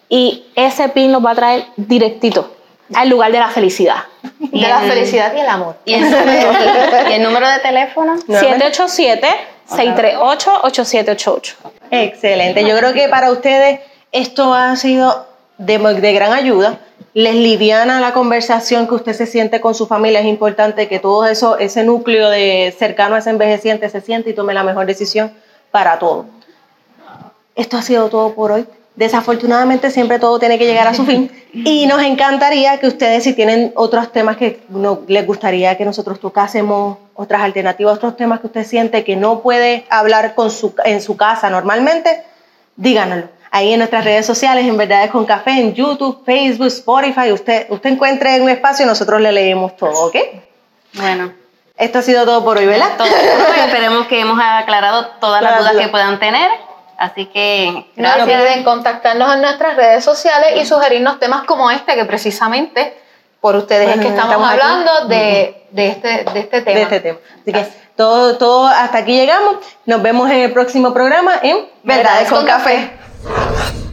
y 0.10 0.46
ese 0.56 0.90
pin 0.90 1.12
nos 1.12 1.24
va 1.24 1.30
a 1.32 1.36
traer 1.36 1.68
directito 1.78 2.56
al 2.96 3.08
lugar 3.08 3.32
de 3.32 3.38
la 3.38 3.50
felicidad. 3.50 4.06
De 4.40 4.68
la 4.68 4.80
felicidad 4.80 5.32
y 5.36 5.42
el 5.42 5.48
amor. 5.48 5.76
¿Y 5.86 5.94
el, 5.94 6.02
número 7.22 7.48
de 7.48 7.60
teléfono? 7.64 8.16
787-638-8788. 9.70 11.54
Excelente. 11.92 12.66
Yo 12.66 12.76
creo 12.76 12.94
que 12.94 13.08
para 13.10 13.30
ustedes 13.32 13.82
esto 14.12 14.56
ha 14.56 14.76
sido 14.76 15.30
de, 15.60 15.78
de, 15.78 16.14
gran 16.14 16.34
ayuda. 16.34 16.80
Les 17.14 17.36
liviana 17.36 18.00
la 18.00 18.14
conversación 18.14 18.88
que 18.88 18.96
usted 18.96 19.14
se 19.14 19.28
siente 19.28 19.62
con 19.62 19.76
su 19.76 19.86
familia. 19.86 20.22
Es 20.22 20.26
importante 20.26 20.88
que 20.88 21.00
todo 21.00 21.26
eso, 21.26 21.60
ese 21.60 21.84
núcleo 21.84 22.30
de 22.30 22.74
cercano 22.78 23.16
a 23.16 23.20
ese 23.20 23.30
envejeciente 23.30 23.90
se 23.90 24.02
siente 24.02 24.32
y 24.32 24.34
tome 24.34 24.54
la 24.54 24.64
mejor 24.64 24.88
decisión 24.88 25.32
para 25.70 26.00
todo. 26.00 26.26
Esto 27.56 27.78
ha 27.78 27.82
sido 27.82 28.10
todo 28.10 28.34
por 28.34 28.52
hoy. 28.52 28.66
Desafortunadamente 28.96 29.92
siempre 29.92 30.20
todo 30.20 30.40
tiene 30.40 30.58
que 30.58 30.66
llegar 30.66 30.88
a 30.88 30.94
su 30.94 31.06
fin 31.06 31.32
y 31.54 31.88
nos 31.88 32.02
encantaría 32.02 32.80
que 32.80 32.88
ustedes 32.88 33.24
si 33.24 33.34
tienen 33.34 33.72
otros 33.76 34.12
temas 34.12 34.36
que 34.36 34.60
no, 34.68 35.04
les 35.08 35.26
gustaría 35.26 35.78
que 35.78 35.86
nosotros 35.86 36.20
tocásemos, 36.20 36.98
otras 37.16 37.42
alternativas, 37.42 37.96
otros 37.96 38.18
temas 38.18 38.42
que 38.42 38.48
usted 38.48 38.66
siente 38.66 39.06
que 39.06 39.16
no 39.16 39.40
puede 39.40 39.86
hablar 39.90 40.36
con 40.36 40.52
su, 40.52 40.74
en 40.84 41.02
su 41.02 41.16
casa 41.16 41.50
normalmente, 41.50 42.24
díganoslo. 42.76 43.39
Ahí 43.52 43.74
en 43.74 43.80
nuestras 43.80 44.04
redes 44.04 44.26
sociales, 44.26 44.66
en 44.66 44.78
Verdades 44.78 45.10
con 45.10 45.26
Café, 45.26 45.52
en 45.52 45.74
YouTube, 45.74 46.24
Facebook, 46.26 46.68
Spotify, 46.68 47.32
usted, 47.32 47.66
usted 47.70 47.92
encuentre 47.92 48.40
un 48.42 48.50
espacio 48.50 48.86
y 48.86 48.88
nosotros 48.88 49.20
le 49.22 49.32
leemos 49.32 49.76
todo, 49.76 50.08
¿ok? 50.08 50.16
Bueno. 50.94 51.34
Esto 51.78 52.00
ha 52.00 52.02
sido 52.02 52.26
todo 52.26 52.44
por 52.44 52.58
hoy, 52.58 52.66
¿verdad? 52.66 52.90
Todo 52.98 53.08
Esperemos 53.66 54.08
que 54.08 54.20
hemos 54.20 54.38
aclarado 54.42 55.08
todas 55.22 55.42
las 55.42 55.60
dudas 55.60 55.78
que 55.78 55.88
puedan 55.88 56.20
tener. 56.20 56.52
Así 56.98 57.28
que 57.28 57.86
no 57.96 58.14
olviden 58.14 58.66
contactarnos 58.66 59.34
en 59.36 59.42
nuestras 59.42 59.78
redes 59.78 60.04
sociales 60.04 60.62
y 60.62 60.66
sugerirnos 60.66 61.18
temas 61.18 61.44
como 61.44 61.72
este, 61.72 61.96
que 61.96 62.04
precisamente 62.04 62.94
por 63.40 63.56
ustedes 63.56 63.96
es 63.96 64.02
que 64.02 64.10
estamos, 64.10 64.50
hablando 64.50 65.08
de, 65.08 65.64
este, 65.74 66.26
de 66.26 66.40
este 66.42 66.62
tema. 66.62 66.78
De 66.78 66.84
este 66.84 67.00
tema. 67.00 67.20
Así 67.42 67.54
que 67.54 67.66
todo, 67.96 68.38
todo 68.38 68.68
hasta 68.68 68.98
aquí 68.98 69.14
llegamos. 69.14 69.56
Nos 69.86 70.02
vemos 70.02 70.30
en 70.30 70.42
el 70.42 70.52
próximo 70.52 70.94
programa 70.94 71.40
en 71.42 71.66
Verdades, 71.84 72.30
con, 72.30 72.46
café. 72.46 72.92
Yeah. 73.24 73.89